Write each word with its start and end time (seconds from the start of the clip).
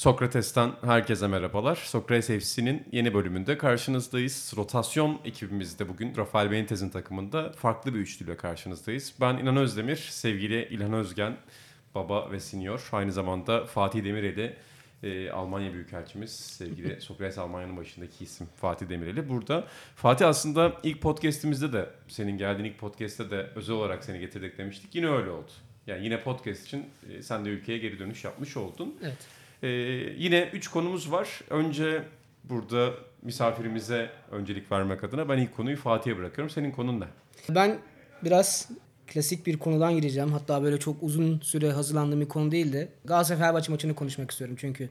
Sokrates'ten 0.00 0.72
herkese 0.84 1.26
merhabalar. 1.26 1.76
Sokrates 1.76 2.26
FC'nin 2.26 2.86
yeni 2.92 3.14
bölümünde 3.14 3.58
karşınızdayız. 3.58 4.52
Rotasyon 4.56 5.20
ekibimizde 5.24 5.88
bugün 5.88 6.16
Rafael 6.16 6.50
Benitez'in 6.50 6.88
takımında 6.88 7.52
farklı 7.52 7.94
bir 7.94 7.98
üçlüyle 7.98 8.36
karşınızdayız. 8.36 9.14
Ben 9.20 9.36
İlhan 9.36 9.56
Özdemir, 9.56 9.96
sevgili 9.96 10.68
İlhan 10.70 10.92
Özgen, 10.92 11.36
baba 11.94 12.30
ve 12.32 12.40
senior. 12.40 12.88
Aynı 12.92 13.12
zamanda 13.12 13.66
Fatih 13.66 14.04
Demireli, 14.04 14.56
e, 15.02 15.30
Almanya 15.30 15.72
Büyükelçimiz, 15.72 16.30
sevgili 16.30 17.00
Sokrates 17.00 17.38
Almanya'nın 17.38 17.76
başındaki 17.76 18.24
isim 18.24 18.48
Fatih 18.56 18.88
Demireli. 18.88 19.28
Burada 19.28 19.64
Fatih 19.96 20.28
aslında 20.28 20.72
ilk 20.82 21.00
podcast'imizde 21.00 21.72
de, 21.72 21.90
senin 22.08 22.38
geldiğin 22.38 22.68
ilk 22.68 22.78
podcast'te 22.78 23.30
de 23.30 23.50
özel 23.54 23.76
olarak 23.76 24.04
seni 24.04 24.20
getirdik 24.20 24.58
demiştik. 24.58 24.94
Yine 24.94 25.08
öyle 25.08 25.30
oldu. 25.30 25.50
Yani 25.86 26.04
yine 26.04 26.22
podcast 26.22 26.66
için 26.66 26.86
e, 27.10 27.22
sen 27.22 27.44
de 27.44 27.48
ülkeye 27.48 27.78
geri 27.78 27.98
dönüş 27.98 28.24
yapmış 28.24 28.56
oldun. 28.56 28.94
Evet. 29.02 29.39
Ee, 29.62 29.68
yine 30.16 30.50
3 30.52 30.68
konumuz 30.68 31.12
var. 31.12 31.40
Önce 31.50 32.02
burada 32.44 32.90
misafirimize 33.22 34.10
öncelik 34.30 34.72
vermek 34.72 35.04
adına 35.04 35.28
ben 35.28 35.38
ilk 35.38 35.56
konuyu 35.56 35.76
Fatih'e 35.76 36.16
bırakıyorum. 36.16 36.50
Senin 36.50 36.70
konun 36.70 37.00
ne? 37.00 37.04
Ben 37.48 37.78
biraz 38.24 38.68
klasik 39.06 39.46
bir 39.46 39.58
konudan 39.58 39.94
gireceğim. 39.94 40.32
Hatta 40.32 40.62
böyle 40.62 40.78
çok 40.78 41.02
uzun 41.02 41.40
süre 41.40 41.72
hazırlandığım 41.72 42.20
bir 42.20 42.28
konu 42.28 42.50
değil 42.50 42.72
de 42.72 42.88
Galatasaray 43.04 43.40
Fenerbahçe 43.40 43.72
maçını 43.72 43.94
konuşmak 43.94 44.30
istiyorum 44.30 44.56
çünkü 44.58 44.88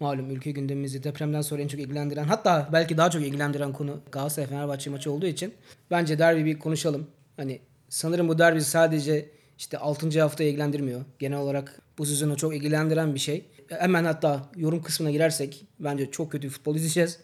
malum 0.00 0.30
ülke 0.30 0.50
gündemimizi 0.50 1.04
depremden 1.04 1.40
sonra 1.40 1.62
en 1.62 1.68
çok 1.68 1.80
ilgilendiren 1.80 2.24
hatta 2.24 2.68
belki 2.72 2.96
daha 2.96 3.10
çok 3.10 3.22
ilgilendiren 3.22 3.72
konu 3.72 4.00
Galatasaray 4.12 4.48
Fenerbahçe 4.48 4.90
maçı 4.90 5.12
olduğu 5.12 5.26
için 5.26 5.54
bence 5.90 6.18
derbi 6.18 6.44
bir 6.44 6.58
konuşalım. 6.58 7.06
Hani 7.36 7.60
sanırım 7.88 8.28
bu 8.28 8.38
derbi 8.38 8.60
sadece 8.60 9.28
işte 9.58 9.78
6. 9.78 10.20
haftayı 10.20 10.50
ilgilendirmiyor. 10.50 11.00
Genel 11.18 11.38
olarak 11.38 11.80
bu 11.98 12.06
sezonu 12.06 12.36
çok 12.36 12.56
ilgilendiren 12.56 13.14
bir 13.14 13.20
şey. 13.20 13.44
Hemen 13.68 14.04
hatta 14.04 14.50
yorum 14.56 14.82
kısmına 14.82 15.10
girersek 15.10 15.64
bence 15.80 16.10
çok 16.10 16.32
kötü 16.32 16.48
futbol 16.48 16.74
izleyeceğiz. 16.74 17.18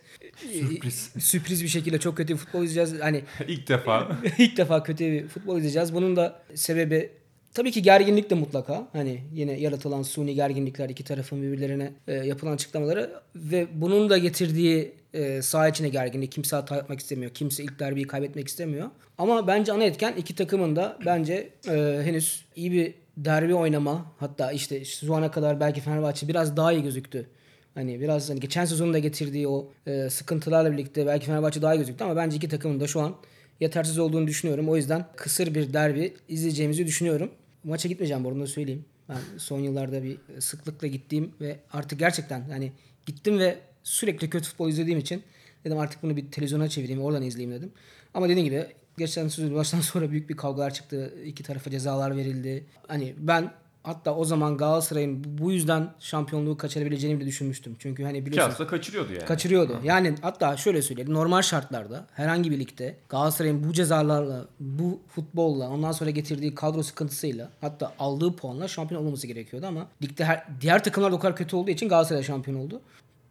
Sürpriz. 0.53 1.11
Sürpriz 1.19 1.62
bir 1.62 1.69
şekilde 1.69 1.98
çok 1.98 2.17
kötü 2.17 2.37
futbol 2.37 2.62
izleyeceğiz. 2.62 3.03
Hani 3.03 3.25
İlk 3.48 3.69
defa 3.69 4.17
İlk 4.39 4.57
defa 4.57 4.83
kötü 4.83 5.13
bir 5.13 5.29
futbol 5.29 5.57
izleyeceğiz. 5.57 5.95
Bunun 5.95 6.17
da 6.17 6.43
sebebi 6.55 7.11
tabii 7.55 7.70
ki 7.70 7.83
gerginlik 7.83 8.31
de 8.31 8.35
mutlaka. 8.35 8.89
Hani 8.93 9.23
yine 9.33 9.61
yaratılan 9.61 10.03
suni 10.03 10.35
gerginlikler 10.35 10.89
iki 10.89 11.05
tarafın 11.05 11.43
birbirlerine 11.43 11.93
e, 12.09 12.13
yapılan 12.13 12.53
açıklamaları 12.53 13.11
ve 13.37 13.67
bunun 13.75 14.11
da 14.11 14.19
getirdiği 14.19 14.93
e, 15.15 15.43
saha 15.43 15.69
içine 15.69 15.89
gerginlik. 15.89 16.33
Kimse 16.33 16.57
hata 16.57 16.77
yapmak 16.77 17.01
istemiyor. 17.01 17.35
Kimse 17.35 17.63
ilk 17.63 17.79
derbiyi 17.79 18.07
kaybetmek 18.07 18.48
istemiyor. 18.48 18.91
Ama 19.19 19.47
bence 19.47 19.73
ana 19.73 19.85
etken 19.85 20.15
iki 20.17 20.35
takımın 20.35 20.77
da 20.77 20.98
bence 21.07 21.51
e, 21.69 22.01
henüz 22.05 22.45
iyi 22.57 22.73
bir 22.73 22.95
derbi 23.16 23.55
oynama. 23.55 24.12
Hatta 24.18 24.52
işte 24.52 24.84
şu 24.84 25.14
ana 25.14 25.30
kadar 25.30 25.60
belki 25.60 25.80
Fenerbahçe 25.80 26.28
biraz 26.28 26.56
daha 26.56 26.72
iyi 26.72 26.82
gözüktü. 26.82 27.27
Hani 27.74 28.00
biraz 28.00 28.30
hani 28.30 28.41
geçen 28.41 28.64
sezonun 28.64 28.94
da 28.94 28.98
getirdiği 28.98 29.48
o 29.48 29.72
e, 29.86 30.10
sıkıntılarla 30.10 30.72
birlikte 30.72 31.06
belki 31.06 31.27
Fenerbahçe 31.27 31.62
daha 31.62 31.74
iyi 31.74 31.78
gözüktü 31.78 32.05
ama 32.05 32.16
bence 32.16 32.36
iki 32.36 32.48
takımın 32.48 32.80
da 32.80 32.86
şu 32.86 33.00
an 33.00 33.14
yetersiz 33.60 33.98
olduğunu 33.98 34.27
düşünüyorum. 34.27 34.68
O 34.68 34.77
yüzden 34.77 35.06
kısır 35.16 35.55
bir 35.55 35.72
derbi 35.72 36.14
izleyeceğimizi 36.28 36.86
düşünüyorum. 36.86 37.30
Maça 37.64 37.88
gitmeyeceğim 37.88 38.24
bu 38.24 38.28
arada 38.28 38.38
onu 38.38 38.46
söyleyeyim. 38.46 38.84
Ben 39.08 39.38
son 39.38 39.58
yıllarda 39.60 40.02
bir 40.02 40.18
sıklıkla 40.38 40.86
gittiğim 40.86 41.33
ve 41.40 41.56
artık 41.72 41.98
gerçekten 41.98 42.40
hani 42.50 42.72
gittim 43.06 43.39
ve 43.39 43.58
sürekli 43.83 44.30
kötü 44.30 44.48
futbol 44.48 44.68
izlediğim 44.68 44.98
için 44.98 45.22
dedim 45.64 45.78
artık 45.78 46.02
bunu 46.02 46.17
bir 46.17 46.30
televizyona 46.30 46.68
çevireyim 46.68 47.02
oradan 47.02 47.22
izleyeyim 47.22 47.58
dedim. 47.58 47.72
Ama 48.14 48.28
dediğim 48.28 48.45
gibi 48.45 48.67
geçen 48.98 49.29
sezon 49.29 49.55
baştan 49.55 49.80
sonra 49.92 50.11
büyük 50.11 50.30
bir 50.30 50.36
kavgalar 50.36 50.75
çıktı. 50.75 51.14
İki 51.25 51.42
tarafa 51.42 51.70
cezalar 51.70 52.17
verildi. 52.17 52.67
Hani 52.89 53.14
ben 53.19 53.53
hatta 53.83 54.14
o 54.14 54.25
zaman 54.25 54.57
Galatasaray'ın 54.57 55.25
bu 55.39 55.53
yüzden 55.53 55.91
şampiyonluğu 56.01 56.57
kaçırabileceğini 56.57 57.20
bile 57.20 57.29
düşünmüştüm. 57.29 57.77
Çünkü 57.79 58.05
hani 58.05 58.27
biliyorsun 58.27 58.51
hafta 58.51 58.67
kaçırıyordu 58.67 59.13
yani. 59.13 59.25
kaçırıyordu. 59.25 59.81
Yani 59.85 60.14
hatta 60.23 60.57
şöyle 60.57 60.83
söyleyelim. 60.83 61.14
Normal 61.14 61.42
şartlarda 61.42 62.07
herhangi 62.14 62.51
bir 62.51 62.58
ligde 62.58 62.97
Galatasaray'ın 63.08 63.69
bu 63.69 63.73
cezalarla, 63.73 64.47
bu 64.61 65.01
futbolla, 65.08 65.69
ondan 65.69 65.92
sonra 65.92 66.11
getirdiği 66.11 66.55
kadro 66.55 66.83
sıkıntısıyla 66.83 67.51
hatta 67.61 67.92
aldığı 67.98 68.36
puanla 68.36 68.69
şampiyon 68.69 69.07
olması 69.07 69.27
gerekiyordu 69.27 69.67
ama 69.67 69.86
ligde 70.02 70.25
her, 70.25 70.47
diğer 70.61 70.85
takımlar 70.85 71.13
da 71.13 71.17
o 71.17 71.19
kadar 71.19 71.36
kötü 71.36 71.57
olduğu 71.57 71.70
için 71.70 71.89
Galatasaray 71.89 72.23
şampiyon 72.23 72.58
oldu. 72.58 72.81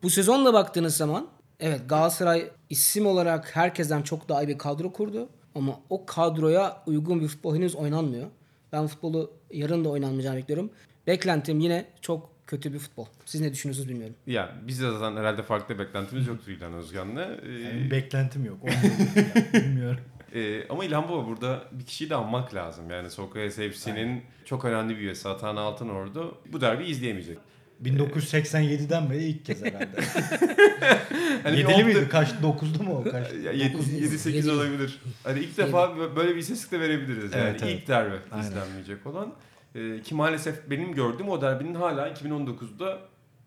Bu 0.04 0.10
sezonla 0.10 0.54
baktığınız 0.54 0.98
zaman 0.98 1.28
evet 1.60 1.82
Galatasaray 1.90 2.52
isim 2.70 3.06
olarak 3.06 3.56
herkesten 3.56 4.02
çok 4.02 4.30
daha 4.30 4.44
iyi 4.44 4.48
bir 4.48 4.58
kadro 4.58 4.94
kurdu 4.94 5.30
ama 5.56 5.80
o 5.90 6.06
kadroya 6.06 6.84
uygun 6.88 7.22
bir 7.22 7.28
futbol 7.28 7.56
henüz 7.56 7.76
oynanmıyor. 7.76 8.28
Ben 8.72 8.88
futbolu 8.88 9.32
yarın 9.54 9.86
da 9.86 9.90
oynanmayacağını 9.90 10.38
bekliyorum. 10.38 10.70
Beklentim 11.08 11.60
yine 11.60 11.86
çok 12.02 12.30
kötü 12.48 12.74
bir 12.74 12.80
futbol. 12.80 13.06
Siz 13.26 13.42
ne 13.42 13.52
düşünüyorsunuz 13.54 13.90
bilmiyorum. 13.90 14.16
Yani 14.28 14.50
biz 14.68 14.82
de 14.82 14.92
zaten 14.92 15.18
herhalde 15.18 15.44
farklı 15.44 15.80
beklentimiz 15.80 16.28
yoktu 16.28 16.52
İlhan 16.52 16.74
Özgen'le. 16.74 17.18
Ee, 17.18 17.52
Yani 17.52 17.92
beklentim 17.92 18.46
yok. 18.46 18.58
Bilmiyorum. 19.54 20.02
e, 20.36 20.68
ama 20.68 20.86
İlhan 20.86 21.10
Baba 21.10 21.28
burada 21.28 21.64
bir 21.72 21.86
kişiyi 21.86 22.10
de 22.10 22.16
anmak 22.16 22.54
lazım. 22.56 22.90
Yani 22.90 23.10
Sokrates 23.10 23.56
FC'nin 23.56 24.24
çok 24.46 24.66
önemli 24.66 24.96
bir 24.96 25.02
üyesi 25.02 25.30
Atan 25.30 25.56
Altınordu 25.56 26.38
bu 26.54 26.62
derbi 26.62 26.84
izleyemeyecek. 26.86 27.38
1987'den 27.86 29.10
beri 29.10 29.24
ilk 29.24 29.46
kez 29.46 29.64
herhalde. 29.66 29.88
Hani 31.44 31.60
Yedili 31.60 31.84
miydi? 31.84 32.08
Kaç? 32.12 32.30
Dokuzlu 32.44 32.84
mu 32.84 32.98
o? 32.98 33.04
Kaç? 33.04 33.28
7-8 33.32 34.30
Yedi. 34.32 34.52
olabilir. 34.52 35.00
Hani 35.24 35.40
ilk 35.40 35.58
defa 35.58 35.98
böyle 36.16 36.32
bir 36.36 36.40
istatistik 36.40 36.72
de 36.72 36.80
verebiliriz. 36.80 37.32
Yani 37.34 37.44
Evet, 37.50 37.62
evet. 37.64 37.80
ilk 37.82 37.88
derbi 37.88 38.16
Aynen. 38.32 38.44
izlenmeyecek 38.48 39.08
olan. 39.08 39.34
Ee, 39.76 40.02
ki 40.02 40.16
maalesef 40.16 40.70
benim 40.70 40.94
gördüğüm 40.94 41.30
o 41.30 41.42
derbinin 41.42 41.74
hala 41.74 42.10
2019'da 42.10 43.00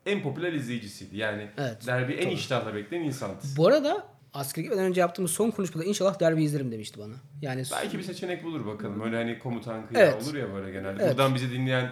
en 0.06 0.22
popüler 0.22 0.52
izleyicisiydi. 0.52 1.16
Yani 1.16 1.48
Evet, 1.58 1.86
derbi 1.86 2.12
en 2.12 2.28
iştahla 2.30 2.74
bekleyen 2.74 3.04
insandı. 3.04 3.36
Bu 3.56 3.66
arada 3.68 4.06
askere 4.34 4.62
gitmeden 4.62 4.84
önce 4.84 5.00
yaptığımız 5.00 5.30
son 5.30 5.50
konuşmada 5.50 5.84
inşallah 5.84 6.20
derbi 6.20 6.44
izlerim 6.44 6.72
demişti 6.72 6.98
bana. 7.00 7.14
Yani 7.42 7.62
Belki 7.72 7.98
bir 7.98 8.02
seçenek 8.02 8.44
bulur 8.44 8.66
bakalım. 8.66 9.00
Öyle 9.00 9.16
hani 9.16 9.38
komutan 9.38 9.86
kıyağı 9.86 10.04
Evet. 10.12 10.22
olur 10.22 10.34
ya 10.34 10.54
böyle 10.54 10.70
genelde. 10.72 11.02
Evet. 11.02 11.10
Buradan 11.10 11.34
bizi 11.34 11.50
dinleyen 11.52 11.90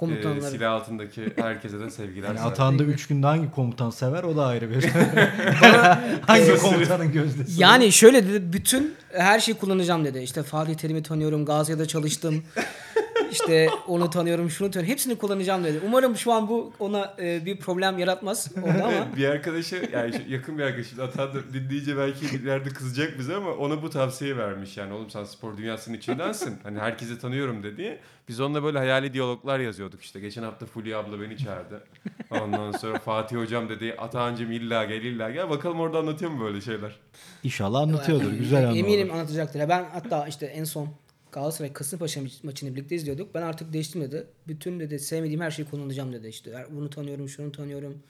e, 0.00 0.22
komutanlar. 0.22 0.50
silah 0.50 0.72
altındaki 0.72 1.32
herkese 1.36 1.80
de 1.80 1.90
sevgiler. 1.90 2.28
Yani. 2.28 2.40
Atağında 2.40 2.82
3 2.82 3.06
günde 3.06 3.26
hangi 3.26 3.50
komutan 3.50 3.90
sever 3.90 4.22
o 4.22 4.36
da 4.36 4.46
ayrı 4.46 4.70
bir. 4.70 4.84
hangi 6.26 6.56
komutanın 6.56 7.12
gözdesi? 7.12 7.62
yani 7.62 7.92
şöyle 7.92 8.28
dedi 8.28 8.52
bütün 8.52 8.94
her 9.12 9.40
şeyi 9.40 9.54
kullanacağım 9.54 10.04
dedi. 10.04 10.18
İşte 10.18 10.42
Fatih 10.42 10.74
Terim'i 10.74 11.02
tanıyorum, 11.02 11.44
Galatasaray'da 11.44 11.86
çalıştım. 11.86 12.42
İşte 13.30 13.68
onu 13.88 14.10
tanıyorum, 14.10 14.50
şunu 14.50 14.70
tanıyorum. 14.70 14.92
Hepsini 14.92 15.18
kullanacağım 15.18 15.64
dedi. 15.64 15.80
Umarım 15.86 16.16
şu 16.16 16.32
an 16.32 16.48
bu 16.48 16.72
ona 16.78 17.14
e, 17.18 17.44
bir 17.46 17.58
problem 17.58 17.98
yaratmaz 17.98 18.52
orada 18.62 18.84
ama 18.84 19.06
bir 19.16 19.24
arkadaşı 19.24 19.88
yani 19.92 20.22
yakın 20.28 20.58
bir 20.58 20.62
arkadaşı 20.62 21.02
Atan 21.02 21.34
da 21.34 21.52
dinleyince 21.52 21.96
belki 21.96 22.36
ileride 22.36 22.68
kızacak 22.68 23.18
bize 23.18 23.36
ama 23.36 23.50
ona 23.50 23.82
bu 23.82 23.90
tavsiye 23.90 24.36
vermiş 24.36 24.76
yani 24.76 24.92
oğlum 24.92 25.10
sen 25.10 25.24
spor 25.24 25.56
dünyasının 25.56 25.96
içindensin 25.96 26.58
hani 26.62 26.78
herkesi 26.78 27.18
tanıyorum 27.18 27.62
dedi. 27.62 28.00
Biz 28.28 28.40
onunla 28.40 28.62
böyle 28.62 28.78
hayali 28.78 29.12
diyaloglar 29.12 29.58
yazıyorduk 29.58 30.02
işte 30.02 30.20
geçen 30.20 30.42
hafta 30.42 30.66
Fulya 30.66 30.98
abla 30.98 31.20
beni 31.20 31.38
çağırdı. 31.38 31.84
Ondan 32.30 32.72
sonra 32.72 32.98
Fatih 32.98 33.36
hocam 33.36 33.68
dedi 33.68 33.94
Atancım 33.98 34.52
illa 34.52 34.84
gel 34.84 35.02
illa 35.02 35.30
gel 35.30 35.50
bakalım 35.50 35.80
orada 35.80 35.98
anlatıyor 35.98 36.30
mu 36.30 36.44
böyle 36.44 36.60
şeyler? 36.60 36.96
İnşallah 37.42 37.80
anlatıyordur. 37.80 38.32
Güzel 38.32 38.68
anı 38.68 38.78
eminim 38.78 39.12
anlatacaktır. 39.12 39.68
Ben 39.68 39.84
hatta 39.92 40.26
işte 40.28 40.46
en 40.46 40.64
son 40.64 40.88
Galatasaray 41.32 41.72
Kasımpaşa 41.72 42.20
maçını 42.42 42.76
birlikte 42.76 42.94
izliyorduk. 42.94 43.34
Ben 43.34 43.42
artık 43.42 43.72
değiştim 43.72 44.02
dedi. 44.02 44.26
Bütün 44.48 44.80
dedi 44.80 44.98
sevmediğim 44.98 45.40
her 45.40 45.50
şeyi 45.50 45.68
kullanacağım 45.68 46.12
dedi. 46.12 46.28
İşte 46.28 46.66
bunu 46.70 46.90
tanıyorum, 46.90 47.28
şunu 47.28 47.52
tanıyorum. 47.52 48.02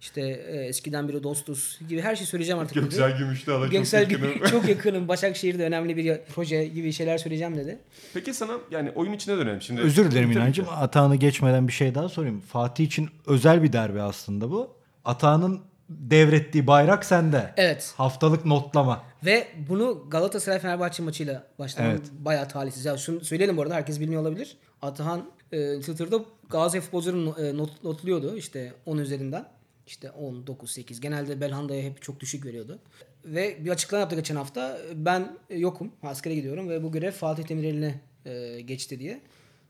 İşte 0.00 0.20
e, 0.20 0.56
eskiden 0.56 1.08
biri 1.08 1.22
dostuz 1.22 1.78
gibi 1.88 2.00
her 2.00 2.16
şeyi 2.16 2.26
söyleyeceğim 2.26 2.58
artık 2.58 2.76
dedi. 2.76 2.84
Göksel 2.84 3.18
Gümüşlü'ye 3.18 3.58
çok 3.58 3.70
Göksel 3.70 4.10
yakınım. 4.10 4.46
çok 4.50 4.68
yakınım. 4.68 5.08
Başakşehir'de 5.08 5.64
önemli 5.64 5.96
bir 5.96 6.20
proje 6.34 6.66
gibi 6.66 6.92
şeyler 6.92 7.18
söyleyeceğim 7.18 7.56
dedi. 7.56 7.78
Peki 8.14 8.34
sana 8.34 8.52
yani 8.70 8.90
oyun 8.90 9.12
içine 9.12 9.36
dönelim 9.36 9.62
şimdi. 9.62 9.80
Özür 9.80 10.10
dilerim 10.10 10.30
İnancım. 10.30 10.66
Atağını 10.68 11.16
geçmeden 11.16 11.68
bir 11.68 11.72
şey 11.72 11.94
daha 11.94 12.08
sorayım. 12.08 12.40
Fatih 12.40 12.84
için 12.84 13.08
özel 13.26 13.62
bir 13.62 13.72
derbi 13.72 14.02
aslında 14.02 14.50
bu. 14.50 14.76
Atağının 15.04 15.60
devrettiği 15.88 16.66
bayrak 16.66 17.04
sende. 17.04 17.54
Evet. 17.56 17.94
Haftalık 17.96 18.44
notlama. 18.46 19.04
Ve 19.24 19.48
bunu 19.68 20.06
Galatasaray 20.10 20.58
Fenerbahçe 20.58 21.02
maçıyla 21.02 21.46
başlayan 21.58 21.90
Evet. 21.90 22.02
bayağı 22.18 22.48
talihsiz. 22.48 22.84
Ya 22.84 22.96
şunu 22.96 23.20
söyleyelim 23.20 23.56
bu 23.56 23.62
arada 23.62 23.74
herkes 23.74 24.00
bilmiyor 24.00 24.22
olabilir. 24.22 24.56
Atahan 24.82 25.30
e, 25.52 25.80
Twitter'da 25.80 26.20
Galatasaray 26.48 26.80
futbolcularını 26.80 27.46
e, 27.46 27.56
not, 27.56 27.84
notluyordu 27.84 28.36
işte 28.36 28.72
10 28.86 28.98
üzerinden. 28.98 29.48
İşte 29.86 30.10
10, 30.10 30.46
9, 30.46 30.70
8. 30.70 31.00
Genelde 31.00 31.40
Belhanda'ya 31.40 31.82
hep 31.82 32.02
çok 32.02 32.20
düşük 32.20 32.46
veriyordu. 32.46 32.78
Ve 33.24 33.64
bir 33.64 33.70
açıklama 33.70 34.00
yaptı 34.00 34.16
geçen 34.16 34.36
hafta. 34.36 34.78
Ben 34.94 35.36
yokum. 35.50 35.92
Askere 36.02 36.34
gidiyorum 36.34 36.68
ve 36.68 36.82
bu 36.82 36.92
görev 36.92 37.12
Fatih 37.12 37.48
Demirel'ine 37.48 38.00
e, 38.24 38.60
geçti 38.60 38.98
diye. 38.98 39.20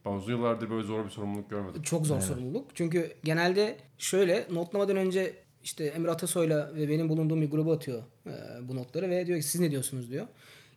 Ben 0.05 0.11
uzun 0.11 0.33
yıllardır 0.33 0.71
böyle 0.71 0.87
zor 0.87 1.05
bir 1.05 1.11
sorumluluk 1.11 1.51
görmedim. 1.51 1.83
Çok 1.83 2.07
zor 2.07 2.21
sorumluluk. 2.21 2.71
Çünkü 2.75 3.13
genelde 3.25 3.77
şöyle 3.99 4.47
notlamadan 4.51 4.97
önce 4.97 5.35
işte 5.65 5.85
Emre 5.85 6.11
Atasoy'la 6.11 6.75
ve 6.75 6.89
benim 6.89 7.09
bulunduğum 7.09 7.43
bir 7.43 7.51
gruba 7.51 7.75
atıyor 7.75 8.03
e, 8.27 8.33
bu 8.69 8.77
notları 8.77 9.11
ve 9.11 9.27
diyor 9.27 9.39
ki 9.39 9.47
siz 9.47 9.61
ne 9.61 9.71
diyorsunuz 9.71 10.11
diyor. 10.11 10.27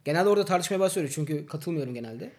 Genelde 0.05 0.29
orada 0.29 0.45
tartışmaya 0.45 0.79
başlıyor 0.79 1.09
çünkü 1.13 1.45
katılmıyorum 1.45 1.93
genelde. 1.93 2.31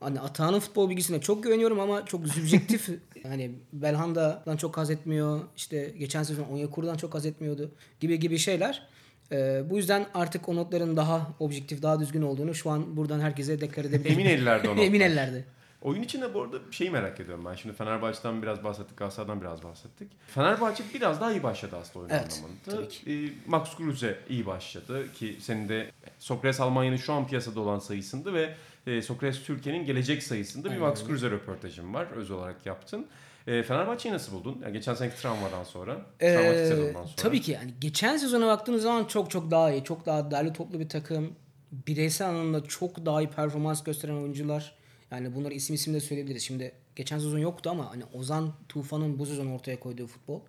Hani 0.00 0.20
Atahan'ın 0.20 0.60
futbol 0.60 0.90
bilgisine 0.90 1.20
çok 1.20 1.42
güveniyorum 1.42 1.80
ama 1.80 2.06
çok 2.06 2.28
subjektif. 2.28 2.88
hani 3.22 3.50
Belhanda'dan 3.72 4.56
çok 4.56 4.76
haz 4.76 4.90
etmiyor. 4.90 5.40
İşte 5.56 5.94
geçen 5.98 6.22
sezon 6.22 6.44
Onyekuru'dan 6.44 6.96
çok 6.96 7.14
haz 7.14 7.26
etmiyordu 7.26 7.70
gibi 8.00 8.18
gibi 8.18 8.38
şeyler. 8.38 8.88
E, 9.32 9.62
bu 9.70 9.76
yüzden 9.76 10.06
artık 10.14 10.48
o 10.48 10.56
notların 10.56 10.96
daha 10.96 11.30
objektif, 11.40 11.82
daha 11.82 12.00
düzgün 12.00 12.22
olduğunu 12.22 12.54
şu 12.54 12.70
an 12.70 12.96
buradan 12.96 13.20
herkese 13.20 13.60
deklar 13.60 13.84
edebilirim. 13.84 14.20
Emin 14.20 14.30
ellerde 14.30 14.68
o 14.68 14.70
notlar. 14.72 14.84
Emin 14.84 15.00
ellerde. 15.00 15.44
Oyun 15.84 16.02
içinde 16.02 16.34
bu 16.34 16.42
arada 16.42 16.56
şeyi 16.70 16.90
merak 16.90 17.20
ediyorum 17.20 17.44
ben. 17.44 17.54
Şimdi 17.54 17.74
Fenerbahçe'den 17.74 18.42
biraz 18.42 18.64
bahsettik, 18.64 18.96
Galatasaray'dan 18.96 19.40
biraz 19.40 19.62
bahsettik. 19.62 20.08
Fenerbahçe 20.26 20.84
biraz 20.94 21.20
daha 21.20 21.32
iyi 21.32 21.42
başladı 21.42 21.76
aslında 21.80 21.98
oyun 22.04 22.10
Evet, 22.14 22.42
anlamında. 22.68 22.90
Ee, 23.06 23.28
Max 23.46 23.76
Kruse 23.76 24.18
iyi 24.28 24.46
başladı 24.46 25.12
ki 25.12 25.36
senin 25.40 25.68
de 25.68 25.90
Sokrates 26.18 26.60
Almanya'nın 26.60 26.96
şu 26.96 27.12
an 27.12 27.26
piyasada 27.26 27.60
olan 27.60 27.78
sayısında 27.78 28.32
ve 28.34 28.54
e, 28.86 29.02
Sokrates 29.02 29.42
Türkiye'nin 29.42 29.86
gelecek 29.86 30.22
sayısında 30.22 30.72
bir 30.72 30.76
Max. 30.78 31.06
Kruse 31.06 31.30
röportajın 31.30 31.94
var. 31.94 32.06
Öz 32.16 32.30
olarak 32.30 32.66
yaptın. 32.66 33.06
E, 33.46 33.62
Fenerbahçe'yi 33.62 34.14
nasıl 34.14 34.32
buldun? 34.32 34.60
Yani 34.62 34.72
geçen 34.72 34.94
seneki 34.94 35.16
travmadan 35.22 35.64
sonra, 35.64 35.94
travmatik 36.18 36.54
Ee, 36.60 36.66
sezondan 36.68 36.92
sonra. 37.04 37.16
tabii 37.16 37.40
ki 37.40 37.52
yani 37.52 37.74
geçen 37.80 38.16
sezona 38.16 38.46
baktığınız 38.46 38.82
zaman 38.82 39.04
çok 39.04 39.30
çok 39.30 39.50
daha 39.50 39.72
iyi. 39.72 39.84
Çok 39.84 40.06
daha 40.06 40.30
derli 40.30 40.52
toplu 40.52 40.80
bir 40.80 40.88
takım. 40.88 41.32
Bireysel 41.72 42.28
anlamda 42.28 42.64
çok 42.64 43.06
daha 43.06 43.22
iyi 43.22 43.28
performans 43.28 43.84
gösteren 43.84 44.14
oyuncular. 44.14 44.74
Yani 45.14 45.34
bunları 45.34 45.54
isim 45.54 45.74
isim 45.74 45.94
de 45.94 46.00
söyleyebiliriz. 46.00 46.42
Şimdi 46.42 46.72
geçen 46.96 47.18
sezon 47.18 47.38
yoktu 47.38 47.70
ama 47.70 47.90
hani 47.90 48.04
Ozan 48.12 48.52
Tufan'ın 48.68 49.18
bu 49.18 49.26
sezon 49.26 49.46
ortaya 49.46 49.80
koyduğu 49.80 50.06
futbol. 50.06 50.40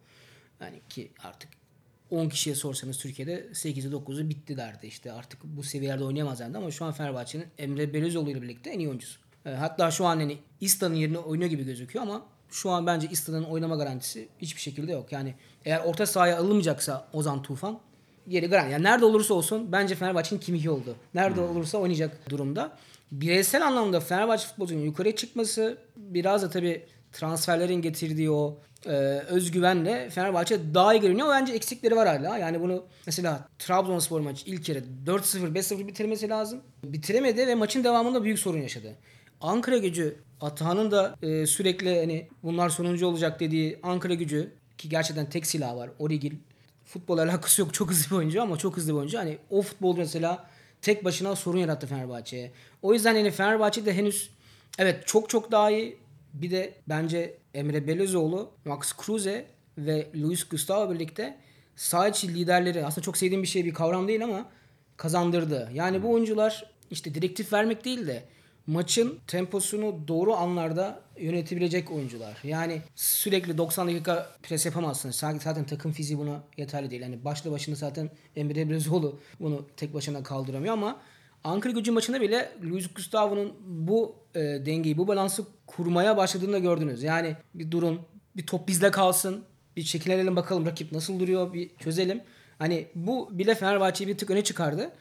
Yani 0.61 0.79
ki 0.89 1.11
artık 1.23 1.49
10 2.11 2.29
kişiye 2.29 2.55
sorsanız 2.55 2.97
Türkiye'de 2.97 3.47
8'i 3.53 3.91
9'u 3.91 4.29
bitti 4.29 4.57
derdi. 4.57 4.87
İşte 4.87 5.11
artık 5.11 5.43
bu 5.43 5.63
seviyelerde 5.63 6.03
oynayamaz 6.03 6.39
derdi 6.39 6.57
ama 6.57 6.71
şu 6.71 6.85
an 6.85 6.91
Fenerbahçe'nin 6.91 7.45
Emre 7.57 7.93
Belözoğlu 7.93 8.31
ile 8.31 8.41
birlikte 8.41 8.69
en 8.69 8.79
iyi 8.79 8.87
oyuncusu. 8.87 9.19
Ee, 9.45 9.49
hatta 9.49 9.91
şu 9.91 10.05
an 10.05 10.17
hani 10.17 10.37
İsta'nın 10.61 10.95
yerine 10.95 11.17
oynuyor 11.17 11.49
gibi 11.49 11.63
gözüküyor 11.63 12.03
ama 12.05 12.25
şu 12.49 12.69
an 12.69 12.87
bence 12.87 13.07
İsta'nın 13.11 13.43
oynama 13.43 13.75
garantisi 13.75 14.27
hiçbir 14.41 14.61
şekilde 14.61 14.91
yok. 14.91 15.11
Yani 15.11 15.35
eğer 15.65 15.79
orta 15.79 16.05
sahaya 16.05 16.37
alınmayacaksa 16.37 17.07
Ozan 17.13 17.41
Tufan 17.41 17.79
geri 18.27 18.47
garanti. 18.47 18.71
Yani 18.71 18.83
nerede 18.83 19.05
olursa 19.05 19.33
olsun 19.33 19.71
bence 19.71 19.95
Fenerbahçe'nin 19.95 20.39
Kimihi 20.39 20.69
oldu. 20.69 20.95
Nerede 21.13 21.41
olursa 21.41 21.77
oynayacak 21.77 22.29
durumda. 22.29 22.77
Bireysel 23.11 23.67
anlamda 23.67 23.99
Fenerbahçe 23.99 24.47
futbolcunun 24.47 24.81
yukarıya 24.81 25.15
çıkması 25.15 25.77
biraz 25.95 26.41
da 26.41 26.49
tabii 26.49 26.85
transferlerin 27.11 27.81
getirdiği 27.81 28.31
o 28.31 28.59
e, 28.85 28.89
özgüvenle 29.29 30.09
Fenerbahçe 30.09 30.73
daha 30.73 30.93
iyi 30.93 31.01
görünüyor. 31.01 31.27
Bence 31.29 31.53
eksikleri 31.53 31.95
var 31.95 32.07
hala. 32.07 32.37
Yani 32.37 32.61
bunu 32.61 32.85
mesela 33.05 33.47
Trabzonspor 33.59 34.19
maçı 34.19 34.49
ilk 34.49 34.63
kere 34.65 34.83
4-0 35.05 35.53
5-0 35.53 35.87
bitirmesi 35.87 36.29
lazım. 36.29 36.61
Bitiremedi 36.83 37.47
ve 37.47 37.55
maçın 37.55 37.83
devamında 37.83 38.23
büyük 38.23 38.39
sorun 38.39 38.61
yaşadı. 38.61 38.95
Ankara 39.41 39.77
gücü 39.77 40.15
Atahan'ın 40.41 40.91
da 40.91 41.15
e, 41.21 41.45
sürekli 41.45 41.99
hani 41.99 42.27
bunlar 42.43 42.69
sonuncu 42.69 43.07
olacak 43.07 43.39
dediği 43.39 43.79
Ankara 43.83 44.13
gücü 44.13 44.51
ki 44.77 44.89
gerçekten 44.89 45.29
tek 45.29 45.45
silah 45.45 45.75
var. 45.75 45.89
Origil 45.99 46.33
futbol 46.85 47.17
alakası 47.17 47.61
yok. 47.61 47.73
Çok 47.73 47.89
hızlı 47.89 48.11
bir 48.11 48.15
oyuncu 48.15 48.41
ama 48.41 48.57
çok 48.57 48.77
hızlı 48.77 48.93
bir 48.93 48.97
oyuncu. 48.97 49.17
Hani 49.17 49.37
o 49.49 49.61
futbolcu 49.61 49.97
mesela 50.01 50.45
tek 50.85 51.05
başına 51.05 51.35
sorun 51.35 51.57
yarattı 51.57 51.87
Fenerbahçe'ye. 51.87 52.51
O 52.81 52.93
yüzden 52.93 53.15
hani 53.15 53.31
Fenerbahçe 53.31 53.85
de 53.85 53.93
henüz 53.93 54.29
evet 54.79 55.07
çok 55.07 55.29
çok 55.29 55.51
daha 55.51 55.71
iyi. 55.71 55.97
Bir 56.33 56.51
de 56.51 56.73
bence 56.89 57.37
Emre 57.53 57.87
Belözoğlu, 57.87 58.51
Max 58.65 58.93
Kruse 58.93 59.45
ve 59.77 60.07
Luis 60.15 60.43
Gustavo 60.49 60.93
birlikte 60.93 61.37
sağ 61.75 62.07
içi 62.07 62.33
liderleri 62.33 62.85
aslında 62.85 63.05
çok 63.05 63.17
sevdiğim 63.17 63.43
bir 63.43 63.47
şey 63.47 63.65
bir 63.65 63.73
kavram 63.73 64.07
değil 64.07 64.23
ama 64.23 64.49
kazandırdı. 64.97 65.69
Yani 65.73 66.03
bu 66.03 66.11
oyuncular 66.11 66.71
işte 66.91 67.15
direktif 67.15 67.53
vermek 67.53 67.85
değil 67.85 68.07
de 68.07 68.23
maçın 68.67 69.19
temposunu 69.27 69.95
doğru 70.07 70.33
anlarda 70.33 71.01
yönetebilecek 71.17 71.91
oyuncular. 71.91 72.37
Yani 72.43 72.81
sürekli 72.95 73.57
90 73.57 73.87
dakika 73.87 74.29
pres 74.43 74.65
yapamazsınız. 74.65 75.15
Zaten 75.15 75.63
takım 75.65 75.91
fiziği 75.91 76.19
buna 76.19 76.43
yeterli 76.57 76.91
değil. 76.91 77.01
Yani 77.01 77.25
başlı 77.25 77.51
başına 77.51 77.75
zaten 77.75 78.09
Emre 78.35 78.69
Belözoğlu 78.69 79.19
bunu 79.39 79.65
tek 79.77 79.93
başına 79.93 80.23
kaldıramıyor 80.23 80.73
ama 80.73 81.01
Ankara 81.43 81.73
gücü 81.73 81.91
maçında 81.91 82.21
bile 82.21 82.51
Luis 82.63 82.93
Gustavo'nun 82.93 83.53
bu 83.65 84.15
e, 84.35 84.39
dengeyi, 84.39 84.97
bu 84.97 85.07
balansı 85.07 85.45
kurmaya 85.67 86.17
başladığını 86.17 86.53
da 86.53 86.59
gördünüz. 86.59 87.03
Yani 87.03 87.35
bir 87.53 87.71
durun, 87.71 88.01
bir 88.37 88.45
top 88.45 88.67
bizde 88.67 88.91
kalsın, 88.91 89.43
bir 89.75 89.83
çekilelim 89.83 90.35
bakalım 90.35 90.65
rakip 90.65 90.91
nasıl 90.91 91.19
duruyor, 91.19 91.53
bir 91.53 91.69
çözelim. 91.79 92.21
Hani 92.59 92.87
bu 92.95 93.29
bile 93.31 93.55
Fenerbahçe'yi 93.55 94.07
bir 94.07 94.17
tık 94.17 94.29
öne 94.29 94.43
çıkardı. 94.43 94.91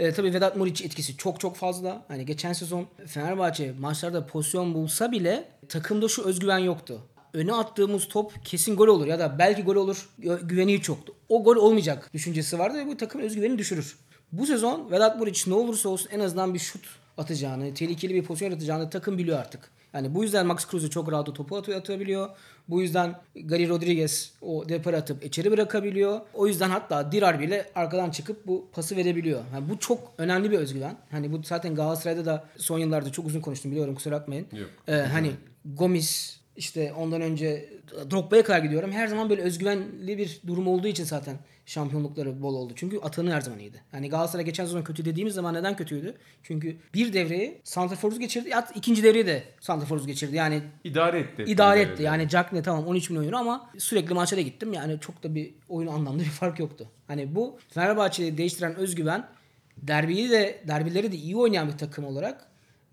E, 0.00 0.12
tabii 0.12 0.34
Vedat 0.34 0.56
Muriç 0.56 0.82
etkisi 0.82 1.16
çok 1.16 1.40
çok 1.40 1.56
fazla. 1.56 2.04
Hani 2.08 2.26
geçen 2.26 2.52
sezon 2.52 2.86
Fenerbahçe 3.06 3.72
maçlarda 3.80 4.26
pozisyon 4.26 4.74
bulsa 4.74 5.12
bile 5.12 5.48
takımda 5.68 6.08
şu 6.08 6.24
özgüven 6.24 6.58
yoktu. 6.58 7.02
Öne 7.32 7.52
attığımız 7.52 8.08
top 8.08 8.32
kesin 8.44 8.76
gol 8.76 8.88
olur 8.88 9.06
ya 9.06 9.18
da 9.18 9.38
belki 9.38 9.62
gol 9.62 9.76
olur 9.76 10.08
gü- 10.20 10.46
güveni 10.46 10.74
hiç 10.78 10.88
yoktu. 10.88 11.14
O 11.28 11.44
gol 11.44 11.56
olmayacak 11.56 12.10
düşüncesi 12.14 12.58
vardı 12.58 12.78
ve 12.78 12.86
bu 12.86 12.96
takımın 12.96 13.24
özgüvenini 13.24 13.58
düşürür. 13.58 13.96
Bu 14.32 14.46
sezon 14.46 14.90
Vedat 14.90 15.18
Muriç 15.18 15.46
ne 15.46 15.54
olursa 15.54 15.88
olsun 15.88 16.08
en 16.12 16.20
azından 16.20 16.54
bir 16.54 16.58
şut 16.58 16.84
atacağını, 17.18 17.74
tehlikeli 17.74 18.14
bir 18.14 18.24
pozisyon 18.24 18.50
yaratacağını 18.50 18.90
takım 18.90 19.18
biliyor 19.18 19.38
artık. 19.38 19.70
Yani 19.94 20.14
bu 20.14 20.22
yüzden 20.22 20.46
Max 20.46 20.66
Kruse 20.66 20.90
çok 20.90 21.12
rahat 21.12 21.28
o 21.28 21.32
topu 21.32 21.56
atıyor, 21.56 21.78
atabiliyor. 21.78 22.28
Bu 22.68 22.82
yüzden 22.82 23.14
Gary 23.34 23.68
Rodriguez 23.68 24.32
o 24.42 24.68
depar 24.68 24.94
atıp 24.94 25.24
içeri 25.24 25.50
bırakabiliyor. 25.50 26.20
O 26.34 26.46
yüzden 26.46 26.70
hatta 26.70 27.12
Dirar 27.12 27.40
bile 27.40 27.66
arkadan 27.74 28.10
çıkıp 28.10 28.46
bu 28.46 28.68
pası 28.72 28.96
verebiliyor. 28.96 29.40
Yani 29.54 29.68
bu 29.68 29.78
çok 29.78 30.12
önemli 30.18 30.50
bir 30.50 30.58
özgüven. 30.58 30.96
Hani 31.10 31.32
bu 31.32 31.42
zaten 31.42 31.74
Galatasaray'da 31.74 32.24
da 32.24 32.44
son 32.56 32.78
yıllarda 32.78 33.12
çok 33.12 33.26
uzun 33.26 33.40
konuştum 33.40 33.70
biliyorum 33.70 33.94
kusura 33.94 34.14
bakmayın. 34.20 34.46
Yok. 34.52 34.70
Ee, 34.88 34.92
hani 34.92 35.30
Gomis 35.64 36.40
işte 36.56 36.92
ondan 36.92 37.20
önce 37.20 37.68
Drogba'ya 38.10 38.44
kadar 38.44 38.58
gidiyorum. 38.58 38.92
Her 38.92 39.06
zaman 39.06 39.30
böyle 39.30 39.42
özgüvenli 39.42 40.18
bir 40.18 40.40
durum 40.46 40.68
olduğu 40.68 40.88
için 40.88 41.04
zaten 41.04 41.36
şampiyonlukları 41.70 42.42
bol 42.42 42.54
oldu. 42.54 42.72
Çünkü 42.76 42.98
Atan'ı 42.98 43.32
her 43.32 43.40
zaman 43.40 43.58
iyiydi. 43.58 43.82
Yani 43.92 44.08
Galatasaray 44.08 44.44
geçen 44.44 44.64
sezon 44.64 44.82
kötü 44.82 45.04
dediğimiz 45.04 45.34
zaman 45.34 45.54
neden 45.54 45.76
kötüydü? 45.76 46.14
Çünkü 46.42 46.76
bir 46.94 47.12
devreyi 47.12 47.60
Santrafor'uz 47.64 48.18
geçirdi. 48.18 48.56
At 48.56 48.76
ikinci 48.76 49.02
devreyi 49.02 49.26
de 49.26 49.44
Santrafor'uz 49.60 50.06
geçirdi. 50.06 50.36
Yani 50.36 50.62
İdare 50.84 51.18
etti. 51.18 51.44
idare 51.46 51.80
etti. 51.80 51.98
de. 51.98 52.02
Yani 52.02 52.28
Jack 52.28 52.52
ne 52.52 52.62
tamam 52.62 52.86
13 52.86 53.10
bin 53.10 53.16
oyunu 53.16 53.36
ama 53.38 53.70
sürekli 53.78 54.14
maçlara 54.14 54.40
gittim. 54.40 54.72
Yani 54.72 55.00
çok 55.00 55.22
da 55.22 55.34
bir 55.34 55.54
oyun 55.68 55.88
anlamda 55.88 56.18
bir 56.22 56.28
fark 56.28 56.58
yoktu. 56.58 56.88
Hani 57.06 57.34
bu 57.34 57.58
Fenerbahçe'yi 57.68 58.38
değiştiren 58.38 58.74
özgüven 58.74 59.28
derbiyi 59.76 60.30
de 60.30 60.64
derbileri 60.68 61.12
de 61.12 61.16
iyi 61.16 61.36
oynayan 61.36 61.68
bir 61.68 61.78
takım 61.78 62.04
olarak 62.04 62.46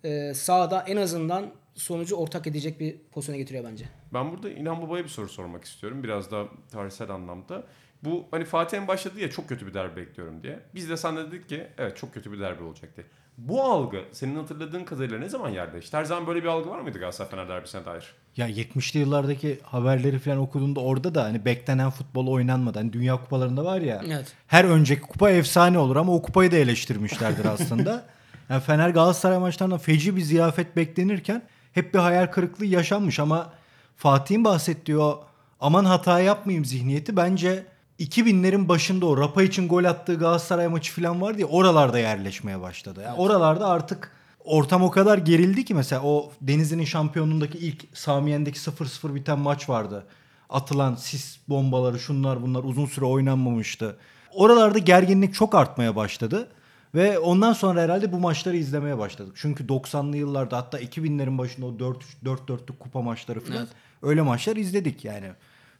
e, 0.03 0.33
sahada 0.33 0.81
en 0.87 0.97
azından 0.97 1.51
sonucu 1.75 2.15
ortak 2.15 2.47
edecek 2.47 2.79
bir 2.79 2.97
pozisyona 3.11 3.37
getiriyor 3.37 3.63
bence. 3.63 3.85
Ben 4.13 4.31
burada 4.31 4.49
İlhan 4.49 4.81
Baba'ya 4.81 5.03
bir 5.03 5.09
soru 5.09 5.29
sormak 5.29 5.63
istiyorum. 5.63 6.03
Biraz 6.03 6.31
da 6.31 6.45
tarihsel 6.71 7.09
anlamda. 7.09 7.63
Bu 8.03 8.27
hani 8.31 8.45
Fatih'in 8.45 8.87
başladı 8.87 9.19
ya 9.19 9.29
çok 9.29 9.49
kötü 9.49 9.67
bir 9.67 9.73
derbi 9.73 9.95
bekliyorum 9.95 10.43
diye. 10.43 10.59
Biz 10.75 10.89
de 10.89 10.97
sana 10.97 11.27
dedik 11.27 11.49
ki 11.49 11.67
evet 11.77 11.97
çok 11.97 12.13
kötü 12.13 12.31
bir 12.31 12.39
derbi 12.39 12.63
olacak 12.63 12.95
diye. 12.95 13.05
Bu 13.37 13.63
algı 13.63 14.05
senin 14.11 14.35
hatırladığın 14.35 14.83
kadarıyla 14.83 15.19
ne 15.19 15.29
zaman 15.29 15.49
yerleşti? 15.49 15.97
Her 15.97 16.03
zaman 16.03 16.27
böyle 16.27 16.43
bir 16.43 16.47
algı 16.47 16.69
var 16.69 16.79
mıydı 16.79 16.99
Galatasaray 16.99 17.31
Fener 17.31 17.49
derbisine 17.49 17.85
dair? 17.85 18.13
Ya 18.37 18.49
70'li 18.49 18.99
yıllardaki 18.99 19.59
haberleri 19.63 20.19
falan 20.19 20.37
okuduğunda 20.37 20.79
orada 20.79 21.15
da 21.15 21.23
hani 21.23 21.45
beklenen 21.45 21.89
futbol 21.89 22.27
oynanmadı. 22.27 22.79
Hani 22.79 22.93
Dünya 22.93 23.17
Kupalarında 23.17 23.65
var 23.65 23.81
ya. 23.81 24.01
Evet. 24.05 24.33
Her 24.47 24.63
önceki 24.63 25.01
kupa 25.01 25.29
efsane 25.29 25.79
olur 25.79 25.95
ama 25.95 26.13
o 26.15 26.21
kupayı 26.21 26.51
da 26.51 26.55
eleştirmişlerdir 26.55 27.45
aslında. 27.45 28.05
yani 28.49 28.61
Fener 28.61 28.89
Galatasaray 28.89 29.37
maçlarında 29.37 29.77
feci 29.77 30.15
bir 30.15 30.21
ziyafet 30.21 30.75
beklenirken 30.75 31.41
hep 31.73 31.93
bir 31.93 31.99
hayal 31.99 32.27
kırıklığı 32.27 32.65
yaşanmış 32.65 33.19
ama 33.19 33.53
Fatih'in 33.95 34.43
bahsettiği 34.43 34.97
o 34.97 35.25
aman 35.59 35.85
hata 35.85 36.19
yapmayayım 36.19 36.65
zihniyeti 36.65 37.17
bence 37.17 37.65
2000'lerin 37.99 38.67
başında 38.67 39.05
o 39.05 39.17
Rapa 39.17 39.43
için 39.43 39.67
gol 39.67 39.83
attığı 39.83 40.15
Galatasaray 40.15 40.67
maçı 40.67 40.93
falan 40.93 41.21
vardı 41.21 41.41
ya 41.41 41.47
oralarda 41.47 41.99
yerleşmeye 41.99 42.61
başladı. 42.61 43.01
Yani 43.05 43.17
oralarda 43.17 43.67
artık 43.67 44.11
ortam 44.43 44.83
o 44.83 44.91
kadar 44.91 45.17
gerildi 45.17 45.65
ki 45.65 45.73
mesela 45.73 46.01
o 46.03 46.31
Denizli'nin 46.41 46.85
şampiyonluğundaki 46.85 47.57
ilk 47.57 47.85
Samiyen'deki 47.93 48.59
0-0 48.59 49.15
biten 49.15 49.39
maç 49.39 49.69
vardı. 49.69 50.05
Atılan 50.49 50.95
sis 50.95 51.37
bombaları 51.49 51.99
şunlar 51.99 52.41
bunlar 52.41 52.63
uzun 52.63 52.85
süre 52.85 53.05
oynanmamıştı. 53.05 53.97
Oralarda 54.33 54.77
gerginlik 54.77 55.33
çok 55.33 55.55
artmaya 55.55 55.95
başladı. 55.95 56.47
Ve 56.95 57.19
ondan 57.19 57.53
sonra 57.53 57.81
herhalde 57.81 58.11
bu 58.11 58.19
maçları 58.19 58.57
izlemeye 58.57 58.97
başladık. 58.97 59.35
Çünkü 59.35 59.67
90'lı 59.67 60.17
yıllarda 60.17 60.57
hatta 60.57 60.81
2000'lerin 60.81 61.37
başında 61.37 61.65
o 61.65 61.79
4 61.79 61.97
4-4'lük 62.25 62.77
kupa 62.79 63.01
maçları 63.01 63.39
falan 63.39 63.67
öyle 64.01 64.21
maçlar 64.21 64.55
izledik 64.55 65.05
yani. 65.05 65.27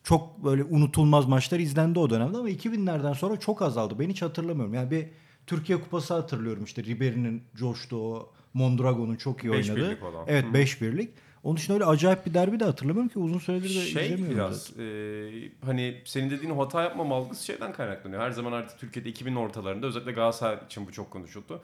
Çok 0.08 0.44
böyle 0.46 0.64
unutulmaz 0.64 1.26
maçlar 1.28 1.60
izlendi 1.60 2.00
o 2.00 2.10
dönemde 2.10 2.38
ama 2.38 2.50
2000'lerden 2.50 3.14
sonra 3.14 3.40
çok 3.40 3.62
azaldı. 3.62 4.00
Ben 4.00 4.10
hiç 4.10 4.22
hatırlamıyorum. 4.22 4.74
Yani 4.74 4.92
bir 4.92 5.06
Türkiye 5.48 5.82
Kupası 5.82 6.14
hatırlıyorum 6.14 6.64
işte 6.64 6.84
Ribery'nin 6.84 7.44
coştuğu, 7.56 8.30
Mondragon'un 8.54 9.16
çok 9.16 9.44
iyi 9.44 9.52
Beş 9.54 9.70
oynadığı. 9.70 10.06
olan. 10.06 10.26
Evet 10.28 10.46
5 10.54 10.82
birlik. 10.82 11.10
Onun 11.44 11.56
için 11.56 11.74
öyle 11.74 11.86
acayip 11.86 12.26
bir 12.26 12.34
derbi 12.34 12.60
de 12.60 12.64
hatırlamıyorum 12.66 13.10
ki 13.10 13.20
uzun 13.20 13.40
süredir 13.40 13.64
de 13.70 13.70
Şey 13.70 14.06
izlemiyorum. 14.06 14.36
biraz 14.36 14.64
zaten. 14.64 14.84
e, 14.84 15.52
hani 15.66 16.02
senin 16.06 16.30
dediğin 16.30 16.52
o 16.52 16.60
hata 16.66 16.82
yapmam 16.84 17.12
algısı 17.12 17.46
şeyden 17.46 17.74
kaynaklanıyor. 17.74 18.22
Her 18.22 18.32
zaman 18.32 18.52
artık 18.52 18.80
Türkiye'de 18.80 19.10
2000 19.10 19.36
ortalarında 19.36 19.88
özellikle 19.88 20.12
Galatasaray 20.12 20.58
için 20.66 20.88
bu 20.88 20.92
çok 20.92 21.12
konuşuldu. 21.12 21.62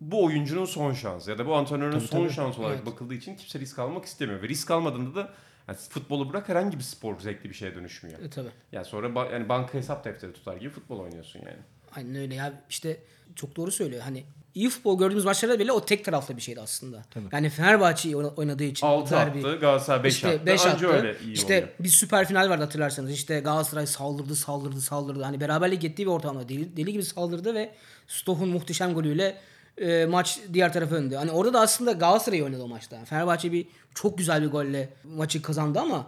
Bu 0.00 0.24
oyuncunun 0.24 0.64
son 0.64 0.92
şansı 0.92 1.30
ya 1.30 1.38
da 1.38 1.46
bu 1.46 1.54
antrenörün 1.54 1.90
Tabii, 1.98 2.06
son 2.08 2.18
tabii. 2.24 2.32
şansı 2.32 2.60
olarak 2.60 2.76
Evet. 2.76 2.86
bakıldığı 2.86 3.14
için 3.14 3.36
kimse 3.36 3.60
risk 3.60 3.78
almak 3.78 4.04
istemiyor. 4.04 4.42
Ve 4.42 4.48
risk 4.48 4.70
almadığında 4.70 5.14
da 5.14 5.30
yani 5.70 5.78
futbolu 5.88 6.30
bırak 6.32 6.48
herhangi 6.48 6.78
bir 6.78 6.82
spor 6.82 7.20
zevkli 7.20 7.48
bir 7.50 7.54
şeye 7.54 7.74
dönüşmüyor. 7.74 8.18
E, 8.22 8.30
tabii. 8.30 8.48
Yani 8.72 8.84
sonra 8.84 9.06
ba- 9.06 9.32
yani 9.32 9.48
banka 9.48 9.74
hesap 9.74 10.04
defteri 10.04 10.32
tutar 10.32 10.56
gibi 10.56 10.70
futbol 10.70 10.98
oynuyorsun 10.98 11.40
yani. 11.46 11.58
Aynen 11.96 12.14
öyle 12.16 12.34
ya 12.34 12.52
işte 12.70 12.96
çok 13.36 13.56
doğru 13.56 13.70
söylüyor. 13.70 14.02
Hani 14.02 14.24
iyi 14.54 14.68
futbol 14.70 14.98
gördüğümüz 14.98 15.24
maçlarda 15.24 15.58
bile 15.58 15.72
o 15.72 15.84
tek 15.84 16.04
taraflı 16.04 16.36
bir 16.36 16.42
şeydi 16.42 16.60
aslında. 16.60 17.02
Yani 17.32 17.50
Fenerbahçe 17.50 18.08
iyi 18.08 18.16
oyna- 18.16 18.34
oynadığı 18.36 18.64
için 18.64 18.86
6 18.86 19.10
derbi. 19.14 19.38
attı, 19.38 19.56
Galatasaray 19.60 20.04
5 20.04 20.14
işte 20.14 20.28
attı. 20.28 20.46
beş 20.46 20.66
Anca 20.66 20.88
attı. 20.88 20.96
öyle 20.96 21.16
iyi 21.24 21.32
işte 21.32 21.54
oluyor. 21.56 21.68
bir 21.80 21.88
süper 21.88 22.28
final 22.28 22.50
vardı 22.50 22.62
hatırlarsanız. 22.64 23.10
İşte 23.10 23.40
Galatasaray 23.40 23.86
saldırdı, 23.86 24.36
saldırdı, 24.36 24.80
saldırdı. 24.80 25.22
Hani 25.22 25.40
beraberlik 25.40 25.80
gittiği 25.80 26.02
bir 26.02 26.10
ortamda 26.10 26.48
deli, 26.48 26.76
deli 26.76 26.92
gibi 26.92 27.02
saldırdı 27.04 27.54
ve 27.54 27.70
Stoh'un 28.08 28.48
muhteşem 28.48 28.94
golüyle 28.94 29.36
e, 29.78 30.06
maç 30.06 30.40
diğer 30.52 30.72
tarafa 30.72 30.94
döndü. 30.94 31.14
Hani 31.14 31.30
orada 31.30 31.52
da 31.52 31.60
aslında 31.60 31.92
Galatasaray 31.92 32.42
oynadı 32.42 32.62
o 32.62 32.68
maçta. 32.68 33.04
Fenerbahçe 33.04 33.52
bir 33.52 33.66
çok 33.94 34.18
güzel 34.18 34.42
bir 34.42 34.48
golle 34.48 34.88
maçı 35.16 35.42
kazandı 35.42 35.80
ama 35.80 36.06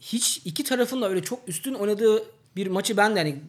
hiç 0.00 0.42
iki 0.44 0.64
tarafın 0.64 1.02
da 1.02 1.08
öyle 1.08 1.22
çok 1.22 1.48
üstün 1.48 1.74
oynadığı 1.74 2.22
bir 2.56 2.66
maçı 2.66 2.96
ben 2.96 3.16
de 3.16 3.18
hani 3.18 3.40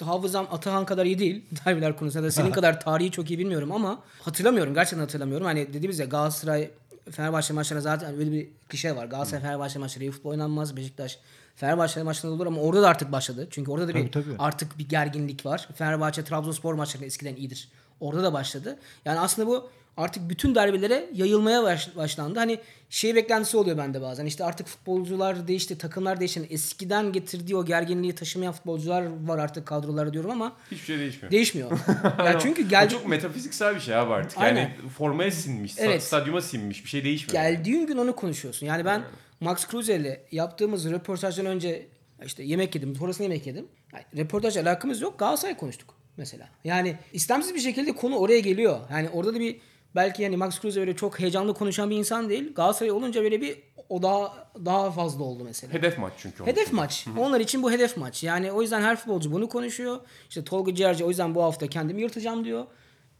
hafızam 0.00 0.48
Atahan 0.50 0.86
kadar 0.86 1.06
iyi 1.06 1.18
değil 1.18 1.44
derbiler 1.66 1.96
konusunda 1.96 2.26
da 2.26 2.30
senin 2.30 2.50
kadar 2.50 2.80
tarihi 2.80 3.10
çok 3.10 3.30
iyi 3.30 3.38
bilmiyorum 3.38 3.72
ama 3.72 4.02
hatırlamıyorum 4.22 4.74
gerçekten 4.74 4.98
hatırlamıyorum. 5.00 5.46
Hani 5.46 5.68
dediğimiz 5.68 5.98
ya 5.98 6.06
Galatasaray 6.06 6.70
Fenerbahçe 7.10 7.54
maçlarında 7.54 7.82
zaten 7.82 8.14
öyle 8.18 8.32
bir 8.32 8.48
klişe 8.68 8.96
var. 8.96 9.06
Galatasaray 9.06 9.42
Fenerbahçe 9.42 9.78
maçları 9.78 10.04
iyi 10.04 10.10
futbol 10.10 10.30
oynanmaz. 10.30 10.76
Beşiktaş 10.76 11.18
Fenerbahçe 11.56 12.02
maçlarında 12.02 12.36
olur 12.36 12.46
ama 12.46 12.60
orada 12.60 12.82
da 12.82 12.88
artık 12.88 13.12
başladı. 13.12 13.48
Çünkü 13.50 13.70
orada 13.70 13.88
da 13.88 13.94
bir 13.94 14.12
Tabii, 14.12 14.24
tabii. 14.24 14.34
artık 14.38 14.78
bir 14.78 14.88
gerginlik 14.88 15.46
var. 15.46 15.68
Fenerbahçe 15.74 16.24
Trabzonspor 16.24 16.74
maçlarında 16.74 17.06
eskiden 17.06 17.36
iyidir. 17.36 17.68
Orada 18.00 18.22
da 18.22 18.32
başladı. 18.32 18.78
Yani 19.04 19.20
aslında 19.20 19.48
bu 19.48 19.70
artık 19.96 20.30
bütün 20.30 20.54
derbilere 20.54 21.10
yayılmaya 21.14 21.62
baş- 21.62 21.96
başlandı. 21.96 22.38
Hani 22.38 22.58
şey 22.90 23.14
beklentisi 23.14 23.56
oluyor 23.56 23.78
bende 23.78 24.02
bazen. 24.02 24.26
İşte 24.26 24.44
artık 24.44 24.66
futbolcular 24.66 25.48
değişti, 25.48 25.78
takımlar 25.78 26.20
değişti. 26.20 26.40
Yani 26.40 26.52
Eskiden 26.52 27.12
getirdiği 27.12 27.56
o 27.56 27.64
gerginliği 27.64 28.14
taşımayan 28.14 28.52
futbolcular 28.52 29.04
var 29.28 29.38
artık 29.38 29.66
kadrolara 29.66 30.12
diyorum 30.12 30.30
ama 30.30 30.56
Hiçbir 30.70 30.84
şey 30.84 30.98
değişmiyor. 30.98 31.32
değişmiyor. 31.32 31.70
ya 32.18 32.38
çünkü 32.38 32.68
geldi 32.68 32.92
çok 32.92 33.06
metafiziksel 33.08 33.74
bir 33.74 33.80
şey 33.80 33.96
abi 33.96 34.12
artık. 34.12 34.38
Aynen. 34.38 34.60
Yani 34.60 34.74
formaya 34.98 35.30
sinmiş, 35.30 35.74
Evet. 35.78 36.02
stadyuma 36.02 36.40
sinmiş 36.40 36.84
bir 36.84 36.88
şey 36.90 37.04
değişmiyor. 37.04 37.42
geldiğin 37.44 37.86
gün 37.86 37.96
onu 37.96 38.16
konuşuyorsun. 38.16 38.66
Yani 38.66 38.84
ben 38.84 39.02
Max 39.40 39.66
Kruse 39.66 39.96
ile 39.96 40.24
yaptığımız 40.32 40.90
röportajdan 40.90 41.46
önce 41.46 41.86
işte 42.26 42.42
yemek 42.42 42.74
yedim. 42.74 42.96
Sonrasında 42.96 43.22
yemek 43.22 43.46
yedim. 43.46 43.66
Yani 43.94 44.04
röportaj 44.24 44.56
alakamız 44.56 45.00
yok. 45.00 45.18
Galatasaray 45.18 45.56
konuştuk 45.56 45.94
mesela. 46.20 46.48
Yani 46.64 46.96
istemsiz 47.12 47.54
bir 47.54 47.60
şekilde 47.60 47.92
konu 47.92 48.16
oraya 48.18 48.40
geliyor. 48.40 48.80
Yani 48.92 49.08
orada 49.12 49.34
da 49.34 49.40
bir 49.40 49.60
belki 49.94 50.22
yani 50.22 50.36
Max 50.36 50.60
Kruse 50.60 50.80
öyle 50.80 50.96
çok 50.96 51.20
heyecanlı 51.20 51.54
konuşan 51.54 51.90
bir 51.90 51.96
insan 51.96 52.28
değil. 52.28 52.54
Galatasaray 52.54 52.90
olunca 52.92 53.22
böyle 53.22 53.40
bir 53.40 53.58
o 53.88 54.02
daha 54.02 54.48
daha 54.64 54.90
fazla 54.90 55.24
oldu 55.24 55.44
mesela. 55.44 55.72
Hedef 55.72 55.98
maç 55.98 56.12
çünkü. 56.18 56.42
onun 56.42 56.50
Hedef 56.52 56.62
için. 56.66 56.76
maç. 56.76 57.06
Onlar 57.18 57.40
için 57.40 57.62
bu 57.62 57.72
hedef 57.72 57.96
maç. 57.96 58.22
Yani 58.22 58.52
o 58.52 58.62
yüzden 58.62 58.80
her 58.82 58.96
futbolcu 58.96 59.32
bunu 59.32 59.48
konuşuyor. 59.48 60.00
İşte 60.28 60.44
Tolga 60.44 60.74
Ciğerci 60.74 61.04
o 61.04 61.08
yüzden 61.08 61.34
bu 61.34 61.42
hafta 61.42 61.66
kendimi 61.66 62.00
yırtacağım 62.02 62.44
diyor. 62.44 62.66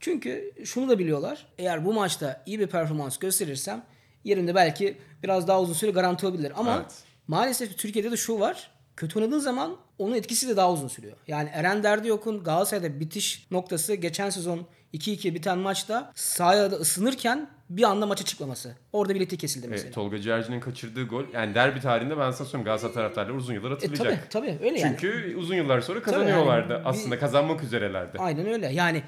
Çünkü 0.01 0.53
şunu 0.65 0.89
da 0.89 0.99
biliyorlar. 0.99 1.47
Eğer 1.59 1.85
bu 1.85 1.93
maçta 1.93 2.43
iyi 2.47 2.61
bir 2.61 2.67
performans 2.67 3.17
gösterirsem 3.19 3.83
yerimde 4.25 4.55
belki 4.55 4.97
biraz 5.23 5.49
daha 5.49 5.61
uzun 5.61 5.73
süre 5.75 5.91
garanti 5.91 6.27
olabilir. 6.27 6.53
Ama 6.57 6.77
Evet. 6.81 6.95
maalesef 7.27 7.79
Türkiye'de 7.79 8.11
de 8.11 8.17
şu 8.17 8.41
var. 8.41 8.71
Kötü 8.97 9.19
oynadığın 9.19 9.39
zaman 9.39 9.77
onun 10.01 10.15
etkisi 10.15 10.49
de 10.49 10.57
daha 10.57 10.73
uzun 10.73 10.89
sürüyor. 10.89 11.17
Yani 11.29 11.49
Eren 11.53 11.83
Derdiyok'un 11.83 12.45
Galatasaray'da 12.45 13.01
bitiş 13.01 13.47
noktası 13.51 13.95
geçen 13.95 14.31
sezon 14.31 14.67
2-2 14.95 15.35
biten 15.35 15.59
maçta 15.59 16.13
sahada 16.15 16.77
ısınırken 16.77 17.49
bir 17.71 17.83
anda 17.83 18.07
maça 18.07 18.25
çıkmaması. 18.25 18.75
Orada 18.93 19.15
bileti 19.15 19.37
kesildi 19.39 19.69
mesela. 19.69 19.85
Evet, 19.87 19.95
Tolga 19.95 20.21
Ciğerci'nin 20.21 20.61
kaçırdığı 20.61 21.05
gol. 21.07 21.25
Yani 21.35 21.55
derbi 21.55 21.81
tarihinde 21.81 22.19
ben 22.19 22.31
sana 22.31 22.47
söyleyeyim 22.49 22.65
Galatasaray 22.65 22.95
taraftarları 22.95 23.35
uzun 23.37 23.55
yıllar 23.55 23.71
E, 23.71 23.75
hatırlayacak. 23.75 24.31
tabii 24.31 24.47
tabii 24.59 24.65
öyle 24.67 24.81
yani. 24.81 24.97
Çünkü 25.01 25.37
uzun 25.39 25.55
yıllar 25.55 25.81
sonra 25.81 26.03
kazanıyorlardı. 26.03 26.73
yani 26.73 26.81
bir- 26.85 26.89
Aslında 26.89 27.19
kazanmak 27.19 27.63
üzerelerdi. 27.63 28.19
Aynen 28.19 28.47
öyle. 28.47 28.73
Yani 28.73 29.03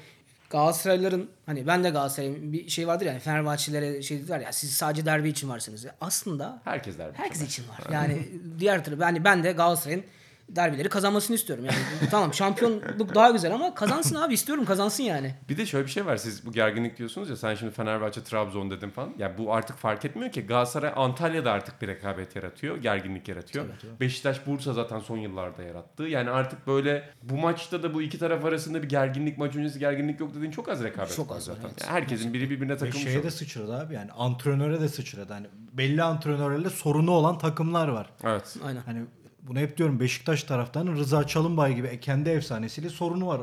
Galatasaraylıların 0.49 1.27
hani 1.45 1.67
ben 1.67 1.83
de 1.83 1.89
Galatasaray'ın 1.89 2.53
bir 2.53 2.69
şey 2.69 2.87
vardır 2.87 3.05
yani 3.05 3.19
Fenerbahçelilere 3.19 4.01
şey 4.01 4.17
dediler 4.19 4.39
ya 4.39 4.51
siz 4.53 4.73
sadece 4.73 5.05
derbi 5.05 5.29
için 5.29 5.49
varsınız. 5.49 5.83
Ya 5.83 5.95
Aslında 6.01 6.61
Herkes 6.63 6.97
derbi. 6.97 7.17
herkes 7.17 7.41
için 7.41 7.63
var. 7.69 7.93
Yani 7.93 8.27
diğer 8.59 8.83
türlü 8.85 9.01
yani 9.01 9.23
ben 9.23 9.43
de 9.43 9.51
Galatasaray'ın 9.51 10.03
derbileri 10.49 10.89
kazanmasını 10.89 11.35
istiyorum. 11.35 11.65
Yani 11.65 11.77
tamam 12.11 12.33
şampiyonluk 12.33 13.15
daha 13.15 13.29
güzel 13.29 13.53
ama 13.53 13.73
kazansın 13.75 14.15
abi 14.15 14.33
istiyorum 14.33 14.65
kazansın 14.65 15.03
yani. 15.03 15.35
Bir 15.49 15.57
de 15.57 15.65
şöyle 15.65 15.85
bir 15.85 15.91
şey 15.91 16.05
var. 16.05 16.17
Siz 16.17 16.45
bu 16.45 16.51
gerginlik 16.51 16.97
diyorsunuz 16.97 17.29
ya. 17.29 17.35
Sen 17.35 17.55
şimdi 17.55 17.71
Fenerbahçe, 17.73 18.23
Trabzon 18.23 18.71
dedim 18.71 18.91
falan. 18.91 19.13
Ya 19.17 19.37
bu 19.37 19.53
artık 19.53 19.77
fark 19.77 20.05
etmiyor 20.05 20.31
ki. 20.31 20.41
Galatasaray 20.41 20.93
Antalya'da 20.95 21.51
artık 21.51 21.81
bir 21.81 21.87
rekabet 21.87 22.35
yaratıyor. 22.35 22.77
Gerginlik 22.77 23.27
yaratıyor. 23.27 23.65
Beşiktaş, 23.99 24.47
Bursa 24.47 24.73
zaten 24.73 24.99
son 24.99 25.17
yıllarda 25.17 25.63
yarattı. 25.63 26.03
Yani 26.03 26.29
artık 26.29 26.67
böyle 26.67 27.09
bu 27.23 27.37
maçta 27.37 27.83
da 27.83 27.93
bu 27.93 28.01
iki 28.01 28.19
taraf 28.19 28.45
arasında 28.45 28.83
bir 28.83 28.89
gerginlik, 28.89 29.37
maç 29.37 29.55
öncesi 29.55 29.79
gerginlik 29.79 30.19
yok 30.19 30.35
dediğin 30.35 30.51
çok 30.51 30.69
az 30.69 30.83
rekabet 30.83 31.15
Çok 31.15 31.31
az 31.31 31.43
zaten. 31.43 31.61
evet. 31.65 31.81
Yani 31.81 31.91
herkesin 31.91 32.33
biri 32.33 32.49
birbirine 32.49 32.73
Ve 32.73 32.77
takılmış. 32.77 33.03
şeye 33.03 33.09
oluyor. 33.09 33.23
de 33.23 33.31
sıçradı 33.31 33.77
abi 33.79 33.93
yani 33.93 34.11
antrenöre 34.11 34.81
de 34.81 34.89
sıçradı. 34.89 35.33
Hani 35.33 35.47
belli 35.73 36.03
antrenörlerle 36.03 36.69
sorunu 36.69 37.11
olan 37.11 37.37
takımlar 37.37 37.87
var. 37.87 38.09
Evet. 38.23 38.55
Aynen. 38.65 38.81
Hani 38.85 39.01
bunu 39.47 39.59
hep 39.59 39.77
diyorum 39.77 39.99
Beşiktaş 39.99 40.43
taraftarının 40.43 40.95
Rıza 40.95 41.27
Çalınbay 41.27 41.75
gibi 41.75 41.99
kendi 41.99 42.29
efsanesiyle 42.29 42.89
sorunu 42.89 43.27
var. 43.27 43.41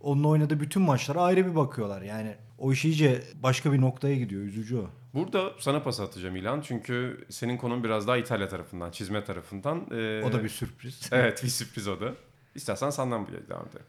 Onunla 0.00 0.28
oynadığı 0.28 0.60
bütün 0.60 0.82
maçlara 0.82 1.22
ayrı 1.22 1.46
bir 1.46 1.56
bakıyorlar. 1.56 2.02
Yani 2.02 2.34
o 2.58 2.72
iş 2.72 2.84
iyice 2.84 3.22
başka 3.42 3.72
bir 3.72 3.80
noktaya 3.80 4.16
gidiyor. 4.16 4.42
Üzücü 4.42 4.76
o. 4.76 4.90
Burada 5.14 5.52
sana 5.58 5.82
pas 5.82 6.00
atacağım 6.00 6.36
İlhan. 6.36 6.60
Çünkü 6.60 7.24
senin 7.28 7.56
konun 7.56 7.84
biraz 7.84 8.06
daha 8.06 8.16
İtalya 8.16 8.48
tarafından, 8.48 8.90
çizme 8.90 9.24
tarafından. 9.24 9.86
Ee, 9.90 10.22
O 10.24 10.32
da 10.32 10.44
bir 10.44 10.48
sürpriz. 10.48 11.00
Evet 11.12 11.44
bir 11.44 11.48
sürpriz 11.48 11.88
o 11.88 12.00
da. 12.00 12.14
İstersen 12.54 12.90
senden 12.90 13.26
bir 13.26 13.32
devam 13.32 13.66
edelim. 13.66 13.86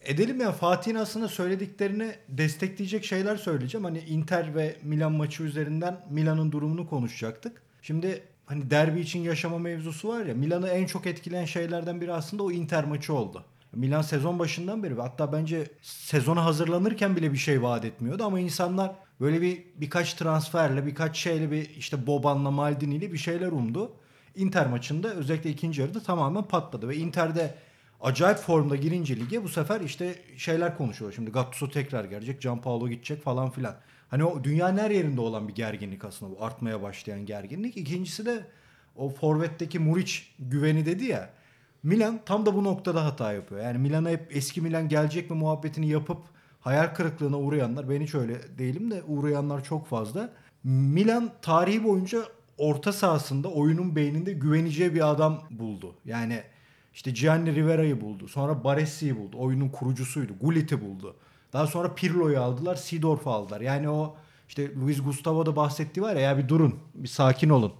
Edelim 0.00 0.40
ya 0.40 0.52
Fatih'in 0.52 0.94
aslında 0.94 1.28
söylediklerini 1.28 2.14
destekleyecek 2.28 3.04
şeyler 3.04 3.36
söyleyeceğim. 3.36 3.84
Hani 3.84 3.98
Inter 3.98 4.54
ve 4.54 4.76
Milan 4.82 5.12
maçı 5.12 5.42
üzerinden 5.42 6.00
Milan'ın 6.10 6.52
durumunu 6.52 6.88
konuşacaktık. 6.88 7.62
Şimdi 7.82 8.22
hani 8.52 8.70
derbi 8.70 9.00
için 9.00 9.20
yaşama 9.20 9.58
mevzusu 9.58 10.08
var 10.08 10.24
ya 10.26 10.34
Milan'ı 10.34 10.68
en 10.68 10.86
çok 10.86 11.06
etkileyen 11.06 11.44
şeylerden 11.44 12.00
biri 12.00 12.12
aslında 12.12 12.42
o 12.42 12.50
Inter 12.50 12.84
maçı 12.84 13.14
oldu. 13.14 13.44
Milan 13.72 14.02
sezon 14.02 14.38
başından 14.38 14.82
beri 14.82 14.96
ve 14.98 15.02
hatta 15.02 15.32
bence 15.32 15.70
sezona 15.82 16.44
hazırlanırken 16.44 17.16
bile 17.16 17.32
bir 17.32 17.38
şey 17.38 17.62
vaat 17.62 17.84
etmiyordu 17.84 18.24
ama 18.24 18.40
insanlar 18.40 18.92
böyle 19.20 19.40
bir 19.42 19.62
birkaç 19.76 20.14
transferle 20.14 20.86
birkaç 20.86 21.16
şeyle 21.16 21.50
bir 21.50 21.70
işte 21.70 22.06
Boban'la 22.06 22.50
Maldini'yle 22.50 23.12
bir 23.12 23.18
şeyler 23.18 23.52
umdu. 23.52 23.92
Inter 24.36 24.66
maçında 24.66 25.14
özellikle 25.14 25.50
ikinci 25.50 25.80
yarıda 25.80 26.02
tamamen 26.02 26.42
patladı 26.42 26.88
ve 26.88 26.96
Inter'de 26.96 27.54
acayip 28.02 28.38
formda 28.38 28.76
girince 28.76 29.16
lige 29.16 29.44
bu 29.44 29.48
sefer 29.48 29.80
işte 29.80 30.14
şeyler 30.36 30.76
konuşuyor. 30.76 31.12
Şimdi 31.12 31.30
Gattuso 31.30 31.70
tekrar 31.70 32.04
gelecek, 32.04 32.42
Gianpaolo 32.42 32.88
gidecek 32.88 33.22
falan 33.22 33.50
filan. 33.50 33.76
Hani 34.08 34.24
o 34.24 34.44
dünyanın 34.44 34.78
her 34.78 34.90
yerinde 34.90 35.20
olan 35.20 35.48
bir 35.48 35.54
gerginlik 35.54 36.04
aslında 36.04 36.38
bu 36.38 36.44
artmaya 36.44 36.82
başlayan 36.82 37.26
gerginlik. 37.26 37.76
İkincisi 37.76 38.26
de 38.26 38.46
o 38.96 39.08
forvetteki 39.08 39.78
Muriç 39.78 40.34
güveni 40.38 40.86
dedi 40.86 41.04
ya. 41.04 41.30
Milan 41.82 42.20
tam 42.26 42.46
da 42.46 42.54
bu 42.54 42.64
noktada 42.64 43.04
hata 43.04 43.32
yapıyor. 43.32 43.60
Yani 43.60 43.78
Milan'a 43.78 44.10
hep 44.10 44.36
eski 44.36 44.60
Milan 44.60 44.88
gelecek 44.88 45.30
mi 45.30 45.36
muhabbetini 45.36 45.88
yapıp 45.88 46.18
hayal 46.60 46.86
kırıklığına 46.86 47.38
uğrayanlar 47.38 47.90
ben 47.90 48.00
hiç 48.00 48.14
öyle 48.14 48.58
değilim 48.58 48.90
de 48.90 49.02
uğrayanlar 49.02 49.64
çok 49.64 49.86
fazla. 49.86 50.30
Milan 50.64 51.30
tarihi 51.42 51.84
boyunca 51.84 52.22
orta 52.58 52.92
sahasında 52.92 53.48
oyunun 53.48 53.96
beyninde 53.96 54.32
güveneceği 54.32 54.94
bir 54.94 55.10
adam 55.10 55.42
buldu. 55.50 55.94
Yani 56.04 56.42
işte 56.94 57.10
Gianni 57.10 57.54
Rivera'yı 57.54 58.00
buldu. 58.00 58.28
Sonra 58.28 58.64
Baresi'yi 58.64 59.16
buldu. 59.16 59.36
Oyunun 59.38 59.68
kurucusuydu. 59.68 60.32
Gullit'i 60.40 60.80
buldu. 60.80 61.16
Daha 61.52 61.66
sonra 61.66 61.94
Pirlo'yu 61.94 62.40
aldılar. 62.40 62.76
Seedorf'u 62.76 63.30
aldılar. 63.30 63.60
Yani 63.60 63.88
o 63.88 64.16
işte 64.48 64.74
Luis 64.76 65.02
Gustavo 65.02 65.46
da 65.46 65.56
bahsettiği 65.56 66.04
var 66.04 66.14
ya, 66.14 66.20
ya 66.20 66.38
bir 66.38 66.48
durun. 66.48 66.74
Bir 66.94 67.08
sakin 67.08 67.48
olun. 67.48 67.72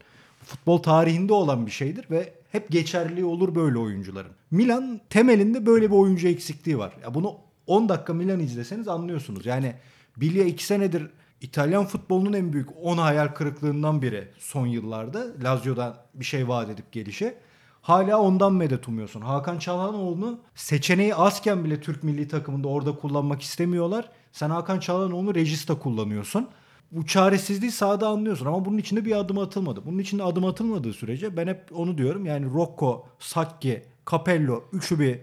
Futbol 0.44 0.78
tarihinde 0.78 1.32
olan 1.32 1.66
bir 1.66 1.70
şeydir 1.70 2.06
ve 2.10 2.32
hep 2.52 2.70
geçerli 2.70 3.24
olur 3.24 3.54
böyle 3.54 3.78
oyuncuların. 3.78 4.32
Milan 4.50 5.00
temelinde 5.10 5.66
böyle 5.66 5.90
bir 5.90 5.96
oyuncu 5.96 6.28
eksikliği 6.28 6.78
var. 6.78 6.92
Ya 7.02 7.14
bunu 7.14 7.36
10 7.66 7.88
dakika 7.88 8.14
Milan 8.14 8.40
izleseniz 8.40 8.88
anlıyorsunuz. 8.88 9.46
Yani 9.46 9.74
Bilya 10.16 10.44
2 10.44 10.64
senedir 10.64 11.10
İtalyan 11.40 11.84
futbolunun 11.84 12.32
en 12.32 12.52
büyük 12.52 12.68
10 12.82 12.98
hayal 12.98 13.28
kırıklığından 13.28 14.02
biri 14.02 14.28
son 14.38 14.66
yıllarda. 14.66 15.26
Lazio'dan 15.42 15.96
bir 16.14 16.24
şey 16.24 16.48
vaat 16.48 16.70
edip 16.70 16.92
gelişe. 16.92 17.38
Hala 17.82 18.18
ondan 18.20 18.52
medet 18.52 18.88
umuyorsun. 18.88 19.20
Hakan 19.20 19.58
Çalhanoğlu'nu 19.58 20.40
seçeneği 20.54 21.14
azken 21.14 21.64
bile 21.64 21.80
Türk 21.80 22.02
milli 22.02 22.28
takımında 22.28 22.68
orada 22.68 22.96
kullanmak 22.96 23.42
istemiyorlar. 23.42 24.10
Sen 24.32 24.50
Hakan 24.50 24.80
Çalhanoğlu'nu 24.80 25.34
Regista 25.34 25.78
kullanıyorsun. 25.78 26.48
bu 26.92 27.06
çaresizliği 27.06 27.72
sahada 27.72 28.08
anlıyorsun 28.08 28.46
ama 28.46 28.64
bunun 28.64 28.78
içinde 28.78 29.04
bir 29.04 29.16
adım 29.16 29.38
atılmadı. 29.38 29.86
Bunun 29.86 29.98
içinde 29.98 30.22
adım 30.22 30.44
atılmadığı 30.44 30.92
sürece 30.92 31.36
ben 31.36 31.46
hep 31.46 31.62
onu 31.74 31.98
diyorum. 31.98 32.26
Yani 32.26 32.46
Rocco, 32.46 33.06
Sacchi, 33.18 33.82
Capello 34.10 34.64
üçü 34.72 35.00
bir 35.00 35.20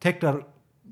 tekrar 0.00 0.36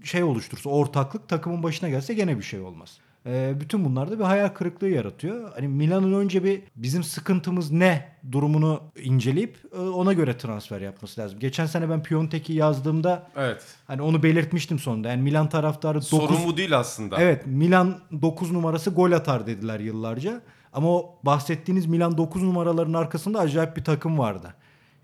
şey 0.05 0.23
oluştursa 0.23 0.71
ortaklık 0.71 1.29
takımın 1.29 1.63
başına 1.63 1.89
gelse 1.89 2.15
gene 2.15 2.39
bir 2.39 2.43
şey 2.43 2.61
olmaz. 2.61 2.99
Ee, 3.29 3.61
bütün 3.61 3.85
bunlar 3.85 4.11
da 4.11 4.19
bir 4.19 4.25
hayal 4.25 4.49
kırıklığı 4.49 4.89
yaratıyor. 4.89 5.53
Hani 5.55 5.69
Milan'ın 5.69 6.13
önce 6.13 6.45
bir 6.45 6.63
bizim 6.77 7.03
sıkıntımız 7.03 7.71
ne 7.71 8.09
durumunu 8.33 8.81
inceleyip 9.03 9.59
e, 9.77 9.79
ona 9.79 10.13
göre 10.13 10.39
transfer 10.39 10.81
yapması 10.81 11.21
lazım. 11.21 11.39
Geçen 11.39 11.67
sene 11.67 11.91
ben 11.91 12.03
Piontek'i 12.03 12.53
yazdığımda 12.53 13.31
Evet. 13.37 13.65
hani 13.87 14.03
onu 14.03 14.23
belirtmiştim 14.23 14.79
sonunda. 14.79 15.09
Yani 15.09 15.23
Milan 15.23 15.49
taraftarı 15.49 15.97
9 15.97 16.09
Sorun 16.09 16.37
bu 16.47 16.57
değil 16.57 16.79
aslında. 16.79 17.17
Evet 17.21 17.47
Milan 17.47 17.99
9 18.23 18.53
numarası 18.53 18.91
gol 18.91 19.13
atar 19.13 19.47
dediler 19.47 19.81
yıllarca. 19.81 20.41
Ama 20.73 20.89
o 20.89 21.19
bahsettiğiniz 21.23 21.87
Milan 21.87 22.19
9 22.19 22.43
numaraların 22.43 22.93
arkasında 22.95 23.39
acayip 23.41 23.77
bir 23.77 23.85
takım 23.85 24.19
vardı. 24.19 24.55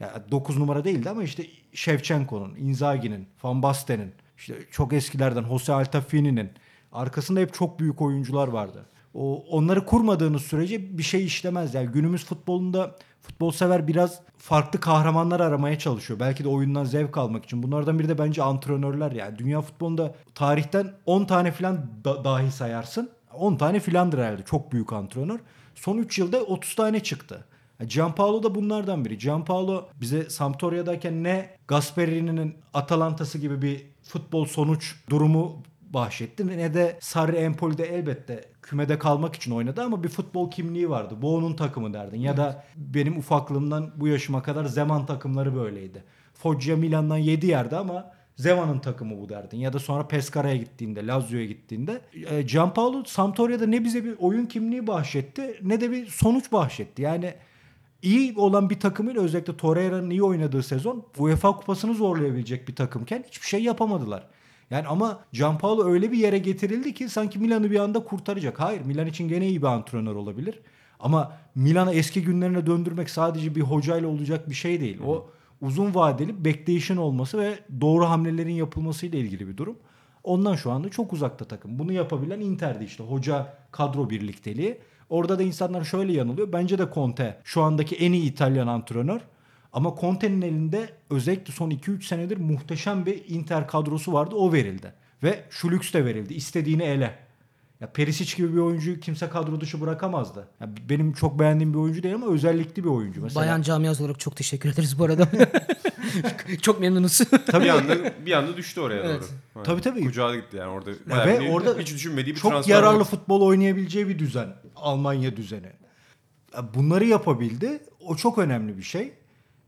Ya 0.01 0.25
9 0.31 0.59
numara 0.59 0.85
değildi 0.85 1.11
ama 1.11 1.23
işte 1.23 1.47
Shevchenko'nun, 1.73 2.55
Inzaghi'nin, 2.57 3.29
Van 3.43 3.63
Basten'in, 3.63 4.13
işte 4.39 4.55
çok 4.71 4.93
eskilerden 4.93 5.45
Jose 5.45 5.73
Altafini'nin 5.73 6.51
arkasında 6.95 7.41
hep 7.41 7.55
çok 7.55 7.81
büyük 7.81 8.03
oyuncular 8.03 8.49
vardı. 8.49 8.87
O 9.15 9.45
onları 9.51 9.87
kurmadığınız 9.87 10.43
sürece 10.43 10.99
bir 10.99 11.03
şey 11.03 11.25
işlemez. 11.25 11.75
Yani 11.75 11.87
günümüz 11.87 12.25
futbolunda 12.25 12.97
futbol 13.21 13.51
sever 13.51 13.89
biraz 13.89 14.21
farklı 14.39 14.81
kahramanlar 14.81 15.41
aramaya 15.41 15.79
çalışıyor. 15.79 16.21
Belki 16.21 16.45
de 16.45 16.49
oyundan 16.49 16.85
zevk 16.85 17.19
almak 17.19 17.45
için. 17.45 17.63
Bunlardan 17.63 17.99
biri 17.99 18.09
de 18.09 18.19
bence 18.19 18.43
antrenörler 18.43 19.13
yani. 19.13 19.39
Dünya 19.39 19.61
futbolunda 19.61 20.15
tarihten 20.35 20.93
10 21.07 21.25
tane 21.25 21.53
falan 21.53 21.87
da- 22.05 22.25
dahi 22.25 22.53
sayarsın. 22.53 23.11
10 23.35 23.57
tane 23.57 23.81
filandır 23.81 24.19
herhalde. 24.19 24.43
Çok 24.45 24.73
büyük 24.73 24.93
antrenör. 24.93 25.39
Son 25.75 25.99
3 25.99 26.19
yılda 26.19 26.43
30 26.43 26.75
tane 26.75 27.01
çıktı. 27.01 27.45
Gianpaolo 27.89 28.43
da 28.43 28.55
bunlardan 28.55 29.05
biri. 29.05 29.19
Gianpaolo 29.19 29.89
bize 30.01 30.31
Sampdoria'dayken 30.31 31.25
ne 31.25 31.51
Gasperini'nin 31.69 32.55
Atalanta'sı 32.75 33.39
gibi 33.39 33.63
bir 33.63 33.87
futbol 34.03 34.45
sonuç 34.45 34.95
durumu 35.11 35.63
bahşetti 35.95 36.47
ne 36.47 36.75
de 36.75 36.99
Sarri 37.01 37.37
Empoli'de 37.37 37.85
elbette 37.85 38.45
kümede 38.63 38.99
kalmak 38.99 39.35
için 39.35 39.51
oynadı 39.51 39.83
ama 39.83 40.05
bir 40.05 40.09
futbol 40.09 40.51
kimliği 40.51 40.91
vardı. 40.91 41.15
Bu 41.23 41.37
onun 41.37 41.55
takımı 41.55 41.95
derdin. 41.95 42.21
Ya 42.21 42.37
da 42.37 42.65
benim 42.77 43.19
ufaklığımdan 43.19 43.91
bu 43.97 44.09
yaşıma 44.09 44.43
kadar 44.43 44.65
Zeman 44.65 45.07
takımları 45.07 45.55
böyleydi. 45.55 46.05
Foggia 46.35 46.77
Milan'dan 46.77 47.17
7 47.17 47.47
yerde 47.47 47.77
ama 47.77 48.13
Zeman'ın 48.37 48.79
takımı 48.79 49.21
bu 49.21 49.29
derdin. 49.29 49.59
Ya 49.59 49.73
da 49.73 49.79
sonra 49.79 50.09
Pescara'ya 50.09 50.57
gittiğinde, 50.57 51.07
Lazio'ya 51.07 51.45
gittiğinde. 51.45 52.01
E, 52.31 52.43
Gianpaolo 52.43 53.05
Sampdoria'da 53.05 53.67
ne 53.67 53.85
bize 53.85 54.05
bir 54.05 54.15
oyun 54.19 54.47
kimliği 54.47 54.87
bahşetti 54.87 55.59
ne 55.63 55.81
de 55.81 55.91
bir 55.91 56.07
sonuç 56.07 56.53
bahşetti. 56.53 57.03
Yani 57.03 57.35
iyi 58.03 58.35
olan 58.37 58.71
bir 58.71 58.81
takımıyla 58.81 59.23
özellikle 59.23 59.57
Torreira'nın 59.57 60.11
iyi 60.11 60.23
oynadığı 60.23 60.63
sezon 60.63 61.07
UEFA 61.19 61.57
kupasını 61.57 61.95
zorlayabilecek 61.95 62.69
bir 62.69 62.77
takımken 62.77 63.25
hiçbir 63.29 63.47
şey 63.47 63.63
yapamadılar. 63.63 64.27
Yani 64.75 64.87
ama 64.89 65.21
Gianpaolo 65.33 65.85
öyle 65.85 66.13
bir 66.13 66.19
yere 66.19 66.39
getirildi 66.39 66.95
ki 66.95 67.09
sanki 67.09 67.39
Milan'ı 67.39 67.71
bir 67.71 67.81
anda 67.81 68.05
kurtaracak. 68.05 68.61
Hayır 68.61 68.81
Milan 68.81 69.07
için 69.07 69.29
gene 69.29 69.49
iyi 69.49 69.63
bir 69.63 69.67
antrenör 69.67 70.15
olabilir. 70.15 70.61
Ama 71.01 71.33
Milan'ı 71.55 71.95
eski 71.95 72.23
günlerine 72.23 72.67
döndürmek 72.67 73.11
sadece 73.11 73.55
bir 73.55 73.61
hocayla 73.61 74.09
olacak 74.09 74.51
bir 74.51 74.55
şey 74.55 74.81
değil. 74.81 74.99
O 75.07 75.31
uzun 75.61 75.95
vadeli 75.95 76.45
bekleyişin 76.45 76.97
olması 76.97 77.39
ve 77.39 77.59
doğru 77.81 78.05
hamlelerin 78.05 78.53
yapılmasıyla 78.53 79.19
ilgili 79.19 79.49
bir 79.49 79.57
durum. 79.57 79.77
Ondan 80.25 80.55
şu 80.55 80.71
anda 80.71 80.89
çok 80.89 81.13
uzakta 81.13 81.45
takım. 81.45 81.79
Bunu 81.79 81.93
yapabilen 81.93 82.41
Inter'di 82.41 82.85
işte 82.85 83.05
hoca 83.05 83.57
kadro 83.73 84.11
birlikteliği. 84.11 84.79
Orada 85.09 85.39
da 85.39 85.43
insanlar 85.43 85.85
şöyle 85.85 86.13
yanılıyor. 86.13 86.53
Bence 86.53 86.79
de 86.79 86.87
Conte 86.95 87.41
şu 87.45 87.63
andaki 87.63 87.97
en 87.97 88.13
iyi 88.13 88.33
İtalyan 88.33 88.67
antrenör. 88.67 89.21
Ama 89.75 89.95
Conte'nin 90.01 90.43
elinde 90.43 90.89
özellikle 91.11 91.53
son 91.53 91.71
2-3 91.71 92.03
senedir 92.03 92.37
muhteşem 92.37 93.07
bir 93.07 93.23
Inter 93.29 93.69
kadrosu 93.69 94.13
vardı. 94.13 94.35
O 94.35 94.53
verildi. 94.53 94.93
Ve 95.23 95.45
şu 95.51 95.71
lüks 95.71 95.93
de 95.93 96.05
verildi. 96.05 96.35
İstediğini 96.35 96.83
ele. 96.83 97.19
Ya 97.81 97.93
Perisic 97.93 98.37
gibi 98.37 98.53
bir 98.55 98.59
oyuncuyu 98.59 99.01
kimse 99.01 99.29
kadro 99.29 99.61
dışı 99.61 99.81
bırakamazdı. 99.81 100.49
Ya 100.61 100.69
benim 100.89 101.13
çok 101.13 101.39
beğendiğim 101.39 101.73
bir 101.75 101.79
oyuncu 101.79 102.03
değil 102.03 102.15
ama 102.15 102.27
özellikli 102.27 102.85
bir 102.85 102.89
oyuncu. 102.89 103.23
Mesela 103.23 103.41
Bayan 103.47 103.63
camiası 103.63 104.03
olarak 104.05 104.21
çok 104.21 104.37
teşekkür 104.37 104.73
ederiz 104.73 104.99
bu 104.99 105.05
arada. 105.05 105.29
çok 106.63 106.81
memnunuz. 106.81 107.21
bir 107.53 107.69
anda 107.69 107.97
bir 108.27 108.33
anda 108.33 108.57
düştü 108.57 108.81
oraya 108.81 109.03
Evet. 109.03 109.21
doğru. 109.23 109.29
Yani 109.57 109.65
Tabii, 109.65 109.81
tabii. 109.81 110.05
Kucağa 110.05 110.35
gitti 110.37 110.57
yani 110.57 110.71
orada. 110.71 110.91
Ya 110.91 111.27
ve 111.27 111.41
bir- 111.41 111.49
orada 111.49 111.79
hiç 111.79 111.95
düşünmediği 111.95 112.35
bir 112.35 112.41
çok 112.41 112.51
transfer 112.51 112.75
yararlı 112.75 113.01
var. 113.01 113.05
futbol 113.05 113.41
oynayabileceği 113.41 114.09
bir 114.09 114.19
düzen. 114.19 114.49
Almanya 114.77 115.37
düzeni. 115.37 115.71
Ya 116.55 116.75
Bunları 116.75 117.05
yapabildi. 117.05 117.79
O 118.01 118.17
çok 118.17 118.39
önemli 118.39 118.79
bir 118.79 118.83
şey. 118.83 119.13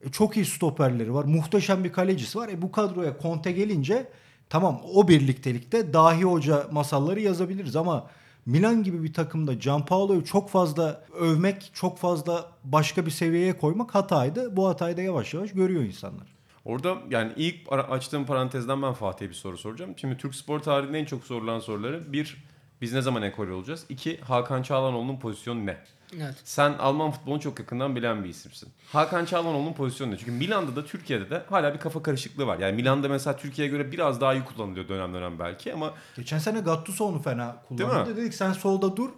E, 0.06 0.10
çok 0.10 0.36
iyi 0.36 0.44
stoperleri 0.44 1.14
var. 1.14 1.24
Muhteşem 1.24 1.84
bir 1.84 1.92
kalecisi 1.92 2.38
var. 2.38 2.48
E 2.48 2.62
bu 2.62 2.72
kadroya 2.72 3.16
Conte 3.22 3.52
gelince 3.52 4.08
tamam 4.48 4.80
o 4.94 5.08
birliktelikte 5.08 5.92
dahi 5.92 6.24
hoca 6.24 6.66
masalları 6.72 7.20
yazabiliriz 7.20 7.76
ama 7.76 8.06
Milan 8.46 8.82
gibi 8.82 9.02
bir 9.02 9.12
takımda 9.12 9.54
Gianpaolo'yu 9.54 10.24
çok 10.24 10.50
fazla 10.50 11.04
övmek, 11.20 11.70
çok 11.74 11.98
fazla 11.98 12.50
başka 12.64 13.06
bir 13.06 13.10
seviyeye 13.10 13.58
koymak 13.58 13.94
hataydı. 13.94 14.56
Bu 14.56 14.68
hatayı 14.68 14.96
da 14.96 15.02
yavaş 15.02 15.34
yavaş 15.34 15.52
görüyor 15.52 15.82
insanlar. 15.82 16.36
Orada 16.64 16.96
yani 17.10 17.32
ilk 17.36 17.56
açtığım 17.70 18.26
parantezden 18.26 18.82
ben 18.82 18.92
Fatih'e 18.92 19.28
bir 19.28 19.34
soru 19.34 19.58
soracağım. 19.58 19.94
Şimdi 19.96 20.16
Türk 20.16 20.34
spor 20.34 20.60
tarihinde 20.60 20.98
en 20.98 21.04
çok 21.04 21.24
sorulan 21.24 21.58
soruları 21.58 22.12
bir 22.12 22.44
biz 22.80 22.92
ne 22.92 23.02
zaman 23.02 23.22
ekol 23.22 23.48
olacağız? 23.48 23.84
İki 23.88 24.20
Hakan 24.20 24.62
Çağlanoğlu'nun 24.62 25.18
pozisyonu 25.18 25.66
ne? 25.66 25.76
Evet. 26.14 26.34
Sen 26.44 26.72
Alman 26.72 27.10
futbolunu 27.10 27.40
çok 27.40 27.58
yakından 27.58 27.96
bilen 27.96 28.24
bir 28.24 28.28
isimsin. 28.28 28.68
Hakan 28.92 29.24
Çağlanoğlu'nun 29.24 29.72
pozisyonu 29.72 30.10
ne? 30.12 30.16
Çünkü 30.18 30.32
Milan'da 30.32 30.76
da 30.76 30.84
Türkiye'de 30.84 31.30
de 31.30 31.42
hala 31.50 31.74
bir 31.74 31.78
kafa 31.78 32.02
karışıklığı 32.02 32.46
var. 32.46 32.58
Yani 32.58 32.76
Milan'da 32.76 33.08
mesela 33.08 33.36
Türkiye'ye 33.36 33.72
göre 33.72 33.92
biraz 33.92 34.20
daha 34.20 34.34
iyi 34.34 34.44
kullanılıyor 34.44 34.88
dönem 34.88 35.14
dönem 35.14 35.38
belki 35.38 35.74
ama 35.74 35.94
Geçen 36.16 36.38
sene 36.38 36.60
Gattuso 36.60 37.04
onu 37.04 37.22
fena 37.22 37.56
Değil 37.70 37.88
kullandı. 37.90 38.10
mi? 38.10 38.16
Dedik 38.16 38.34
sen 38.34 38.52
solda 38.52 38.96
dur 38.96 39.10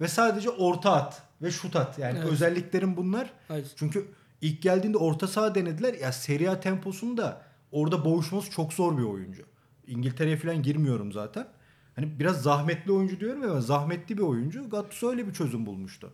ve 0.00 0.08
sadece 0.08 0.50
orta 0.50 0.92
at 0.92 1.22
ve 1.42 1.50
şut 1.50 1.76
at. 1.76 1.98
Yani 1.98 2.18
Evet. 2.18 2.28
özelliklerin 2.32 2.96
bunlar. 2.96 3.30
Evet. 3.50 3.66
Çünkü 3.76 4.08
ilk 4.40 4.62
geldiğinde 4.62 4.98
orta 4.98 5.26
saha 5.28 5.54
denediler. 5.54 5.94
Ya 5.94 6.12
Serie 6.12 6.48
A 6.48 6.60
temposunda 6.60 7.42
orada 7.72 8.04
boğuşması 8.04 8.50
çok 8.50 8.72
zor 8.72 8.98
bir 8.98 9.02
oyuncu. 9.02 9.42
İngiltere'ye 9.86 10.36
falan 10.36 10.62
girmiyorum 10.62 11.12
zaten. 11.12 11.46
Hani 11.96 12.18
biraz 12.18 12.42
zahmetli 12.42 12.92
oyuncu 12.92 13.20
diyorum 13.20 13.42
ya 13.42 13.60
zahmetli 13.60 14.16
bir 14.18 14.22
oyuncu. 14.22 14.70
Gattuso 14.70 15.10
öyle 15.10 15.28
bir 15.28 15.32
çözüm 15.32 15.66
bulmuştu. 15.66 16.12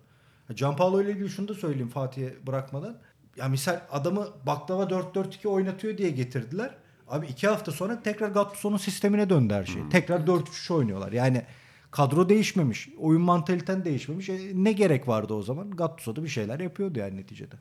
Gianpaolo 0.54 1.02
ile 1.02 1.10
ilgili 1.10 1.28
şunu 1.28 1.48
da 1.48 1.54
söyleyeyim 1.54 1.88
Fatih'e 1.88 2.46
bırakmadan. 2.46 2.98
Ya 3.36 3.48
misal 3.48 3.80
adamı 3.90 4.28
baklava 4.46 4.82
4-4-2 4.82 5.48
oynatıyor 5.48 5.98
diye 5.98 6.10
getirdiler. 6.10 6.74
Abi 7.08 7.26
iki 7.26 7.48
hafta 7.48 7.72
sonra 7.72 8.02
tekrar 8.02 8.28
Gattuso'nun 8.28 8.76
sistemine 8.76 9.30
döndü 9.30 9.54
her 9.54 9.64
şey. 9.64 9.82
Tekrar 9.90 10.20
4-3 10.20 10.72
oynuyorlar. 10.72 11.12
Yani 11.12 11.42
kadro 11.90 12.28
değişmemiş. 12.28 12.88
Oyun 12.98 13.22
mantaliten 13.22 13.84
değişmemiş. 13.84 14.28
E, 14.28 14.38
ne 14.54 14.72
gerek 14.72 15.08
vardı 15.08 15.34
o 15.34 15.42
zaman? 15.42 15.70
Gattuso 15.70 16.16
da 16.16 16.22
bir 16.22 16.28
şeyler 16.28 16.60
yapıyordu 16.60 16.98
yani 16.98 17.16
neticede. 17.16 17.54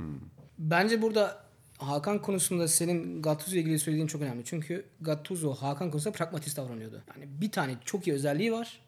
Bence 0.57 1.01
burada 1.01 1.43
Hakan 1.77 2.21
konusunda 2.21 2.67
senin 2.67 3.21
Gattuso 3.21 3.51
ile 3.51 3.59
ilgili 3.59 3.79
söylediğin 3.79 4.07
çok 4.07 4.21
önemli. 4.21 4.45
Çünkü 4.45 4.85
Gattuso 5.01 5.53
Hakan 5.53 5.91
konusunda 5.91 6.17
pragmatist 6.17 6.57
davranıyordu. 6.57 7.01
Yani 7.15 7.29
bir 7.41 7.51
tane 7.51 7.75
çok 7.85 8.07
iyi 8.07 8.13
özelliği 8.13 8.51
var. 8.51 8.79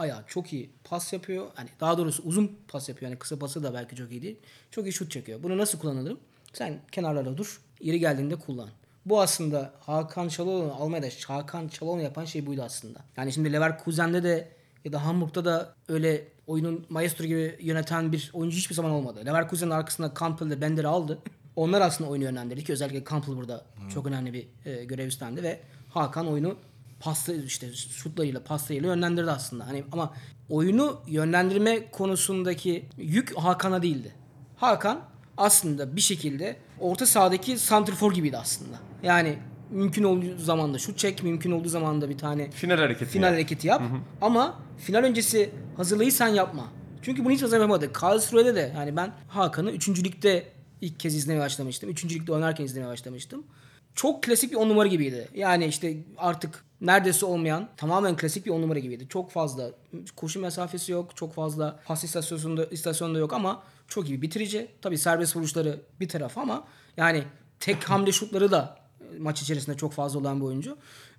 Ayağı 0.00 0.24
çok 0.26 0.52
iyi 0.52 0.70
pas 0.84 1.12
yapıyor. 1.12 1.46
Hani 1.54 1.68
daha 1.80 1.98
doğrusu 1.98 2.22
uzun 2.22 2.58
pas 2.68 2.88
yapıyor. 2.88 3.10
Yani 3.10 3.18
kısa 3.18 3.38
pası 3.38 3.62
da 3.62 3.74
belki 3.74 3.96
çok 3.96 4.10
iyi 4.10 4.22
değil. 4.22 4.36
Çok 4.70 4.86
iyi 4.86 4.92
şut 4.92 5.10
çekiyor. 5.10 5.42
Bunu 5.42 5.58
nasıl 5.58 5.78
kullanırım? 5.78 6.18
Sen 6.52 6.78
kenarlarda 6.92 7.36
dur. 7.36 7.60
Yeri 7.80 8.00
geldiğinde 8.00 8.36
kullan. 8.36 8.68
Bu 9.06 9.20
aslında 9.20 9.72
Hakan 9.80 10.28
Çalhanoğlu 10.28 10.72
Almanya'da 10.72 11.08
Hakan 11.26 11.68
Çalhanoğlu 11.68 12.02
yapan 12.02 12.24
şey 12.24 12.46
buydu 12.46 12.62
aslında. 12.62 12.98
Yani 13.16 13.32
şimdi 13.32 13.52
Leverkusen'de 13.52 14.22
de 14.22 14.48
ya 14.84 14.92
da 14.92 15.04
Hamburg'da 15.04 15.44
da 15.44 15.74
öyle 15.88 16.28
oyunun 16.46 16.86
maestro 16.88 17.24
gibi 17.24 17.56
yöneten 17.60 18.12
bir 18.12 18.30
oyuncu 18.34 18.56
hiçbir 18.56 18.74
zaman 18.74 18.90
olmadı. 18.90 19.26
Leverkusen'in 19.26 19.70
arkasında 19.70 20.12
Campbell'le 20.20 20.60
Bender'i 20.60 20.86
aldı. 20.86 21.18
Onlar 21.56 21.80
aslında 21.80 22.10
oyunu 22.10 22.24
yönlendirdi 22.24 22.64
ki 22.64 22.72
özellikle 22.72 23.04
Campbell 23.10 23.36
burada 23.36 23.64
çok 23.94 24.06
önemli 24.06 24.32
bir 24.32 24.48
e, 24.64 24.84
görev 24.84 25.06
üstlendi 25.06 25.42
ve 25.42 25.60
Hakan 25.88 26.28
oyunu 26.28 26.56
paslı 27.00 27.44
işte 27.44 27.72
şutlarıyla 27.72 28.42
paslarıyla 28.42 28.88
yönlendirdi 28.88 29.30
aslında. 29.30 29.66
Hani 29.66 29.84
ama 29.92 30.14
oyunu 30.48 31.00
yönlendirme 31.06 31.90
konusundaki 31.90 32.84
yük 32.98 33.38
Hakan'a 33.38 33.82
değildi. 33.82 34.14
Hakan 34.56 35.00
aslında 35.36 35.96
bir 35.96 36.00
şekilde 36.00 36.56
orta 36.80 37.06
sahadaki 37.06 37.58
santrfor 37.58 38.12
gibiydi 38.12 38.38
aslında. 38.38 38.76
Yani 39.02 39.38
mümkün 39.70 40.04
olduğu 40.04 40.38
zaman 40.38 40.74
da 40.74 40.78
şut 40.78 40.98
çek, 40.98 41.22
mümkün 41.22 41.50
olduğu 41.50 41.68
zaman 41.68 42.00
da 42.00 42.08
bir 42.08 42.18
tane 42.18 42.50
final 42.50 42.78
hareketi. 42.78 43.10
final 43.10 43.26
yani. 43.26 43.34
hareketi 43.34 43.68
yap. 43.68 43.82
Ama 44.20 44.58
final 44.78 45.02
öncesi 45.02 45.50
hazırlayı 45.76 46.12
sen 46.12 46.28
yapma. 46.28 46.66
Çünkü 47.02 47.24
bunu 47.24 47.32
hiç 47.32 47.40
zaman 47.40 47.54
yapamadı. 47.54 47.92
Karlsruhe'de 47.92 48.54
de 48.54 48.72
yani 48.76 48.96
ben 48.96 49.12
Hakan'ı 49.28 49.70
3. 49.70 49.88
ligde 49.88 50.48
ilk 50.80 51.00
kez 51.00 51.14
izlemeye 51.14 51.40
başlamıştım. 51.40 51.90
3. 51.90 52.04
ligde 52.04 52.32
oynarken 52.32 52.64
izlemeye 52.64 52.92
başlamıştım. 52.92 53.44
Çok 53.94 54.22
klasik 54.22 54.52
bir 54.52 54.56
on 54.56 54.68
numara 54.68 54.88
gibiydi. 54.88 55.28
Yani 55.34 55.66
işte 55.66 55.96
artık 56.16 56.64
neredeyse 56.80 57.26
olmayan 57.26 57.68
tamamen 57.76 58.16
klasik 58.16 58.46
bir 58.46 58.50
on 58.50 58.62
numara 58.62 58.78
gibiydi. 58.78 59.06
Çok 59.08 59.30
fazla 59.30 59.70
koşu 60.16 60.40
mesafesi 60.40 60.92
yok. 60.92 61.16
Çok 61.16 61.34
fazla 61.34 61.80
pas 61.84 62.04
istasyonunda, 62.04 62.64
istasyonunda 62.64 63.18
yok 63.18 63.32
ama 63.32 63.62
çok 63.88 64.08
iyi 64.08 64.22
bitirici. 64.22 64.68
Tabii 64.82 64.98
serbest 64.98 65.36
vuruşları 65.36 65.80
bir 66.00 66.08
taraf 66.08 66.38
ama 66.38 66.64
yani 66.96 67.24
tek 67.60 67.84
hamle 67.84 68.12
şutları 68.12 68.50
da 68.50 68.78
e, 69.00 69.18
maç 69.18 69.42
içerisinde 69.42 69.76
çok 69.76 69.92
fazla 69.92 70.18
olan 70.18 70.40
bir 70.40 70.44
oyuncu. 70.44 70.76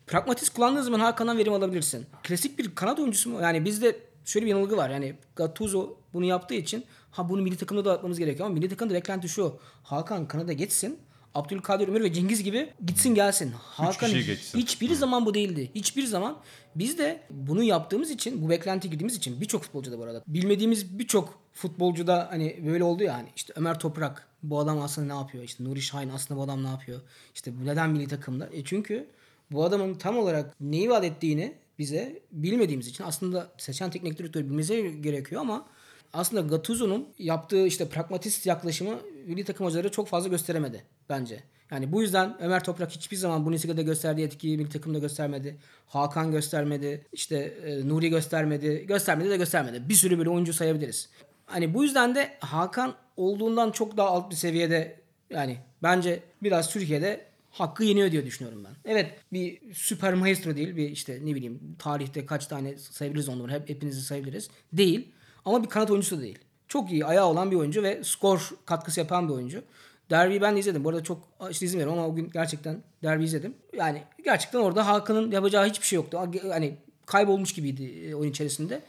Pragmatist 0.07 0.53
kullandığın 0.53 0.81
zaman 0.81 0.99
Hakan'dan 0.99 1.37
verim 1.37 1.53
alabilirsin. 1.53 2.05
Klasik 2.23 2.59
bir 2.59 2.75
kanat 2.75 2.99
oyuncusu 2.99 3.29
mu? 3.29 3.41
Yani 3.41 3.65
bizde 3.65 3.99
şöyle 4.25 4.45
bir 4.45 4.51
yanılgı 4.51 4.77
var. 4.77 4.89
Yani 4.89 5.15
Gattuso 5.35 5.97
bunu 6.13 6.25
yaptığı 6.25 6.53
için 6.53 6.85
ha 7.11 7.29
bunu 7.29 7.41
milli 7.41 7.57
takımda 7.57 7.85
da 7.85 7.93
atmamız 7.93 8.19
gerekiyor 8.19 8.45
ama 8.45 8.55
milli 8.55 8.69
takımda 8.69 8.93
beklenti 8.93 9.29
şu. 9.29 9.59
Hakan 9.83 10.27
kanada 10.27 10.53
geçsin. 10.53 10.99
Abdülkadir 11.35 11.87
Ömür 11.87 12.03
ve 12.03 12.13
Cengiz 12.13 12.43
gibi 12.43 12.73
gitsin 12.85 13.15
gelsin. 13.15 13.51
Hakan 13.51 14.09
kişi 14.09 14.25
geçsin. 14.25 14.59
hiçbir 14.59 14.93
zaman 14.93 15.25
bu 15.25 15.33
değildi. 15.33 15.71
Hiçbir 15.75 16.03
zaman. 16.03 16.37
Biz 16.75 16.97
de 16.97 17.21
bunu 17.29 17.63
yaptığımız 17.63 18.11
için, 18.11 18.41
bu 18.41 18.49
beklenti 18.49 18.89
girdiğimiz 18.89 19.15
için 19.15 19.41
birçok 19.41 19.63
futbolcuda 19.63 19.99
bu 19.99 20.03
arada. 20.03 20.23
Bilmediğimiz 20.27 20.99
birçok 20.99 21.39
futbolcuda 21.53 22.27
hani 22.31 22.59
böyle 22.65 22.83
oldu 22.83 23.03
ya 23.03 23.13
hani 23.13 23.27
işte 23.35 23.53
Ömer 23.55 23.79
Toprak 23.79 24.27
bu 24.43 24.59
adam 24.59 24.81
aslında 24.81 25.13
ne 25.13 25.19
yapıyor? 25.19 25.43
İşte 25.43 25.63
Nuri 25.63 25.81
Şahin 25.81 26.09
aslında 26.09 26.39
bu 26.39 26.43
adam 26.43 26.63
ne 26.63 26.67
yapıyor? 26.67 27.01
İşte 27.35 27.51
neden 27.63 27.89
milli 27.89 28.07
takımda? 28.07 28.49
E 28.51 28.63
çünkü 28.63 29.07
bu 29.51 29.63
adamın 29.63 29.93
tam 29.93 30.17
olarak 30.17 30.55
neyi 30.61 30.89
vaat 30.89 31.03
ettiğini 31.03 31.53
bize 31.79 32.19
bilmediğimiz 32.31 32.87
için 32.87 33.03
aslında 33.03 33.51
seçen 33.57 33.89
teknik 33.89 34.17
direktörü 34.17 34.45
bilmesi 34.45 35.01
gerekiyor 35.01 35.41
ama 35.41 35.65
aslında 36.13 36.41
Gattuso'nun 36.41 37.07
yaptığı 37.19 37.67
işte 37.67 37.89
pragmatist 37.89 38.45
yaklaşımı 38.45 38.95
milli 39.25 39.43
takım 39.43 39.65
hocaları 39.65 39.91
çok 39.91 40.07
fazla 40.07 40.29
gösteremedi 40.29 40.83
bence. 41.09 41.43
Yani 41.71 41.91
bu 41.91 42.01
yüzden 42.01 42.41
Ömer 42.41 42.63
Toprak 42.63 42.91
hiçbir 42.91 43.17
zaman 43.17 43.45
Bundesliga'da 43.45 43.81
gösterdiği 43.81 44.25
etkiyi 44.25 44.57
milli 44.57 44.69
takımda 44.69 44.99
göstermedi. 44.99 45.57
Hakan 45.87 46.31
göstermedi. 46.31 47.05
işte 47.13 47.37
e, 47.37 47.87
Nuri 47.87 48.09
göstermedi. 48.09 48.85
Göstermedi 48.87 49.29
de 49.29 49.37
göstermedi. 49.37 49.89
Bir 49.89 49.93
sürü 49.93 50.17
böyle 50.17 50.29
oyuncu 50.29 50.53
sayabiliriz. 50.53 51.09
Hani 51.45 51.73
bu 51.73 51.83
yüzden 51.83 52.15
de 52.15 52.37
Hakan 52.39 52.95
olduğundan 53.17 53.71
çok 53.71 53.97
daha 53.97 54.07
alt 54.07 54.31
bir 54.31 54.35
seviyede 54.35 55.01
yani 55.29 55.57
bence 55.83 56.19
biraz 56.43 56.69
Türkiye'de 56.69 57.25
hakkı 57.51 57.83
yeniyor 57.83 58.11
diye 58.11 58.25
düşünüyorum 58.25 58.63
ben. 58.63 58.91
Evet 58.91 59.11
bir 59.33 59.73
süper 59.73 60.13
maestro 60.13 60.55
değil 60.55 60.75
bir 60.75 60.89
işte 60.89 61.19
ne 61.23 61.35
bileyim 61.35 61.75
tarihte 61.79 62.25
kaç 62.25 62.47
tane 62.47 62.77
sayabiliriz 62.77 63.29
onları 63.29 63.51
hep 63.51 63.69
hepinizi 63.69 64.01
sayabiliriz. 64.01 64.49
Değil 64.73 65.11
ama 65.45 65.63
bir 65.63 65.69
kanat 65.69 65.91
oyuncusu 65.91 66.17
da 66.17 66.21
değil. 66.21 66.39
Çok 66.67 66.91
iyi 66.91 67.05
ayağı 67.05 67.25
olan 67.25 67.51
bir 67.51 67.55
oyuncu 67.55 67.83
ve 67.83 68.03
skor 68.03 68.49
katkısı 68.65 68.99
yapan 68.99 69.29
bir 69.29 69.33
oyuncu. 69.33 69.63
Derbiyi 70.09 70.41
ben 70.41 70.55
de 70.55 70.59
izledim. 70.59 70.83
Bu 70.83 70.89
arada 70.89 71.03
çok 71.03 71.27
işte 71.51 71.65
izlemiyorum 71.65 71.97
ama 71.97 72.07
o 72.07 72.15
gün 72.15 72.29
gerçekten 72.33 72.83
derbi 73.03 73.23
izledim. 73.23 73.53
Yani 73.77 74.03
gerçekten 74.25 74.59
orada 74.59 74.87
Hakan'ın 74.87 75.31
yapacağı 75.31 75.65
hiçbir 75.69 75.85
şey 75.85 75.95
yoktu. 75.95 76.19
Hani 76.49 76.75
kaybolmuş 77.05 77.53
gibiydi 77.53 77.83
e, 77.83 78.15
oyun 78.15 78.31
içerisinde. 78.31 78.81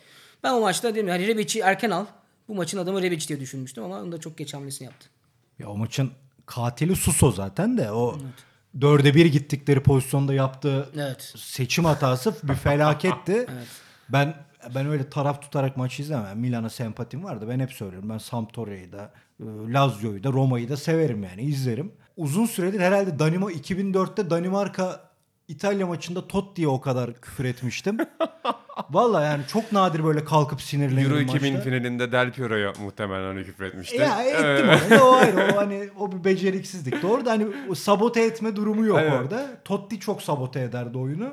Ben 0.42 0.52
o 0.52 0.60
maçta 0.60 0.94
dedim 0.94 1.08
hani 1.08 1.26
Rebec'i 1.26 1.60
erken 1.60 1.90
al. 1.90 2.06
Bu 2.48 2.54
maçın 2.54 2.78
adamı 2.78 3.02
Rebec 3.02 3.28
diye 3.28 3.40
düşünmüştüm 3.40 3.84
ama 3.84 4.00
onu 4.00 4.12
da 4.12 4.20
çok 4.20 4.38
geç 4.38 4.54
hamlesini 4.54 4.86
yaptı. 4.86 5.08
Ya 5.58 5.68
o 5.68 5.76
maçın 5.76 6.10
katili 6.46 6.96
Suso 6.96 7.32
zaten 7.32 7.78
de 7.78 7.92
o 7.92 8.18
dörde 8.80 9.14
bir 9.14 9.26
gittikleri 9.26 9.82
pozisyonda 9.82 10.34
yaptığı 10.34 10.88
Evet. 10.96 11.32
seçim 11.36 11.84
hatası 11.84 12.34
bir 12.42 12.54
felaketti. 12.54 13.32
Evet. 13.56 13.66
Ben 14.08 14.34
ben 14.74 14.86
öyle 14.86 15.10
taraf 15.10 15.42
tutarak 15.42 15.76
maçı 15.76 16.02
izlemem. 16.02 16.38
Milan'a 16.38 16.70
sempatim 16.70 17.24
var 17.24 17.40
da 17.40 17.48
ben 17.48 17.60
hep 17.60 17.72
söylüyorum. 17.72 18.08
Ben 18.08 18.18
Sampdoria'yı 18.18 18.92
da, 18.92 19.12
e, 19.40 19.44
Lazio'yu 19.72 20.24
da, 20.24 20.32
Roma'yı 20.32 20.68
da 20.68 20.76
severim 20.76 21.22
yani 21.22 21.42
izlerim. 21.42 21.92
Uzun 22.16 22.46
süredir 22.46 22.80
herhalde 22.80 23.18
Danima 23.18 23.52
2004'te 23.52 24.30
Danimarka 24.30 25.00
İtalya 25.48 25.86
maçında 25.86 26.28
Totti'ye 26.28 26.68
o 26.68 26.80
kadar 26.80 27.14
küfür 27.14 27.44
etmiştim. 27.44 27.96
Vallahi 28.90 29.24
yani 29.24 29.42
çok 29.48 29.72
nadir 29.72 30.04
böyle 30.04 30.24
kalkıp 30.24 30.62
sinirlenirim 30.62 31.10
Euro 31.10 31.20
2000 31.20 31.52
maçta. 31.52 31.70
finalinde 31.70 32.12
Del 32.12 32.32
Piero'ya 32.32 32.72
muhtemelen 32.84 33.24
hani 33.34 33.44
küfür 33.44 33.64
etmişti. 33.64 33.96
Ya 33.96 34.22
ettim 34.22 34.44
Evet. 34.44 34.82
onu. 34.92 35.04
O 35.04 35.12
ayrı. 35.12 35.52
O 35.54 35.56
hani 35.56 35.88
o 35.98 36.12
bir 36.12 36.24
beceriksizlik. 36.24 37.02
Doğru 37.02 37.24
da 37.24 37.30
hani 37.30 37.46
o 37.70 37.74
sabote 37.74 38.22
etme 38.22 38.56
durumu 38.56 38.86
yok 38.86 38.98
Evet. 39.02 39.12
orada. 39.12 39.46
Totti 39.64 40.00
çok 40.00 40.22
sabote 40.22 40.60
ederdi 40.60 40.98
oyunu. 40.98 41.32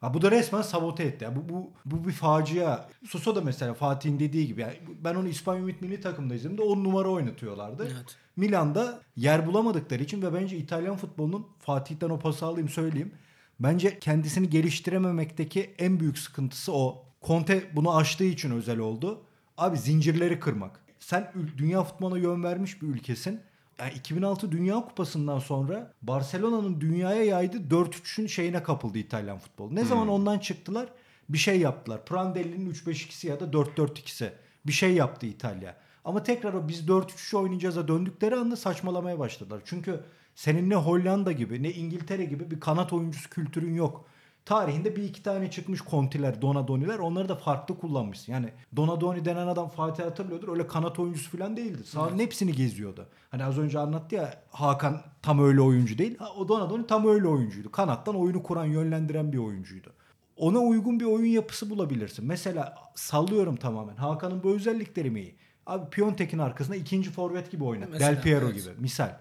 Ha, 0.00 0.14
bu 0.14 0.22
da 0.22 0.30
resmen 0.30 0.62
sabote 0.62 1.02
etti. 1.02 1.24
Ya 1.24 1.36
bu, 1.36 1.48
bu, 1.48 1.70
bu 1.84 2.08
bir 2.08 2.12
facia. 2.12 2.88
Soso 3.08 3.34
da 3.34 3.40
mesela 3.40 3.74
Fatih'in 3.74 4.18
dediği 4.18 4.46
gibi. 4.46 4.60
Yani 4.60 4.74
ben 5.04 5.14
onu 5.14 5.28
İspanya 5.28 5.60
Ümit 5.60 5.82
Milli 5.82 6.00
Takım'da 6.00 6.34
izledim 6.34 6.58
de 6.58 6.62
10 6.62 6.84
numara 6.84 7.08
oynatıyorlardı. 7.08 7.84
Evet. 7.84 8.16
Milan'da 8.36 9.00
yer 9.16 9.46
bulamadıkları 9.46 10.02
için 10.02 10.22
ve 10.22 10.34
bence 10.34 10.56
İtalyan 10.56 10.96
futbolunun 10.96 11.46
Fatih'ten 11.58 12.10
o 12.10 12.18
pası 12.18 12.46
alayım 12.46 12.68
söyleyeyim. 12.68 13.12
Bence 13.60 13.98
kendisini 13.98 14.50
geliştirememekteki 14.50 15.74
en 15.78 16.00
büyük 16.00 16.18
sıkıntısı 16.18 16.72
o. 16.72 17.04
Conte 17.22 17.64
bunu 17.76 17.96
aştığı 17.96 18.24
için 18.24 18.50
özel 18.50 18.78
oldu. 18.78 19.22
Abi 19.58 19.78
zincirleri 19.78 20.40
kırmak. 20.40 20.80
Sen 20.98 21.32
dünya 21.58 21.84
futboluna 21.84 22.18
yön 22.18 22.42
vermiş 22.42 22.82
bir 22.82 22.86
ülkesin. 22.86 23.40
Yani 23.80 23.92
2006 23.94 24.52
Dünya 24.52 24.74
Kupası'ndan 24.74 25.38
sonra 25.38 25.92
Barcelona'nın 26.02 26.80
dünyaya 26.80 27.24
yaydığı 27.24 27.74
4-3'ün 27.74 28.26
şeyine 28.26 28.62
kapıldı 28.62 28.98
İtalyan 28.98 29.38
futbolu. 29.38 29.74
Ne 29.74 29.84
zaman 29.84 30.08
ondan 30.08 30.38
çıktılar 30.38 30.88
bir 31.28 31.38
şey 31.38 31.60
yaptılar. 31.60 32.04
Prandelli'nin 32.04 32.70
3-5-2'si 32.70 33.26
ya 33.26 33.40
da 33.40 33.44
4-4-2'si. 33.44 34.30
Bir 34.66 34.72
şey 34.72 34.94
yaptı 34.94 35.26
İtalya. 35.26 35.76
Ama 36.04 36.22
tekrar 36.22 36.54
o 36.54 36.68
biz 36.68 36.88
4-3-3 36.88 37.36
oynayacağız'a 37.36 37.88
döndükleri 37.88 38.36
anda 38.36 38.56
saçmalamaya 38.56 39.18
başladılar. 39.18 39.60
Çünkü 39.64 40.00
senin 40.34 40.70
ne 40.70 40.74
Hollanda 40.74 41.32
gibi 41.32 41.62
ne 41.62 41.70
İngiltere 41.72 42.24
gibi 42.24 42.50
bir 42.50 42.60
kanat 42.60 42.92
oyuncusu 42.92 43.30
kültürün 43.30 43.74
yok. 43.74 44.04
Tarihinde 44.44 44.96
bir 44.96 45.02
iki 45.02 45.22
tane 45.22 45.50
çıkmış 45.50 45.80
Conti'ler, 45.90 46.42
Donadoni'ler 46.42 46.98
onları 46.98 47.28
da 47.28 47.34
farklı 47.34 47.78
kullanmışsın. 47.78 48.32
Yani 48.32 48.52
Donadoni 48.76 49.24
denen 49.24 49.46
adam 49.46 49.68
Fatih 49.68 50.04
hatırlıyordur 50.04 50.48
öyle 50.48 50.66
kanat 50.66 50.98
oyuncusu 50.98 51.38
falan 51.38 51.56
değildi. 51.56 51.84
Sahanın 51.84 52.18
hepsini 52.18 52.52
geziyordu. 52.52 53.08
Hani 53.30 53.44
az 53.44 53.58
önce 53.58 53.78
anlattı 53.78 54.14
ya 54.14 54.42
Hakan 54.50 55.02
tam 55.22 55.44
öyle 55.44 55.60
oyuncu 55.60 55.98
değil. 55.98 56.18
Ha, 56.18 56.28
o 56.38 56.48
Donadoni 56.48 56.86
tam 56.86 57.06
öyle 57.06 57.26
oyuncuydu. 57.26 57.72
Kanattan 57.72 58.16
oyunu 58.16 58.42
kuran, 58.42 58.64
yönlendiren 58.64 59.32
bir 59.32 59.38
oyuncuydu. 59.38 59.92
Ona 60.36 60.58
uygun 60.58 61.00
bir 61.00 61.04
oyun 61.04 61.32
yapısı 61.32 61.70
bulabilirsin. 61.70 62.26
Mesela 62.26 62.74
sallıyorum 62.94 63.56
tamamen. 63.56 63.96
Hakan'ın 63.96 64.42
bu 64.42 64.50
özellikleri 64.50 65.10
mi 65.10 65.20
iyi? 65.20 65.34
Abi 65.66 65.90
Piontek'in 65.90 66.38
arkasında 66.38 66.76
ikinci 66.76 67.10
forvet 67.10 67.50
gibi 67.50 67.64
oynat. 67.64 67.88
Mesela, 67.92 68.12
Del 68.12 68.22
Piero 68.22 68.44
evet. 68.44 68.54
gibi 68.54 68.68
misal. 68.78 69.16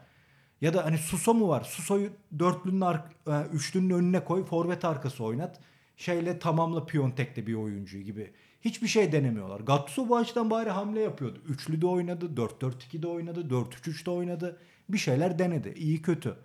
Ya 0.61 0.73
da 0.73 0.85
hani 0.85 0.97
Suso 0.97 1.33
mu 1.33 1.47
var? 1.47 1.63
Suso'yu 1.63 2.09
dörtlünün 2.39 2.81
e, 2.81 2.97
üçlünün 3.53 3.89
önüne 3.89 4.23
koy, 4.23 4.45
forvet 4.45 4.85
arkası 4.85 5.23
oynat. 5.23 5.59
Şeyle 5.97 6.39
tamamla 6.39 6.85
Piontek'te 6.85 7.47
bir 7.47 7.53
oyuncuyu 7.53 8.03
gibi. 8.03 8.31
Hiçbir 8.61 8.87
şey 8.87 9.11
denemiyorlar. 9.11 9.59
Gattuso 9.59 10.09
bu 10.09 10.17
açıdan 10.17 10.49
bari 10.49 10.69
hamle 10.69 10.99
yapıyordu. 10.99 11.41
Üçlü 11.47 11.81
de 11.81 11.87
oynadı, 11.87 12.25
4-4-2'de 12.35 13.07
oynadı, 13.07 13.39
4-3-3'de 13.49 14.11
oynadı. 14.11 14.57
Bir 14.89 14.97
şeyler 14.97 15.39
denedi. 15.39 15.73
İyi 15.77 16.01
kötü. 16.01 16.35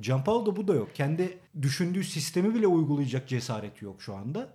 Gianpaolo'da 0.00 0.56
bu 0.56 0.68
da 0.68 0.74
yok. 0.74 0.94
Kendi 0.94 1.38
düşündüğü 1.62 2.04
sistemi 2.04 2.54
bile 2.54 2.66
uygulayacak 2.66 3.28
cesareti 3.28 3.84
yok 3.84 4.02
şu 4.02 4.14
anda. 4.14 4.48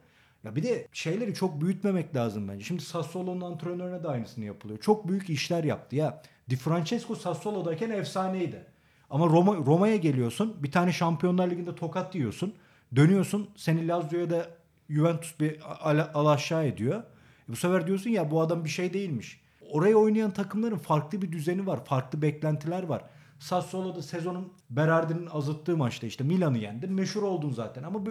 Ya 0.44 0.56
bir 0.56 0.64
de 0.64 0.88
şeyleri 0.94 1.34
çok 1.34 1.62
büyütmemek 1.62 2.16
lazım 2.16 2.48
bence. 2.48 2.66
Şimdi 2.66 2.84
Sassuolo'nun 2.84 3.52
antrenörüne 3.52 4.04
de 4.04 4.08
aynısını 4.08 4.46
yapılıyor. 4.46 4.80
Çok 4.80 5.08
büyük 5.08 5.30
işler 5.30 5.64
yaptı 5.64 5.96
ya. 5.96 6.22
Di 6.50 6.56
Francesco 6.56 7.16
Sassuolo'dayken 7.16 7.90
efsaneydi. 7.90 8.66
Ama 9.10 9.26
Roma 9.26 9.56
Roma'ya 9.56 9.96
geliyorsun. 9.96 10.56
Bir 10.64 10.72
tane 10.72 10.92
Şampiyonlar 10.92 11.52
Ligi'nde 11.52 11.76
tokat 11.76 12.16
yiyorsun. 12.16 12.54
Dönüyorsun. 12.96 13.50
Seni 13.56 13.88
Lazio'ya 13.88 14.30
da 14.30 14.50
Juventus 14.90 15.40
bir 15.40 15.60
al, 15.82 16.08
al 16.14 16.26
aşağı 16.26 16.66
ediyor. 16.66 17.04
E 17.50 17.52
bu 17.52 17.56
sefer 17.56 17.88
diyorsun 17.88 18.10
ya 18.10 18.32
bu 18.32 18.42
adam 18.42 18.64
bir 18.64 18.70
şey 18.70 18.94
değilmiş. 18.94 19.42
Oraya 19.72 19.96
oynayan 19.96 20.32
takımların 20.32 20.78
farklı 20.78 21.22
bir 21.22 21.32
düzeni 21.32 21.68
var. 21.68 21.86
Farklı 21.86 22.22
beklentiler 22.22 22.84
var. 22.84 23.04
Sassuolo'da 23.40 24.02
sezonun 24.02 24.54
Berardi'nin 24.70 25.28
azıttığı 25.28 25.78
maçta 25.78 26.08
işte 26.08 26.24
Milan'ı 26.24 26.58
yendin. 26.58 26.94
Meşhur 26.94 27.24
oldun 27.24 27.52
zaten. 27.52 27.84
Ama 27.84 28.06
bu, 28.06 28.10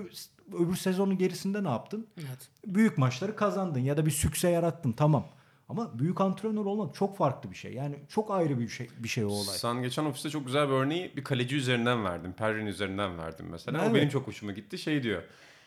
öbür 0.58 0.76
sezonun 0.76 1.18
gerisinde 1.18 1.64
ne 1.64 1.68
yaptın? 1.68 2.06
Evet. 2.18 2.48
Büyük 2.66 2.98
maçları 2.98 3.36
kazandın 3.36 3.80
ya 3.80 3.96
da 3.96 4.06
bir 4.06 4.10
sükse 4.10 4.48
yarattın 4.48 4.92
tamam. 4.92 5.26
Ama 5.68 5.98
büyük 5.98 6.20
antrenör 6.20 6.64
olmak 6.64 6.94
çok 6.94 7.16
farklı 7.16 7.50
bir 7.50 7.56
şey. 7.56 7.72
Yani 7.72 7.96
çok 8.08 8.30
ayrı 8.30 8.58
bir 8.58 8.68
şey 8.68 8.88
bir 8.98 9.08
şey 9.08 9.24
o 9.24 9.28
olay. 9.28 9.56
Sen 9.56 9.82
geçen 9.82 10.04
ofiste 10.04 10.30
çok 10.30 10.46
güzel 10.46 10.68
bir 10.68 10.72
örneği 10.72 11.16
bir 11.16 11.24
kaleci 11.24 11.56
üzerinden 11.56 12.04
verdin. 12.04 12.32
Perrin 12.32 12.66
üzerinden 12.66 13.18
verdin 13.18 13.46
mesela. 13.50 13.78
Evet. 13.82 13.90
O 13.90 13.94
benim 13.94 14.08
çok 14.08 14.26
hoşuma 14.26 14.52
gitti. 14.52 14.78
Şey 14.78 15.02
diyor. 15.02 15.22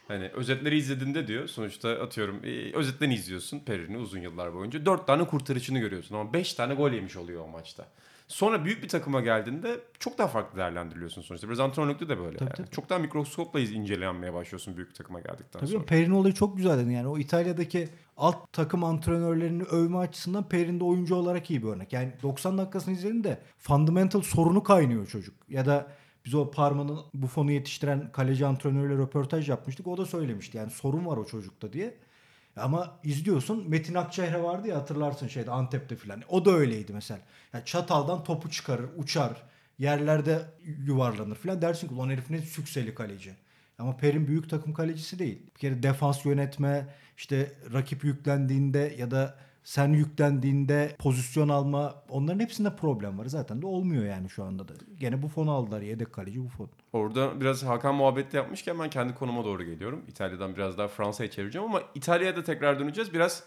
Hani 0.08 0.28
özetleri 0.28 0.78
izlediğinde 0.78 1.28
diyor 1.28 1.48
sonuçta 1.48 1.90
atıyorum 1.90 2.42
e, 2.44 2.74
özetten 2.74 3.10
izliyorsun 3.10 3.60
Perrin'i 3.60 3.98
uzun 3.98 4.20
yıllar 4.20 4.54
boyunca. 4.54 4.86
Dört 4.86 5.08
tane 5.08 5.28
kurtarışını 5.28 5.80
görüyorsun 5.80 6.16
ama 6.16 6.34
beş 6.34 6.54
tane 6.54 6.74
gol 6.74 6.92
yemiş 6.92 7.18
oluyor 7.18 7.44
o 7.44 7.48
maçta. 7.48 7.86
Sonra 8.30 8.66
büyük 8.66 8.84
bir 8.84 8.88
takıma 8.88 9.22
geldiğinde 9.22 9.80
çok 10.00 10.18
daha 10.18 10.28
farklı 10.28 10.58
değerlendiriliyorsun 10.58 11.22
sonuçta. 11.22 11.48
Biraz 11.48 11.60
antrenörlükte 11.60 12.10
de 12.10 12.20
böyle. 12.20 12.38
Tabii, 12.38 12.50
yani. 12.50 12.56
tabii. 12.58 12.70
Çok 12.70 12.90
daha 12.90 13.00
mikroskopla 13.00 13.60
iz- 13.60 13.72
incelenmeye 13.74 14.34
başlıyorsun 14.34 14.78
büyük 14.78 14.90
bir 14.90 14.96
takıma 14.96 15.20
geldikten 15.20 15.60
Tabii 15.60 15.72
sonra. 15.72 15.86
Perin 15.86 16.12
olayı 16.12 16.34
çok 16.34 16.58
güzeldi. 16.58 16.94
Yani 16.94 17.08
o 17.08 17.18
İtalya'daki 17.18 17.90
alt 18.18 18.54
takım 18.54 18.84
antrenörlerini 18.84 19.64
övme 19.64 19.98
açısından 19.98 20.50
Perin 20.50 20.80
de 20.80 20.84
oyuncu 20.84 21.16
olarak 21.16 21.50
iyi 21.52 21.64
bir 21.64 21.68
örnek. 21.68 21.94
Yani 21.94 22.14
90 22.24 22.58
dakikasını 22.58 22.94
izledin 22.94 23.24
de 23.24 23.40
fundamental 23.58 24.22
sorunu 24.22 24.64
kaynıyor 24.64 25.08
çocuk. 25.08 25.36
Ya 25.50 25.66
da 25.66 25.88
Biz 26.26 26.36
o 26.36 26.52
Parma'nın 26.52 27.00
Buffon'u 27.14 27.52
yetiştiren 27.52 28.12
kaleci 28.12 28.46
antrenörüyle 28.46 28.94
röportaj 29.02 29.50
yapmıştık. 29.50 29.88
O 29.88 29.98
da 29.98 30.06
söylemişti 30.06 30.58
yani 30.58 30.72
sorun 30.72 31.06
var 31.06 31.18
o 31.18 31.26
çocukta 31.26 31.74
diye. 31.74 31.98
Ama 32.60 33.00
izliyorsun 33.04 33.70
Metin 33.70 33.94
Akçehre 33.94 34.44
vardı 34.44 34.68
ya 34.68 34.78
hatırlarsın 34.78 35.28
şeyde 35.28 35.52
Antep'te 35.52 35.96
filan. 35.96 36.22
O 36.30 36.46
da 36.46 36.52
öyleydi 36.52 36.94
mesela. 36.94 37.20
Yani 37.54 37.66
çataldan 37.66 38.24
topu 38.24 38.50
çıkarır, 38.50 38.90
uçar, 38.98 39.44
yerlerde 39.80 40.42
yuvarlanır 40.86 41.36
filan. 41.36 41.62
Dersin 41.62 41.88
ki 41.88 41.94
ulan 41.94 42.10
herif 42.10 42.30
ne 42.30 42.42
sükseli 42.42 42.96
kaleci. 42.96 43.34
Ama 43.80 43.98
Perin 43.98 44.28
büyük 44.28 44.50
takım 44.50 44.74
kalecisi 44.74 45.20
değil. 45.20 45.42
Bir 45.56 45.60
kere 45.60 45.84
defans 45.84 46.26
yönetme, 46.26 46.88
işte 47.18 47.54
rakip 47.74 48.04
yüklendiğinde 48.04 48.96
ya 48.98 49.12
da 49.12 49.36
sen 49.70 49.94
yüklendiğinde 49.94 50.96
pozisyon 51.00 51.50
alma 51.50 51.96
onların 52.10 52.40
hepsinde 52.40 52.76
problem 52.76 53.20
var. 53.20 53.26
Zaten 53.26 53.62
de 53.62 53.66
olmuyor 53.66 54.06
yani 54.06 54.30
şu 54.30 54.44
anda 54.44 54.68
da. 54.68 54.74
Gene 55.00 55.22
Buffon 55.22 55.48
aldılar 55.48 55.82
yedek 55.82 56.14
kaleci 56.14 56.44
Buffon. 56.44 56.70
Orada 56.94 57.42
biraz 57.42 57.64
Hakan 57.64 57.96
muhabbeti 57.96 58.38
yapmışken 58.38 58.80
ben 58.80 58.90
kendi 58.90 59.16
konuma 59.16 59.46
doğru 59.46 59.64
geliyorum. 59.64 60.04
İtalya'dan 60.08 60.56
biraz 60.56 60.78
daha 60.78 60.88
Fransa'ya 60.88 61.32
çevireceğim 61.32 61.68
ama 61.68 61.82
İtalya'ya 61.96 62.36
da 62.36 62.44
tekrar 62.44 62.80
döneceğiz. 62.80 63.14
Biraz 63.14 63.44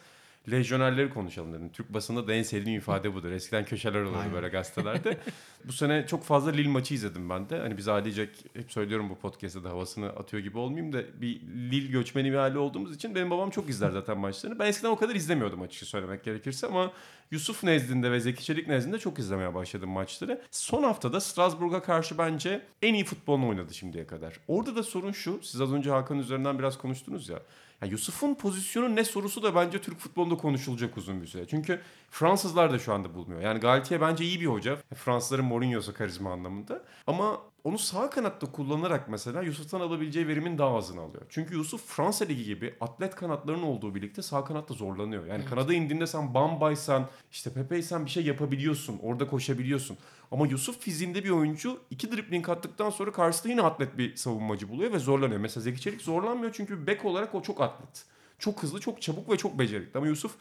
lejyonerleri 0.50 1.10
konuşalım 1.10 1.52
dedim. 1.52 1.70
Türk 1.72 1.94
basında 1.94 2.26
da 2.26 2.34
en 2.34 2.42
sevdiğim 2.42 2.78
ifade 2.78 3.14
budur. 3.14 3.30
Eskiden 3.30 3.64
köşeler 3.64 4.02
olurdu 4.02 4.18
Aynen. 4.18 4.32
böyle 4.32 4.48
gazetelerde. 4.48 5.18
bu 5.64 5.72
sene 5.72 6.06
çok 6.06 6.24
fazla 6.24 6.50
Lille 6.50 6.68
maçı 6.68 6.94
izledim 6.94 7.30
ben 7.30 7.48
de. 7.48 7.58
Hani 7.58 7.76
biz 7.76 7.88
ailecek 7.88 8.44
hep 8.54 8.72
söylüyorum 8.72 9.10
bu 9.10 9.18
podcast'ta 9.18 9.64
da 9.64 9.70
havasını 9.70 10.06
atıyor 10.06 10.42
gibi 10.42 10.58
olmayayım 10.58 10.92
da 10.92 11.20
bir 11.20 11.40
Lille 11.40 11.92
göçmeni 11.92 12.32
bir 12.32 12.36
aile 12.36 12.58
olduğumuz 12.58 12.94
için 12.94 13.14
benim 13.14 13.30
babam 13.30 13.50
çok 13.50 13.68
izler 13.68 13.90
zaten 13.90 14.18
maçlarını. 14.18 14.58
Ben 14.58 14.66
eskiden 14.66 14.90
o 14.90 14.96
kadar 14.96 15.14
izlemiyordum 15.14 15.62
açıkça 15.62 15.86
söylemek 15.86 16.24
gerekirse 16.24 16.66
ama 16.66 16.92
Yusuf 17.30 17.64
nezdinde 17.64 18.10
ve 18.12 18.20
Zeki 18.20 18.44
Çelik 18.44 18.68
nezdinde 18.68 18.98
çok 18.98 19.18
izlemeye 19.18 19.54
başladım 19.54 19.90
maçları. 19.90 20.42
Son 20.50 20.82
haftada 20.82 21.20
Strasbourg'a 21.20 21.82
karşı 21.82 22.18
bence 22.18 22.62
en 22.82 22.94
iyi 22.94 23.04
futbolunu 23.04 23.48
oynadı 23.48 23.74
şimdiye 23.74 24.06
kadar. 24.06 24.38
Orada 24.48 24.76
da 24.76 24.82
sorun 24.82 25.12
şu. 25.12 25.40
Siz 25.42 25.60
az 25.60 25.72
önce 25.72 25.90
Hakan 25.90 26.18
üzerinden 26.18 26.58
biraz 26.58 26.78
konuştunuz 26.78 27.28
ya. 27.28 27.38
Ya 27.82 27.88
Yusuf'un 27.88 28.34
pozisyonu 28.34 28.96
ne 28.96 29.04
sorusu 29.04 29.42
da 29.42 29.54
bence 29.54 29.80
Türk 29.80 29.98
futbolunda 29.98 30.36
konuşulacak 30.36 30.96
uzun 30.96 31.22
bir 31.22 31.26
süre. 31.26 31.46
Çünkü 31.46 31.80
Fransızlar 32.10 32.72
da 32.72 32.78
şu 32.78 32.94
anda 32.94 33.14
bulmuyor. 33.14 33.40
Yani 33.40 33.60
Galtier 33.60 34.00
bence 34.00 34.24
iyi 34.24 34.40
bir 34.40 34.46
hoca. 34.46 34.78
Fransızların 34.94 35.44
Mourinho'su 35.44 35.94
karizma 35.94 36.32
anlamında. 36.32 36.84
Ama 37.06 37.40
onu 37.64 37.78
sağ 37.78 38.10
kanatta 38.10 38.52
kullanarak 38.52 39.08
mesela 39.08 39.42
Yusuf'tan 39.42 39.80
alabileceği 39.80 40.28
verimin 40.28 40.58
daha 40.58 40.76
azını 40.76 41.00
alıyor. 41.00 41.22
Çünkü 41.28 41.54
Yusuf 41.54 41.86
Fransa 41.86 42.24
Ligi 42.24 42.44
gibi 42.44 42.74
atlet 42.80 43.14
kanatlarının 43.14 43.62
olduğu 43.62 43.94
birlikte 43.94 44.22
sağ 44.22 44.44
kanatta 44.44 44.74
zorlanıyor. 44.74 45.26
Yani 45.26 45.44
kanada 45.44 45.74
indiğinde 45.74 46.06
sen 46.06 46.34
Bamba'ysan, 46.34 47.08
işte 47.32 47.52
Pepe'ysen 47.52 48.04
bir 48.04 48.10
şey 48.10 48.24
yapabiliyorsun. 48.24 48.98
Orada 49.02 49.26
koşabiliyorsun. 49.26 49.96
Ama 50.30 50.46
Yusuf 50.46 50.80
fiziğinde 50.80 51.24
bir 51.24 51.30
oyuncu 51.30 51.80
iki 51.90 52.12
dribling 52.12 52.48
attıktan 52.48 52.90
sonra 52.90 53.12
karşısında 53.12 53.48
yine 53.48 53.62
atlet 53.62 53.98
bir 53.98 54.16
savunmacı 54.16 54.68
buluyor 54.68 54.92
ve 54.92 54.98
zorlanıyor. 54.98 55.40
Mesela 55.40 55.62
Zeki 55.62 55.80
Çelik 55.80 56.02
zorlanmıyor 56.02 56.52
çünkü 56.52 56.86
bek 56.86 57.04
olarak 57.04 57.34
o 57.34 57.42
çok 57.42 57.60
atlet. 57.60 58.04
Çok 58.38 58.62
hızlı, 58.62 58.80
çok 58.80 59.02
çabuk 59.02 59.30
ve 59.30 59.36
çok 59.36 59.58
becerikli. 59.58 59.98
Ama 59.98 60.06
Yusuf 60.06 60.32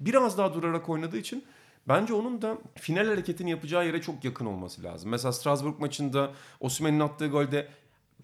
biraz 0.00 0.38
daha 0.38 0.54
durarak 0.54 0.88
oynadığı 0.88 1.18
için 1.18 1.44
Bence 1.88 2.14
onun 2.14 2.42
da 2.42 2.58
final 2.74 3.06
hareketini 3.06 3.50
yapacağı 3.50 3.86
yere 3.86 4.00
çok 4.00 4.24
yakın 4.24 4.46
olması 4.46 4.82
lazım. 4.82 5.10
Mesela 5.10 5.32
Strasbourg 5.32 5.80
maçında 5.80 6.30
Osimhen'in 6.60 7.00
attığı 7.00 7.26
golde 7.26 7.68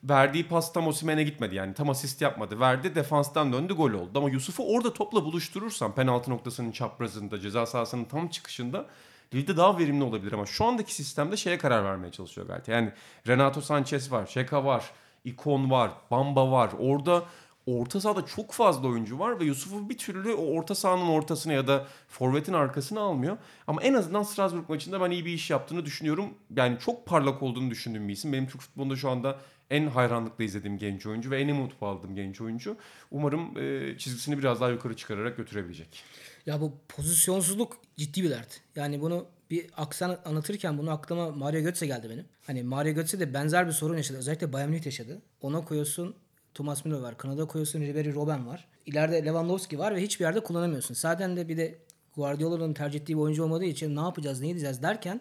verdiği 0.05 0.49
pas 0.49 0.73
tam 0.73 0.87
Osimhen'e 0.87 1.23
gitmedi. 1.23 1.55
Yani 1.55 1.75
tam 1.75 1.91
asist 1.91 2.23
yapmadı. 2.23 2.61
Verdi 2.61 2.95
defanstan 2.95 3.53
döndü 3.53 3.75
gol 3.75 3.93
oldu. 3.93 4.19
Ama 4.19 4.31
Yusuf'u 4.31 4.75
orada 4.77 4.93
topla 4.93 5.25
buluşturursan 5.25 5.95
penaltı 5.95 6.31
noktasının 6.31 6.73
çaprazında 6.73 7.41
ceza 7.41 7.67
sahasının 7.67 8.05
tam 8.05 8.29
çıkışında 8.29 8.87
Lille'de 9.35 9.57
daha 9.57 9.79
verimli 9.79 10.05
olabilir 10.05 10.33
ama 10.33 10.47
şu 10.47 10.65
andaki 10.65 10.95
sistemde 10.95 11.37
şeye 11.37 11.59
karar 11.59 11.85
vermeye 11.85 12.13
çalışıyor 12.13 12.47
galiba. 12.47 12.73
Yani 12.73 12.93
Renato 13.29 13.61
Sanchez 13.61 14.13
var, 14.13 14.27
Şeka 14.27 14.65
var, 14.65 14.91
İkon 15.25 15.71
var, 15.71 15.91
Bamba 16.11 16.51
var. 16.51 16.71
Orada 16.79 17.23
orta 17.67 18.01
sahada 18.01 18.27
çok 18.27 18.53
fazla 18.53 18.89
oyuncu 18.89 19.19
var 19.19 19.41
ve 19.41 19.45
Yusuf'u 19.45 19.89
bir 19.89 19.99
türlü 19.99 20.35
o 20.35 20.47
orta 20.47 20.75
sahanın 20.75 21.09
ortasına 21.09 21.53
ya 21.53 21.67
da 21.67 21.87
forvetin 22.09 22.53
arkasına 22.53 23.01
almıyor. 23.01 23.37
Ama 23.67 23.83
en 23.83 23.95
azından 23.95 24.23
Strasbourg 24.23 24.69
maçında 24.69 25.01
ben 25.01 25.11
iyi 25.11 25.25
bir 25.25 25.33
iş 25.33 25.51
yaptığını 25.51 25.85
düşünüyorum. 25.85 26.35
Yani 26.57 26.79
çok 26.79 27.07
parlak 27.07 27.43
olduğunu 27.43 27.71
düşündüğüm 27.71 28.09
bir 28.09 28.13
isim. 28.13 28.33
Benim 28.33 28.47
Türk 28.47 28.61
futbolunda 28.61 28.97
şu 28.97 29.11
anda 29.11 29.39
en 29.71 29.87
hayranlıkla 29.87 30.45
izlediğim 30.45 30.79
genç 30.79 31.07
oyuncu 31.07 31.31
ve 31.31 31.41
en 31.41 31.49
umut 31.49 31.83
aldığım 31.83 32.15
genç 32.15 32.41
oyuncu. 32.41 32.77
Umarım 33.11 33.59
e, 33.59 33.99
çizgisini 33.99 34.39
biraz 34.39 34.61
daha 34.61 34.71
yukarı 34.71 34.97
çıkararak 34.97 35.37
götürebilecek. 35.37 36.05
Ya 36.47 36.61
bu 36.61 36.73
pozisyonsuzluk 36.89 37.77
ciddi 37.97 38.23
bir 38.23 38.31
dert. 38.31 38.61
Yani 38.77 39.01
bunu 39.01 39.27
bir 39.51 39.67
aksan 39.77 40.19
anlatırken 40.25 40.79
bunu 40.79 40.91
aklıma 40.91 41.31
Mario 41.31 41.61
Götze 41.61 41.87
geldi 41.87 42.11
benim. 42.11 42.25
Hani 42.47 42.63
Mario 42.63 42.93
Götze 42.95 43.21
de 43.21 43.35
benzer 43.35 43.67
bir 43.67 43.73
sorun 43.73 43.97
yaşadı. 43.97 44.19
Özellikle 44.19 44.53
Bayern 44.53 44.69
Münih 44.69 44.87
yaşadı. 44.87 45.23
Ona 45.41 45.65
koyuyorsun 45.65 46.17
Thomas 46.55 46.85
Müller 46.85 47.01
var. 47.01 47.19
Kanada 47.19 47.45
koyuyorsun 47.45 47.81
Ribery 47.81 48.15
Robben 48.15 48.47
var. 48.47 48.69
İleride 48.87 49.25
Lewandowski 49.25 49.79
var 49.79 49.95
ve 49.95 50.03
hiçbir 50.03 50.25
yerde 50.25 50.41
kullanamıyorsun. 50.41 50.95
Zaten 50.95 51.37
de 51.37 51.49
bir 51.49 51.57
de 51.57 51.79
Guardiola'nın 52.17 52.75
tercih 52.75 53.01
ettiği 53.01 53.15
bir 53.15 53.21
oyuncu 53.21 53.45
olmadığı 53.45 53.65
için 53.65 53.97
ne 53.97 54.01
yapacağız, 54.01 54.41
ne 54.41 54.51
edeceğiz 54.51 54.83
derken 54.83 55.21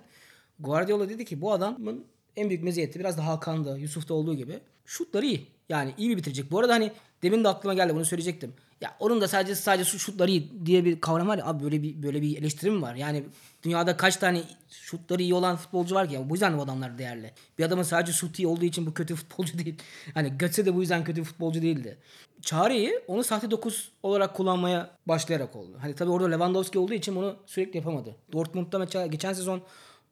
Guardiola 0.59 1.09
dedi 1.09 1.25
ki 1.25 1.41
bu 1.41 1.51
adamın 1.51 2.05
en 2.35 2.49
büyük 2.49 2.63
meziyeti 2.63 2.99
biraz 2.99 3.17
da 3.17 3.25
Hakan'da, 3.25 3.77
Yusuf'ta 3.77 4.13
olduğu 4.13 4.35
gibi 4.35 4.59
şutları 4.85 5.25
iyi. 5.25 5.47
Yani 5.69 5.93
iyi 5.97 6.09
bir 6.09 6.17
bitirecek. 6.17 6.51
Bu 6.51 6.59
arada 6.59 6.73
hani 6.73 6.91
demin 7.23 7.43
de 7.43 7.49
aklıma 7.49 7.73
geldi 7.73 7.95
bunu 7.95 8.05
söyleyecektim. 8.05 8.53
Ya 8.81 8.95
onun 8.99 9.21
da 9.21 9.27
sadece 9.27 9.55
sadece 9.55 9.89
şu 9.89 9.99
şutları 9.99 10.31
iyi 10.31 10.65
diye 10.65 10.85
bir 10.85 11.01
kavram 11.01 11.27
var 11.27 11.37
ya 11.37 11.45
abi 11.45 11.63
böyle 11.63 11.83
bir 11.83 12.03
böyle 12.03 12.21
bir 12.21 12.37
eleştirim 12.37 12.81
var. 12.81 12.95
Yani 12.95 13.23
dünyada 13.63 13.97
kaç 13.97 14.17
tane 14.17 14.41
şutları 14.69 15.21
iyi 15.21 15.33
olan 15.33 15.55
futbolcu 15.55 15.95
var 15.95 16.07
ki 16.07 16.13
ya 16.13 16.29
bu 16.29 16.33
yüzden 16.33 16.57
bu 16.57 16.61
adamlar 16.61 16.97
değerli. 16.97 17.31
Bir 17.59 17.63
adamın 17.63 17.83
sadece 17.83 18.13
şutu 18.13 18.41
iyi 18.41 18.47
olduğu 18.47 18.65
için 18.65 18.85
bu 18.85 18.93
kötü 18.93 19.15
futbolcu 19.15 19.57
değil. 19.65 19.75
Hani 20.13 20.37
Götze 20.37 20.65
de 20.65 20.75
bu 20.75 20.81
yüzden 20.81 21.03
kötü 21.03 21.23
futbolcu 21.23 21.61
değildi. 21.61 21.97
Çağrı'yı 22.41 23.03
onu 23.07 23.23
sahte 23.23 23.51
9 23.51 23.91
olarak 24.03 24.35
kullanmaya 24.35 24.89
başlayarak 25.05 25.55
oldu. 25.55 25.77
Hani 25.81 25.95
tabii 25.95 26.11
orada 26.11 26.29
Lewandowski 26.29 26.79
olduğu 26.79 26.93
için 26.93 27.15
bunu 27.15 27.35
sürekli 27.45 27.77
yapamadı. 27.77 28.15
Dortmund'da 28.33 28.79
mesela 28.79 29.07
geçen 29.07 29.33
sezon 29.33 29.61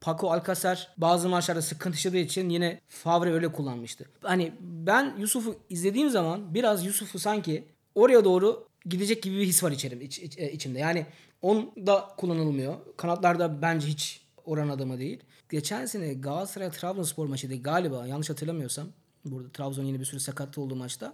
Paco 0.01 0.31
Alcacer 0.31 0.87
bazı 0.97 1.29
maçlarda 1.29 1.61
sıkıntı 1.61 1.95
yaşadığı 1.97 2.17
için 2.17 2.49
yine 2.49 2.79
Favre 2.89 3.33
öyle 3.33 3.51
kullanmıştı. 3.51 4.05
Hani 4.21 4.51
ben 4.61 5.15
Yusuf'u 5.19 5.55
izlediğim 5.69 6.09
zaman 6.09 6.53
biraz 6.53 6.85
Yusuf'u 6.85 7.19
sanki 7.19 7.63
oraya 7.95 8.25
doğru 8.25 8.67
gidecek 8.85 9.23
gibi 9.23 9.37
bir 9.37 9.45
his 9.45 9.63
var 9.63 9.71
içerim, 9.71 10.01
iç, 10.01 10.19
iç- 10.19 10.37
e, 10.37 10.51
içimde. 10.51 10.79
Yani 10.79 11.05
onda 11.41 12.08
kullanılmıyor. 12.17 12.75
Kanatlarda 12.97 13.62
bence 13.62 13.88
hiç 13.88 14.21
oran 14.45 14.69
adamı 14.69 14.99
değil. 14.99 15.19
Geçen 15.49 15.86
sene 15.86 16.13
Galatasaray 16.13 16.71
Trabzonspor 16.71 17.25
maçıydı 17.27 17.62
galiba 17.63 18.08
yanlış 18.08 18.30
hatırlamıyorsam. 18.30 18.88
Burada 19.25 19.49
Trabzon 19.49 19.84
yine 19.84 19.99
bir 19.99 20.06
sürü 20.06 20.19
sakatlı 20.19 20.62
olduğu 20.62 20.75
maçta. 20.75 21.13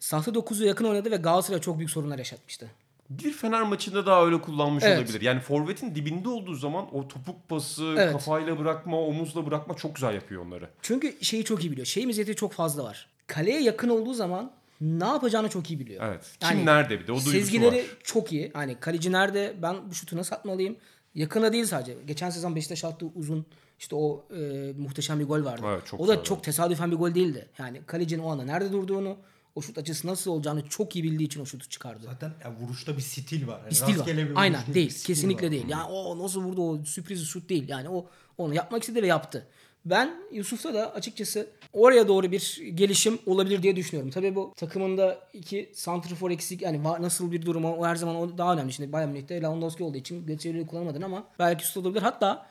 Sahte 0.00 0.30
9'u 0.30 0.64
yakın 0.66 0.84
oynadı 0.84 1.10
ve 1.10 1.16
Galatasaray 1.16 1.60
çok 1.60 1.78
büyük 1.78 1.90
sorunlar 1.90 2.18
yaşatmıştı. 2.18 2.70
Bir 3.10 3.32
Fener 3.32 3.62
maçında 3.62 4.06
daha 4.06 4.24
öyle 4.24 4.40
kullanmış 4.40 4.84
Evet. 4.84 4.98
olabilir. 4.98 5.20
Yani 5.20 5.40
forvetin 5.40 5.94
dibinde 5.94 6.28
olduğu 6.28 6.54
zaman 6.54 6.94
o 6.94 7.08
topuk 7.08 7.48
pası, 7.48 7.94
Evet. 7.98 8.12
kafayla 8.12 8.58
bırakma, 8.58 9.00
omuzla 9.00 9.46
bırakma 9.46 9.74
çok 9.74 9.94
güzel 9.94 10.14
yapıyor 10.14 10.46
onları. 10.46 10.68
Çünkü 10.82 11.24
şeyi 11.24 11.44
çok 11.44 11.64
iyi 11.64 11.70
biliyor. 11.70 11.86
Şey 11.86 12.06
meziyeti 12.06 12.34
çok 12.36 12.52
fazla 12.52 12.84
var. 12.84 13.08
Kaleye 13.26 13.62
yakın 13.62 13.88
olduğu 13.88 14.14
zaman 14.14 14.52
ne 14.82 15.04
yapacağını 15.04 15.48
çok 15.48 15.70
iyi 15.70 15.80
biliyor. 15.80 16.04
Evet. 16.08 16.36
Kim 16.40 16.66
nerede 16.66 17.00
bir 17.00 17.06
de 17.06 17.12
o 17.12 17.16
duygusu 17.16 17.30
Sezgileri 17.30 17.76
var. 17.76 17.84
çok 18.04 18.32
iyi. 18.32 18.50
Hani 18.54 18.76
kaleci 18.80 19.12
nerede 19.12 19.54
ben 19.62 19.76
bu 19.90 19.94
şutu 19.94 20.16
nasıl 20.16 20.34
atmalıyım? 20.36 20.76
Yakına 21.14 21.52
değil 21.52 21.64
sadece. 21.64 21.96
Geçen 22.06 22.30
sezon 22.30 22.56
Beşiktaş 22.56 22.84
attığı 22.84 23.06
uzun 23.06 23.46
işte 23.78 23.96
o 23.96 24.24
e, 24.36 24.72
muhteşem 24.78 25.20
bir 25.20 25.24
gol 25.24 25.44
vardı. 25.44 25.62
Evet, 25.66 25.86
çok 25.86 26.00
o 26.00 26.08
da 26.08 26.14
güzel 26.14 26.24
çok 26.24 26.44
tesadüfen 26.44 26.90
bir 26.90 26.96
gol 26.96 27.14
değildi. 27.14 27.48
Yani 27.58 27.80
kalecinin 27.86 28.22
o 28.22 28.30
anda 28.30 28.44
nerede 28.44 28.72
durduğunu, 28.72 29.16
o 29.54 29.62
şut 29.62 29.78
açısı 29.78 30.06
nasıl 30.06 30.30
olacağını 30.30 30.68
çok 30.68 30.96
iyi 30.96 31.04
bildiği 31.04 31.24
için 31.26 31.40
o 31.40 31.46
şutu 31.46 31.68
çıkardı. 31.68 32.00
Zaten 32.04 32.32
ya 32.44 32.52
vuruşta 32.60 32.96
bir 32.96 33.02
stil 33.02 33.46
var. 33.46 33.58
Yani 33.58 33.70
Bir 33.70 33.74
stil 33.74 33.98
var. 34.00 34.06
bir 34.06 34.32
Aynen 34.34 34.60
bir 34.68 34.74
değil. 34.74 34.90
stil 34.90 35.06
Kesinlikle 35.06 35.46
var. 35.46 35.52
değil. 35.52 35.64
Yani 35.68 35.84
o 35.84 36.18
nasıl 36.18 36.42
vurdu 36.42 36.70
o 36.70 36.84
sürpriz 36.84 37.26
şut 37.26 37.48
değil. 37.48 37.68
Yani 37.68 37.88
o 37.88 38.06
onu 38.38 38.54
yapmak 38.54 38.82
istedi 38.82 39.02
ve 39.02 39.06
yaptı. 39.06 39.46
Ben 39.84 40.14
Yusuf'ta 40.32 40.74
da 40.74 40.94
açıkçası 40.94 41.46
oraya 41.72 42.08
doğru 42.08 42.32
bir 42.32 42.62
gelişim 42.74 43.18
olabilir 43.26 43.62
diye 43.62 43.76
düşünüyorum. 43.76 44.10
Tabii 44.10 44.34
bu 44.34 44.52
takımında 44.56 45.18
iki 45.32 45.70
santrfor 45.74 46.30
eksik 46.30 46.62
yani 46.62 46.82
nasıl 46.84 47.32
bir 47.32 47.46
durum 47.46 47.64
o, 47.64 47.86
her 47.86 47.96
zaman 47.96 48.16
o 48.16 48.38
daha 48.38 48.52
önemli. 48.54 48.72
Şimdi 48.72 48.92
Bayern 48.92 49.08
Münih'te 49.08 49.42
Lewandowski 49.42 49.84
olduğu 49.84 49.96
için 49.96 50.26
Götze'yi 50.26 50.66
kullanamadın 50.66 51.02
ama 51.02 51.24
belki 51.38 51.62
Yusuf 51.64 51.84
olabilir. 51.84 52.02
Hatta 52.02 52.46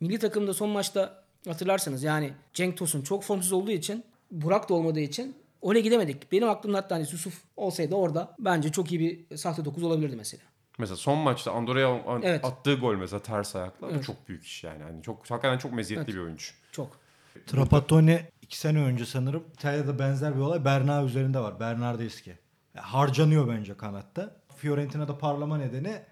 milli 0.00 0.18
takımda 0.18 0.54
son 0.54 0.68
maçta 0.68 1.24
hatırlarsanız 1.48 2.02
yani 2.02 2.30
Cenk 2.54 2.76
Tosun 2.76 3.02
çok 3.02 3.22
formsuz 3.24 3.52
olduğu 3.52 3.70
için 3.70 4.04
Burak 4.30 4.68
da 4.68 4.74
olmadığı 4.74 5.00
için 5.00 5.36
oraya 5.62 5.80
gidemedik. 5.80 6.32
Benim 6.32 6.48
aklımda 6.48 6.78
hatta 6.78 6.94
hani 6.94 7.02
Yusuf 7.12 7.42
olsaydı 7.56 7.94
orada 7.94 8.34
bence 8.38 8.72
çok 8.72 8.92
iyi 8.92 9.00
bir 9.00 9.36
sahte 9.36 9.64
9 9.64 9.82
olabilirdi 9.82 10.16
mesela. 10.16 10.42
Mesela 10.78 10.96
son 10.96 11.18
maçta 11.18 11.52
Andorra'ya 11.52 11.88
an- 12.06 12.22
Evet. 12.22 12.44
attığı 12.44 12.74
gol 12.74 12.94
mesela 12.94 13.22
ters 13.22 13.56
ayakla 13.56 13.94
bu 13.94 14.02
çok 14.02 14.28
büyük 14.28 14.44
iş 14.44 14.64
yani. 14.64 14.80
yani 14.82 15.02
çok 15.02 15.30
hakikaten 15.30 15.58
çok 15.58 15.72
meziyetli 15.72 16.12
bir 16.14 16.18
oyuncu. 16.18 16.46
Çok. 16.76 16.98
Trapattoni 17.46 18.20
iki 18.42 18.58
sene 18.58 18.78
önce 18.78 19.06
sanırım 19.06 19.44
İtalya'da 19.54 19.98
benzer 19.98 20.36
bir 20.36 20.40
olay 20.40 20.64
Berna 20.64 21.04
üzerinde 21.04 21.40
var. 21.40 21.60
Bernardeschi. 21.60 22.38
Ya 22.74 22.82
harcanıyor 22.82 23.48
bence 23.48 23.76
kanatta. 23.76 24.36
Fiorentina'da 24.56 25.18
parlama 25.18 25.58
nedeni 25.58 26.02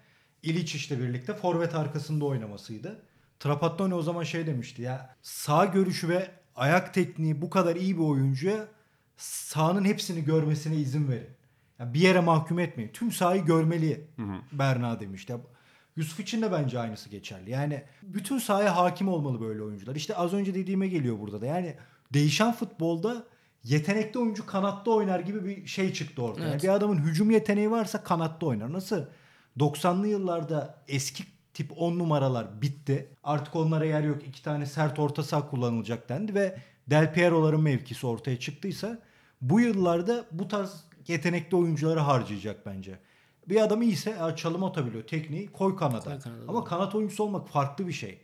İliçic'le 0.43 0.99
birlikte 0.99 1.33
forvet 1.33 1.75
arkasında 1.75 2.25
oynamasıydı. 2.25 3.01
Trapattoni 3.39 3.93
o 3.93 4.01
zaman 4.01 4.23
şey 4.23 4.47
demişti 4.47 4.81
ya 4.81 5.15
sağ 5.21 5.65
görüşü 5.65 6.09
ve 6.09 6.31
ayak 6.55 6.93
tekniği 6.93 7.41
bu 7.41 7.49
kadar 7.49 7.75
iyi 7.75 7.97
bir 7.97 8.03
oyuncuya 8.03 8.67
sahanın 9.17 9.85
hepsini 9.85 10.23
görmesine 10.23 10.75
izin 10.75 11.07
verin. 11.09 11.29
Yani 11.79 11.93
bir 11.93 11.99
yere 11.99 12.19
mahkum 12.19 12.59
etmeyin. 12.59 12.91
Tüm 12.91 13.11
sahayı 13.11 13.45
görmeli 13.45 14.07
Berna 14.51 14.99
demişti. 14.99 15.31
Ya, 15.31 15.39
Yusuf 15.95 16.19
için 16.19 16.41
de 16.41 16.51
bence 16.51 16.79
aynısı 16.79 17.09
geçerli. 17.09 17.49
Yani 17.49 17.83
bütün 18.01 18.37
sahaya 18.37 18.77
hakim 18.77 19.07
olmalı 19.07 19.41
böyle 19.41 19.63
oyuncular. 19.63 19.95
İşte 19.95 20.15
az 20.15 20.33
önce 20.33 20.55
dediğime 20.55 20.87
geliyor 20.87 21.19
burada 21.19 21.41
da. 21.41 21.45
Yani 21.45 21.75
değişen 22.13 22.53
futbolda 22.53 23.23
yetenekli 23.63 24.19
oyuncu 24.19 24.45
kanatta 24.45 24.91
oynar 24.91 25.19
gibi 25.19 25.45
bir 25.45 25.67
şey 25.67 25.93
çıktı 25.93 26.21
ortaya. 26.21 26.49
Evet. 26.49 26.63
Bir 26.63 26.69
adamın 26.69 26.97
hücum 26.97 27.31
yeteneği 27.31 27.71
varsa 27.71 28.03
kanatta 28.03 28.45
oynar. 28.45 28.73
Nasıl 28.73 29.05
90'lı 29.59 30.07
yıllarda 30.07 30.83
eski 30.87 31.23
tip 31.53 31.81
10 31.81 31.99
numaralar 31.99 32.61
bitti. 32.61 33.09
Artık 33.23 33.55
onlara 33.55 33.85
yer 33.85 34.03
yok. 34.03 34.27
İki 34.27 34.43
tane 34.43 34.65
sert 34.65 34.99
orta 34.99 35.23
saha 35.23 35.49
kullanılacak 35.49 36.09
dendi 36.09 36.35
ve 36.35 36.57
Del 36.87 37.13
Piero'ların 37.13 37.61
mevkisi 37.61 38.07
ortaya 38.07 38.39
çıktıysa 38.39 38.99
bu 39.41 39.59
yıllarda 39.59 40.25
bu 40.31 40.47
tarz 40.47 40.83
yetenekli 41.07 41.57
oyuncuları 41.57 41.99
harcayacak 41.99 42.65
bence. 42.65 42.99
Bir 43.49 43.63
adam 43.63 43.81
iyiyse 43.81 44.09
ya 44.09 44.35
çalım 44.35 44.63
atabiliyor. 44.63 45.03
Tekniği 45.03 45.47
koy 45.51 45.75
kanada. 45.75 45.99
Koy 45.99 46.19
kanada, 46.19 46.41
Ama 46.47 46.59
doğru. 46.59 46.65
kanat 46.65 46.95
oyuncusu 46.95 47.23
olmak 47.23 47.49
farklı 47.49 47.87
bir 47.87 47.93
şey. 47.93 48.19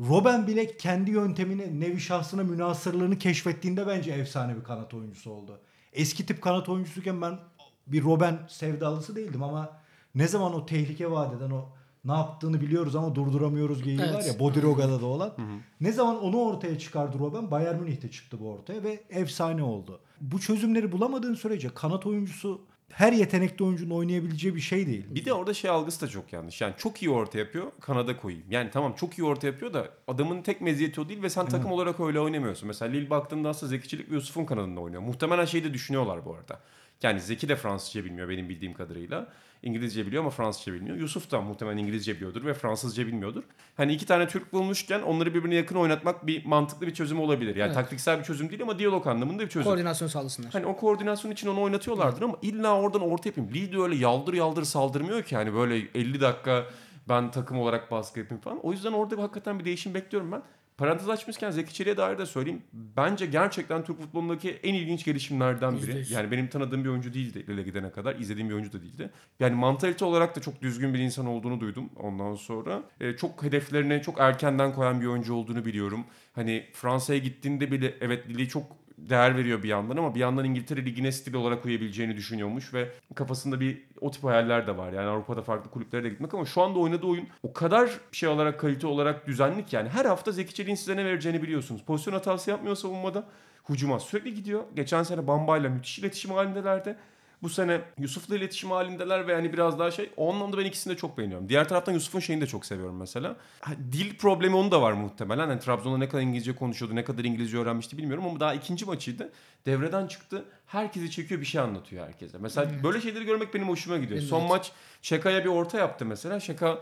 Robben 0.00 0.46
bile 0.46 0.76
kendi 0.76 1.10
yöntemini, 1.10 1.80
nevi 1.80 2.00
şahsına 2.00 2.42
münasırlığını 2.42 3.18
keşfettiğinde 3.18 3.86
bence 3.86 4.10
efsane 4.12 4.56
bir 4.56 4.64
kanat 4.64 4.94
oyuncusu 4.94 5.30
oldu. 5.30 5.60
Eski 5.92 6.26
tip 6.26 6.42
kanat 6.42 6.68
oyuncusuyken 6.68 7.22
ben 7.22 7.38
bir 7.86 8.04
Robben 8.04 8.38
sevdalısı 8.48 9.16
değildim 9.16 9.42
ama 9.42 9.70
ne 10.14 10.28
zaman 10.28 10.54
o 10.54 10.66
tehlike 10.66 11.10
vadeden 11.10 11.50
o 11.50 11.64
ne 12.04 12.12
yaptığını 12.12 12.60
biliyoruz 12.60 12.96
ama 12.96 13.14
durduramıyoruz 13.14 13.82
geyiği 13.82 14.00
Evet. 14.00 14.14
var 14.14 14.22
ya 14.22 14.38
Bodiroga'da 14.38 15.00
da 15.00 15.06
olan. 15.06 15.32
Ne 15.80 15.92
zaman 15.92 16.22
onu 16.24 16.36
ortaya 16.40 16.78
çıkardı 16.78 17.18
Robben 17.18 17.50
Bayern 17.50 17.80
Münih'te 17.80 18.10
çıktı 18.10 18.36
bu 18.40 18.50
ortaya 18.50 18.82
ve 18.82 19.04
efsane 19.10 19.62
oldu. 19.62 20.00
Bu 20.20 20.40
çözümleri 20.40 20.92
bulamadığın 20.92 21.34
sürece 21.34 21.68
kanat 21.74 22.06
oyuncusu 22.06 22.60
her 22.92 23.12
yetenekli 23.12 23.64
oyuncunun 23.64 23.94
oynayabileceği 23.94 24.54
bir 24.54 24.60
şey 24.60 24.86
değil. 24.86 25.04
Bir 25.10 25.24
de 25.24 25.32
orada 25.32 25.54
şey 25.54 25.70
algısı 25.70 26.00
da 26.00 26.08
çok 26.08 26.32
yanlış. 26.32 26.60
Yani 26.60 26.74
çok 26.78 27.02
iyi 27.02 27.10
orta 27.10 27.38
yapıyor, 27.38 27.66
kanada 27.80 28.16
koyayım. 28.16 28.44
Yani 28.50 28.70
tamam 28.70 28.92
çok 28.92 29.18
iyi 29.18 29.24
orta 29.24 29.46
yapıyor 29.46 29.72
da 29.72 29.88
adamın 30.08 30.42
tek 30.42 30.60
meziyeti 30.60 31.00
o 31.00 31.08
değil 31.08 31.22
ve 31.22 31.30
sen 31.30 31.46
takım 31.46 31.72
olarak 31.72 32.00
öyle 32.00 32.20
oynamıyorsun. 32.20 32.66
Mesela 32.66 32.92
Lille 32.92 33.10
baktığında 33.10 33.48
aslında 33.48 33.70
Zeki 33.70 33.88
Çelik 33.88 34.10
ve 34.10 34.14
Yusuf'un 34.14 34.44
kanadında 34.44 34.80
oynuyor. 34.80 35.02
Muhtemelen 35.02 35.44
şeyi 35.44 35.64
de 35.64 35.74
düşünüyorlar 35.74 36.24
bu 36.24 36.34
arada. 36.34 36.60
Yani 37.02 37.20
Zeki 37.20 37.48
de 37.48 37.56
Fransızca 37.56 38.04
bilmiyor 38.04 38.28
benim 38.28 38.48
bildiğim 38.48 38.74
kadarıyla. 38.74 39.28
İngilizce 39.62 40.06
biliyor 40.06 40.22
ama 40.22 40.30
Fransızca 40.30 40.72
bilmiyor. 40.72 40.96
Yusuf 40.96 41.30
da 41.30 41.40
muhtemelen 41.40 41.76
İngilizce 41.76 42.16
biliyordur 42.16 42.44
ve 42.44 42.54
Fransızca 42.54 43.06
bilmiyordur. 43.06 43.42
Hani 43.76 43.92
iki 43.92 44.06
tane 44.06 44.28
Türk 44.28 44.52
bulmuşken 44.52 45.00
onları 45.02 45.34
birbirine 45.34 45.54
yakın 45.54 45.76
oynatmak 45.76 46.26
bir 46.26 46.44
mantıklı 46.44 46.86
bir 46.86 46.94
çözüm 46.94 47.20
olabilir. 47.20 47.56
Yani 47.56 47.66
Evet. 47.66 47.74
taktiksel 47.74 48.18
bir 48.18 48.24
çözüm 48.24 48.50
değil 48.50 48.62
ama 48.62 48.78
diyalog 48.78 49.06
anlamında 49.06 49.42
bir 49.42 49.48
çözüm. 49.48 49.64
Koordinasyon 49.70 50.08
sağlasınlar. 50.08 50.52
Hani 50.52 50.66
o 50.66 50.76
koordinasyon 50.76 51.32
için 51.32 51.48
onu 51.48 51.60
oynatıyorlardır 51.60 52.22
ama 52.22 52.36
illa 52.42 52.80
oradan 52.80 53.02
orta 53.02 53.28
yapayım. 53.28 53.50
Lille 53.54 53.72
de 53.72 53.78
öyle 53.82 53.96
yaldır 53.96 54.34
yaldır 54.34 54.64
saldırmıyor 54.64 55.22
ki 55.22 55.36
hani 55.36 55.54
böyle 55.54 55.76
50 55.94 56.20
dakika 56.20 56.64
ben 57.08 57.30
takım 57.30 57.58
olarak 57.58 57.90
baskı 57.90 58.20
yapayım 58.20 58.40
falan. 58.40 58.58
O 58.62 58.72
yüzden 58.72 58.92
orada 58.92 59.22
hakikaten 59.22 59.58
bir 59.58 59.64
değişim 59.64 59.94
bekliyorum 59.94 60.32
ben. 60.32 60.42
Parantez 60.78 61.08
açmışken 61.08 61.50
Zeki 61.50 61.74
Çelik'e 61.74 61.96
dair 61.96 62.18
de 62.18 62.26
söyleyeyim. 62.26 62.62
Bence 62.72 63.26
gerçekten 63.26 63.84
Türk 63.84 64.00
futbolundaki 64.00 64.50
en 64.50 64.74
ilginç 64.74 65.04
gelişimlerden 65.04 65.76
biri. 65.76 65.96
yüz. 65.96 66.10
Yani 66.10 66.30
benim 66.30 66.48
tanıdığım 66.48 66.84
bir 66.84 66.88
oyuncu 66.88 67.14
değildi 67.14 67.44
Lille 67.48 67.62
gidene 67.62 67.90
kadar. 67.90 68.16
izlediğim 68.16 68.48
bir 68.48 68.54
oyuncu 68.54 68.72
da 68.72 68.82
değildi. 68.82 69.10
Yani 69.40 69.54
mantalite 69.54 70.04
olarak 70.04 70.36
da 70.36 70.40
çok 70.40 70.62
düzgün 70.62 70.94
bir 70.94 70.98
insan 70.98 71.26
olduğunu 71.26 71.60
duydum 71.60 71.90
ondan 71.96 72.34
sonra. 72.34 72.82
Ee, 73.00 73.16
çok 73.16 73.42
hedeflerine 73.42 74.02
çok 74.02 74.20
erkenden 74.20 74.74
koyan 74.74 75.00
bir 75.00 75.06
oyuncu 75.06 75.34
olduğunu 75.34 75.64
biliyorum. 75.64 76.04
Hani 76.32 76.66
Fransa'ya 76.72 77.18
gittiğinde 77.18 77.72
bile 77.72 77.94
evet 78.00 78.28
Lille'yi 78.28 78.48
çok 78.48 78.66
değer 78.98 79.36
veriyor 79.36 79.62
bir 79.62 79.68
yandan 79.68 79.96
ama 79.96 80.14
bir 80.14 80.20
yandan 80.20 80.44
İngiltere 80.44 80.84
Ligi'ne 80.84 81.12
stil 81.12 81.34
olarak 81.34 81.64
uyabileceğini 81.64 82.16
düşünüyormuş 82.16 82.74
ve 82.74 82.88
kafasında 83.14 83.60
bir 83.60 83.82
o 84.00 84.10
tip 84.10 84.24
hayaller 84.24 84.66
de 84.66 84.76
var. 84.76 84.92
Yani 84.92 85.08
Avrupa'da 85.08 85.42
farklı 85.42 85.70
kulüplere 85.70 86.04
de 86.04 86.08
gitmek 86.08 86.34
ama 86.34 86.44
şu 86.44 86.62
anda 86.62 86.78
oynadığı 86.78 87.06
oyun 87.06 87.28
o 87.42 87.52
kadar 87.52 87.90
şey 88.12 88.28
olarak 88.28 88.60
kalite 88.60 88.86
olarak 88.86 89.26
düzenli 89.26 89.66
ki 89.66 89.76
yani 89.76 89.88
her 89.88 90.04
hafta 90.04 90.32
Zeki 90.32 90.54
Çelik'in 90.54 90.74
size 90.74 90.96
ne 90.96 91.04
vereceğini 91.04 91.42
biliyorsunuz. 91.42 91.82
Pozisyon 91.86 92.14
hatası 92.14 92.50
yapmıyor 92.50 92.76
savunmada. 92.76 93.24
Hucuma 93.64 94.00
sürekli 94.00 94.34
gidiyor. 94.34 94.64
Geçen 94.76 95.02
sene 95.02 95.26
Bamba'yla 95.26 95.70
müthiş 95.70 95.98
iletişim 95.98 96.30
halindelerdi. 96.30 96.96
Bu 97.42 97.48
sene 97.48 97.80
Yusuf'la 97.98 98.36
iletişim 98.36 98.70
halindeler 98.70 99.26
ve 99.28 99.32
yani 99.32 99.52
biraz 99.52 99.78
daha 99.78 99.90
şey. 99.90 100.10
O 100.16 100.32
anlamda 100.34 100.58
ben 100.58 100.64
ikisini 100.64 100.92
de 100.92 100.96
çok 100.96 101.18
beğeniyorum. 101.18 101.48
Diğer 101.48 101.68
taraftan 101.68 101.92
Yusuf'un 101.92 102.20
şeyini 102.20 102.42
de 102.42 102.46
çok 102.46 102.66
seviyorum 102.66 102.96
mesela. 102.96 103.36
Ha, 103.60 103.72
dil 103.92 104.16
problemi 104.16 104.56
onun 104.56 104.70
da 104.70 104.82
var 104.82 104.92
muhtemelen. 104.92 105.48
Hani 105.48 105.60
Trabzon'da 105.60 105.98
ne 105.98 106.08
kadar 106.08 106.22
İngilizce 106.22 106.54
konuşuyordu, 106.54 106.96
ne 106.96 107.04
kadar 107.04 107.24
İngilizce 107.24 107.58
öğrenmişti 107.58 107.98
bilmiyorum 107.98 108.26
ama 108.26 108.40
daha 108.40 108.54
ikinci 108.54 108.84
maçıydı. 108.84 109.32
Devreden 109.66 110.06
çıktı. 110.06 110.44
Herkesi 110.66 111.10
çekiyor 111.10 111.40
bir 111.40 111.46
şey 111.46 111.60
anlatıyor 111.60 112.06
herkese. 112.06 112.38
Mesela 112.38 112.70
böyle 112.82 113.00
şeyleri 113.00 113.24
görmek 113.24 113.54
benim 113.54 113.68
hoşuma 113.68 113.96
gidiyor. 113.96 114.20
De 114.20 114.24
Son 114.24 114.40
evet. 114.40 114.50
maç 114.50 114.72
Şaka'ya 115.02 115.44
bir 115.44 115.48
orta 115.48 115.78
yaptı 115.78 116.06
mesela. 116.06 116.40
Şaka 116.40 116.78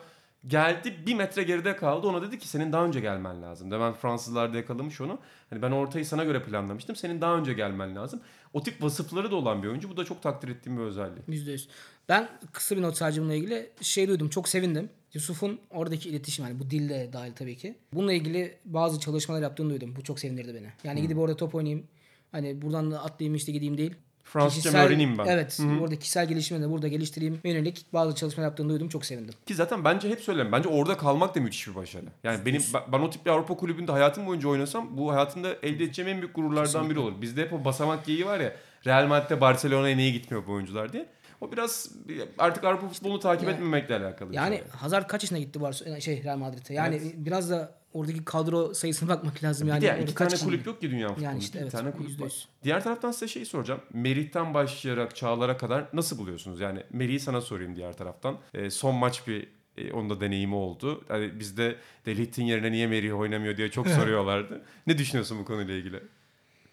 geldi 0.47 0.97
bir 1.07 1.15
metre 1.15 1.43
geride 1.43 1.77
kaldı. 1.77 2.07
Ona 2.07 2.23
dedi 2.23 2.39
ki 2.39 2.49
senin 2.49 2.73
daha 2.73 2.85
önce 2.85 3.01
gelmen 3.01 3.43
lazım. 3.43 3.71
De 3.71 3.81
ben 3.81 3.93
Fransızlarda 3.93 4.57
yakalamış 4.57 5.01
onu. 5.01 5.19
Hani 5.51 5.63
ben 5.63 5.71
ortayı 5.71 6.07
sana 6.07 6.25
göre 6.25 6.43
planlamıştım. 6.43 6.97
Senin 6.97 7.21
daha 7.21 7.37
önce 7.37 7.53
gelmen 7.53 7.97
lazım. 7.97 8.21
O 8.57 8.63
tip 8.63 8.83
vasıfları 8.83 9.31
da 9.31 9.37
olan 9.37 9.63
bir 9.63 9.69
oyuncu. 9.69 9.91
Bu 9.91 9.97
da 9.97 10.05
çok 10.05 10.23
takdir 10.23 10.49
ettiğim 10.49 10.77
bir 10.77 10.83
özelliği. 10.83 11.23
%100. 11.29 11.67
Ben 12.09 12.29
kısa 12.53 12.77
bir 12.77 12.83
not 12.83 12.97
sadece 12.97 13.21
bununla 13.21 13.35
ilgili 13.35 13.71
şey 13.81 14.09
duydum. 14.09 14.29
Çok 14.29 14.49
sevindim. 14.49 14.91
Yusuf'un 15.15 15.61
oradaki 15.71 16.09
iletişim 16.09 16.45
yani 16.45 16.59
bu 16.59 16.71
dilde 16.71 17.11
dahil 17.13 17.33
tabii 17.33 17.57
ki. 17.57 17.75
Bununla 17.93 18.13
ilgili 18.13 18.59
bazı 18.65 19.01
çalışmalar 19.01 19.43
yaptığını 19.43 19.71
duydum. 19.71 19.95
Bu 19.97 20.03
çok 20.03 20.21
sevindirdi 20.21 20.55
beni. 20.55 20.67
Yani 20.85 21.03
gidip 21.03 21.19
orada 21.19 21.37
top 21.37 21.55
oynayayım. 21.55 21.87
Hani 22.33 22.63
buradan 22.63 22.91
da 22.91 23.03
atlayayım 23.03 23.35
işte 23.35 23.53
gideyim 23.53 23.79
değil. 23.79 23.95
Fransızca 24.27 24.73
mı 24.73 24.79
öğreneyim 24.79 25.19
ben? 25.19 25.25
Evet. 25.27 25.61
Orada 25.83 25.97
kişisel 25.99 26.29
gelişimini 26.29 26.65
de 26.65 26.71
burada 26.71 26.89
geliştireyim. 26.89 27.41
Yönelik 27.45 27.87
bazı 27.93 28.15
çalışmalar 28.15 28.49
yaptığını 28.49 28.69
duydum. 28.69 28.89
Çok 28.89 29.05
sevindim. 29.05 29.35
Ki 29.47 29.55
zaten 29.55 29.85
bence 29.85 30.11
hep 30.11 30.21
söylerim. 30.21 30.53
Bence 30.53 30.69
orada 30.69 30.97
kalmak 30.97 31.35
da 31.35 31.41
müthiş 31.41 31.69
bir 31.69 31.75
başarı. 31.75 32.05
Yani 32.25 32.47
benim 32.47 32.63
ben, 32.93 32.99
o 32.99 33.11
tip 33.11 33.27
bir 33.27 33.31
Avrupa 33.31 33.57
kulübünde 33.57 33.93
hayatım 33.93 34.27
boyunca 34.27 34.49
oynasam 34.49 34.97
bu 34.99 35.13
hayatımda 35.13 35.53
elde 35.63 35.85
edeceğim 35.85 36.11
en 36.11 36.19
büyük 36.19 36.35
gururlardan 36.35 36.91
biri 36.91 36.99
olur. 36.99 37.21
Bizde 37.23 37.43
hep 37.43 37.53
o 37.53 37.65
basamak 37.65 38.05
geyiği 38.05 38.27
var 38.27 38.41
ya. 38.41 38.53
Real 38.87 39.07
Madrid'de 39.07 39.41
Barcelona'ya 39.41 39.97
niye 39.97 40.11
gitmiyor 40.11 40.47
bu 40.47 40.53
oyuncular 40.53 40.93
diye. 40.93 41.07
O 41.41 41.53
biraz 41.53 41.91
artık 42.39 42.65
Avrupa 42.65 42.89
futbolunu 42.89 43.21
takip 43.21 43.49
Ya- 43.49 43.55
etmemekle 43.55 43.97
alakalı 43.97 44.35
Yani 44.35 44.57
şey. 44.57 44.65
Hazard 44.69 45.07
kaç 45.09 45.23
yaşına 45.23 45.39
gitti 45.39 45.61
Barcelona 45.61 46.01
şey 46.01 46.25
Real 46.25 46.37
Madrid'e? 46.37 46.75
Yani 46.75 47.01
biraz 47.17 47.51
da 47.51 47.75
oradaki 47.97 48.25
kadro 48.25 48.75
sayısına 48.75 49.09
bakmak 49.09 49.45
lazım 49.45 49.69
yani. 49.69 49.83
bir 49.83 49.87
de 49.87 50.03
iki 50.03 50.15
kaç 50.15 50.41
tane 50.41 50.51
kulüp 50.51 50.67
yok 50.67 50.81
ki 50.81 50.91
dünya 50.91 51.09
futbolunda. 51.09 51.31
Yani 51.31 51.39
işte 51.39 51.59
bir 51.59 51.63
evet, 51.63 51.73
tane 51.73 51.91
kulüp 51.91 52.09
yüzde 52.09 52.23
var. 52.23 52.29
yüz. 52.29 52.49
Diğer 52.65 52.85
taraftan 52.85 53.11
size 53.11 53.29
şeyi 53.29 53.47
soracağım. 53.47 53.81
Merih'ten 53.93 54.55
başlayarak 54.55 55.17
Çağlar'a 55.17 55.57
kadar 55.57 55.85
nasıl 55.93 56.19
buluyorsunuz? 56.19 56.61
Yani 56.61 56.83
Merih'i 56.91 57.21
sana 57.21 57.41
sorayım 57.41 57.77
diğer 57.77 57.97
taraftan. 57.97 58.39
Ee, 58.55 58.71
son 58.71 58.95
maç 58.95 59.27
bir 59.27 59.49
e, 59.77 59.93
onun 59.93 60.11
da 60.11 60.21
deneyimi 60.21 60.55
oldu. 60.55 61.05
Yani 61.11 61.41
bizde 61.41 61.77
Delit'in 62.07 62.45
yerine 62.45 62.73
niye 62.73 62.87
Merih 62.87 63.19
oynamıyor 63.19 63.57
diye 63.57 63.71
çok 63.71 63.89
soruyorlardı. 64.01 64.63
ne 64.87 64.99
düşünüyorsun 64.99 65.39
bu 65.39 65.45
konuyla 65.45 65.75
ilgili? 65.75 66.03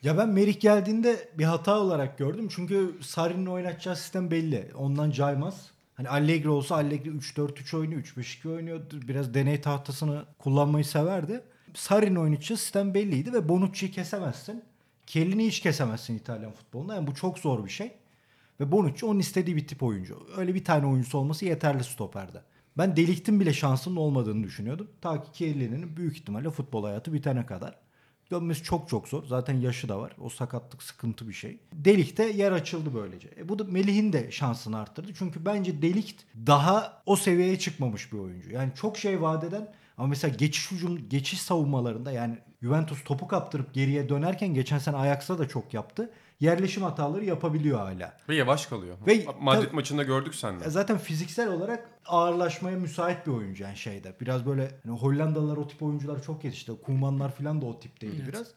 Ya 0.03 0.17
ben 0.17 0.29
Merih 0.29 0.59
geldiğinde 0.59 1.29
bir 1.38 1.43
hata 1.43 1.79
olarak 1.79 2.17
gördüm. 2.17 2.47
Çünkü 2.55 2.95
Sarri'nin 3.01 3.45
oynatacağı 3.45 3.95
sistem 3.95 4.31
belli. 4.31 4.71
Ondan 4.75 5.12
caymaz. 5.12 5.72
Hani 5.95 6.10
Allegri 6.10 6.49
olsa 6.49 6.75
Allegri 6.75 7.10
3-4-3 7.10 7.77
oynuyor, 7.77 8.01
3-5-2 8.01 8.56
oynuyordu. 8.56 9.01
Biraz 9.08 9.34
deney 9.34 9.62
tahtasını 9.62 10.25
kullanmayı 10.39 10.86
severdi. 10.86 11.43
Sarri'nin 11.73 12.15
oynatacağı 12.15 12.58
sistem 12.58 12.93
belliydi 12.93 13.34
ve 13.34 13.49
Bonucci'yi 13.49 13.91
kesemezsin. 13.91 14.63
Kellini 15.08 15.47
hiç 15.47 15.60
kesemezsin 15.60 16.17
İtalyan 16.17 16.51
futbolunda. 16.51 16.95
Yani 16.95 17.08
bu 17.08 17.13
çok 17.13 17.39
zor 17.39 17.65
bir 17.65 17.69
şey. 17.69 17.91
Ve 18.60 18.71
Bonucci 18.71 19.06
onun 19.06 19.19
istediği 19.19 19.56
bir 19.56 19.67
tip 19.67 19.84
oyuncu. 19.84 20.27
Öyle 20.38 20.56
bir 20.56 20.63
tane 20.63 20.86
oyuncusu 20.86 21.17
olması 21.17 21.45
yeterli 21.45 21.84
stoperde. 21.84 22.41
Ben 22.77 22.97
Delik'tin 22.97 23.39
bile 23.39 23.53
şansının 23.53 23.95
olmadığını 23.95 24.43
düşünüyordum. 24.43 24.88
Ta 25.01 25.23
ki 25.23 25.32
Kellini'nin 25.34 25.97
büyük 25.97 26.17
ihtimalle 26.17 26.49
futbol 26.49 26.84
hayatı 26.84 27.13
bitene 27.13 27.45
kadar. 27.45 27.75
Dönmesi 28.31 28.63
çok 28.63 28.89
çok 28.89 29.07
zor. 29.07 29.23
Zaten 29.25 29.62
yaşı 29.62 29.89
da 29.89 29.99
var. 29.99 30.12
O 30.21 30.29
sakatlık 30.29 30.83
sıkıntı 30.83 31.27
bir 31.27 31.33
şey. 31.33 31.59
Delik'te 31.73 32.29
yer 32.29 32.51
açıldı 32.51 32.89
böylece. 32.93 33.29
E 33.38 33.49
bu 33.49 33.59
da 33.59 33.63
Melih'in 33.63 34.13
de 34.13 34.32
şansını 34.32 34.80
arttırdı. 34.80 35.11
Çünkü 35.13 35.45
bence 35.45 35.82
Delik 35.82 36.15
daha 36.47 37.01
o 37.05 37.15
seviyeye 37.15 37.59
çıkmamış 37.59 38.13
bir 38.13 38.17
oyuncu. 38.17 38.51
Yani 38.51 38.71
çok 38.76 38.97
şey 38.97 39.21
vaat 39.21 39.43
ama 39.97 40.07
mesela 40.07 40.36
geçiş 40.36 40.71
hücum, 40.71 41.09
geçiş 41.09 41.41
savunmalarında 41.41 42.11
yani 42.11 42.38
Juventus 42.61 43.03
topu 43.03 43.28
kaptırıp 43.28 43.74
geriye 43.74 44.09
dönerken 44.09 44.53
geçen 44.53 44.78
sene 44.78 44.97
Ajax'ta 44.97 45.39
da 45.39 45.47
çok 45.47 45.74
yaptı. 45.74 46.11
Yerleşim 46.44 46.84
hataları 46.84 47.26
yapabiliyor 47.26 47.80
hala. 47.80 48.18
Ve 48.30 48.36
yavaş 48.36 48.66
kalıyor. 48.66 48.98
Ve- 49.08 49.26
Madrid 49.41 49.66
tabii- 49.66 49.76
maçında 49.76 50.04
gördük 50.04 50.34
E 50.66 50.70
Zaten 50.70 50.98
fiziksel 50.98 51.48
olarak 51.50 51.89
ağırlaşmaya 52.06 52.78
müsait 52.78 53.28
bir 53.28 53.32
oyuncu 53.32 53.64
yani 53.64 53.78
şeyde. 53.78 54.16
Biraz 54.22 54.46
böyle 54.46 54.72
hani 54.86 54.98
Hollandalılar 55.00 55.58
o 55.58 55.68
tip 55.68 55.84
oyuncular 55.84 56.24
çok 56.24 56.44
yetişti. 56.44 56.72
Kumanlar 56.86 57.36
falan 57.36 57.62
da 57.62 57.66
o 57.66 57.80
tipteydi 57.80 58.28
biraz. 58.28 58.48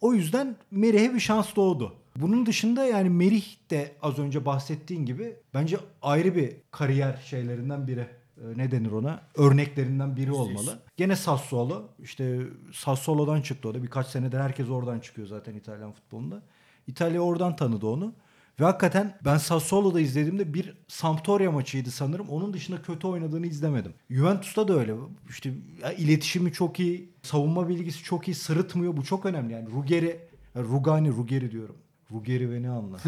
O 0.00 0.14
yüzden 0.14 0.56
Merih'e 0.70 1.14
bir 1.14 1.20
şans 1.20 1.56
doğdu. 1.56 1.94
Bunun 2.16 2.46
dışında 2.46 2.84
yani 2.84 3.10
Merih 3.10 3.56
de 3.70 3.92
az 4.02 4.18
önce 4.18 4.44
bahsettiğin 4.46 5.06
gibi 5.06 5.36
bence 5.54 5.76
ayrı 6.02 6.34
bir 6.34 6.56
kariyer 6.70 7.16
şeylerinden 7.16 7.86
biri. 7.86 8.06
e, 8.38 8.58
ne 8.58 8.70
denir 8.70 8.92
ona 8.92 9.22
örneklerinden 9.36 10.16
biri 10.16 10.32
olmalı. 10.32 10.78
Gene 10.96 11.16
Sassuolo 11.16 11.82
işte 11.98 12.40
Sassuolo'dan 12.72 13.42
çıktı 13.42 13.68
o 13.68 13.74
da 13.74 13.82
birkaç 13.82 14.06
senedir 14.06 14.38
herkes 14.38 14.68
oradan 14.68 15.00
çıkıyor 15.00 15.28
zaten 15.28 15.54
İtalyan 15.54 15.92
futbolunda. 15.92 16.42
İtalya 16.88 17.20
oradan 17.20 17.56
tanıdı 17.56 17.86
onu. 17.86 18.14
Ve 18.60 18.64
hakikaten 18.64 19.18
ben 19.24 19.36
Sassuolo'da 19.36 20.00
izlediğimde 20.00 20.54
bir 20.54 20.74
Sampdoria 20.88 21.52
maçıydı 21.52 21.90
sanırım. 21.90 22.28
Onun 22.28 22.52
dışında 22.52 22.82
kötü 22.82 23.06
oynadığını 23.06 23.46
izlemedim. 23.46 23.94
Juventus'ta 24.10 24.68
da 24.68 24.78
öyle. 24.78 24.94
İşte 25.28 25.52
iletişimi 25.98 26.52
çok 26.52 26.80
iyi, 26.80 27.12
savunma 27.22 27.68
bilgisi 27.68 28.02
çok 28.04 28.28
iyi, 28.28 28.34
sırıtmıyor. 28.34 28.96
Bu 28.96 29.04
çok 29.04 29.26
önemli 29.26 29.52
yani. 29.52 29.70
Ruggeri, 29.70 30.20
Rugani, 30.56 31.08
Ruggeri 31.08 31.50
diyorum. 31.50 31.76
Ruggeri 32.12 32.52
beni 32.52 32.70
anla. 32.70 32.98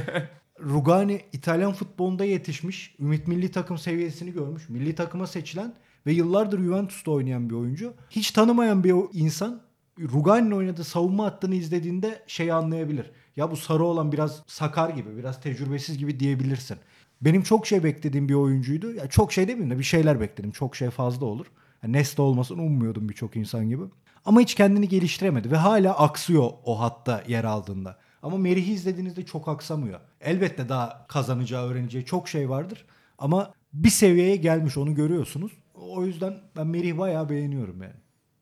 Rugani 0.60 1.20
İtalyan 1.32 1.72
futbolunda 1.72 2.24
yetişmiş. 2.24 2.94
Ümit 3.00 3.28
milli 3.28 3.50
takım 3.50 3.78
seviyesini 3.78 4.32
görmüş. 4.32 4.68
Milli 4.68 4.94
takıma 4.94 5.26
seçilen 5.26 5.74
ve 6.06 6.12
yıllardır 6.12 6.58
Juventus'ta 6.58 7.10
oynayan 7.10 7.50
bir 7.50 7.54
oyuncu. 7.54 7.94
Hiç 8.10 8.30
tanımayan 8.30 8.84
bir 8.84 8.94
insan 9.12 9.60
Rugani'nin 9.98 10.50
oynadığı 10.50 10.84
savunma 10.84 11.24
hattını 11.24 11.54
izlediğinde 11.54 12.22
şeyi 12.26 12.52
anlayabilir. 12.52 13.10
Ya 13.36 13.50
bu 13.50 13.56
sarı 13.56 13.84
olan 13.84 14.12
biraz 14.12 14.42
sakar 14.46 14.90
gibi, 14.90 15.16
biraz 15.16 15.40
tecrübesiz 15.40 15.98
gibi 15.98 16.20
diyebilirsin. 16.20 16.78
Benim 17.20 17.42
çok 17.42 17.66
şey 17.66 17.84
beklediğim 17.84 18.28
bir 18.28 18.34
oyuncuydu. 18.34 18.92
Ya 18.92 19.06
çok 19.06 19.32
şey 19.32 19.48
demeyeyim 19.48 19.70
de 19.70 19.78
bir 19.78 19.84
şeyler 19.84 20.20
bekledim. 20.20 20.50
Çok 20.50 20.76
şey 20.76 20.90
fazla 20.90 21.26
olur. 21.26 21.46
Yani 21.82 21.92
Nesta 21.92 22.22
olmasını 22.22 22.62
ummuyordum 22.62 23.08
birçok 23.08 23.36
insan 23.36 23.68
gibi. 23.68 23.82
Ama 24.24 24.40
hiç 24.40 24.54
kendini 24.54 24.88
geliştiremedi 24.88 25.50
ve 25.50 25.56
hala 25.56 25.98
aksıyor 25.98 26.50
o 26.64 26.80
hatta 26.80 27.22
yer 27.28 27.44
aldığında. 27.44 27.98
Ama 28.22 28.38
Merih'i 28.38 28.72
izlediğinizde 28.72 29.24
çok 29.24 29.48
aksamıyor. 29.48 30.00
Elbette 30.20 30.68
daha 30.68 31.06
kazanacağı, 31.06 31.66
öğreneceği 31.66 32.04
çok 32.04 32.28
şey 32.28 32.50
vardır. 32.50 32.84
Ama 33.18 33.52
bir 33.72 33.90
seviyeye 33.90 34.36
gelmiş 34.36 34.76
onu 34.76 34.94
görüyorsunuz. 34.94 35.52
O 35.74 36.04
yüzden 36.04 36.34
ben 36.56 36.66
Merih'i 36.66 36.98
bayağı 36.98 37.28
beğeniyorum 37.28 37.82
yani. 37.82 37.94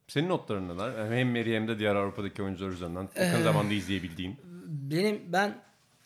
Senin 0.08 0.28
notların 0.28 0.68
neler? 0.68 1.16
Hem 1.18 1.30
Meri 1.30 1.56
hem 1.56 1.68
de 1.68 1.78
diğer 1.78 1.94
Avrupa'daki 1.94 2.42
oyuncular 2.42 2.70
üzerinden 2.70 3.08
yakın 3.20 3.42
zamanda 3.42 3.74
izleyebildiğin. 3.74 4.36
Benim 4.92 5.20
ben 5.28 5.58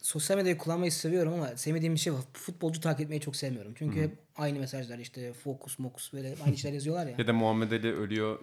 sosyal 0.02 0.36
medyayı 0.36 0.58
kullanmayı 0.58 0.92
seviyorum 0.92 1.32
ama 1.32 1.56
sevmediğim 1.56 1.94
bir 1.94 2.00
şey 2.00 2.12
var. 2.12 2.20
Futbolcu 2.32 2.80
takip 2.80 3.00
etmeyi 3.00 3.20
çok 3.20 3.36
sevmiyorum. 3.36 3.72
Çünkü 3.78 4.00
hep 4.02 4.10
aynı 4.36 4.58
mesajlar 4.58 4.98
işte 4.98 5.32
fokus 5.32 5.78
mokus 5.78 6.12
böyle 6.12 6.34
aynı 6.46 6.56
şeyler 6.56 6.74
yazıyorlar 6.74 7.06
ya. 7.06 7.14
Ya 7.18 7.26
da 7.26 7.32
Muhammed 7.32 7.72
Ali 7.72 7.92
ölüyor. 7.94 8.38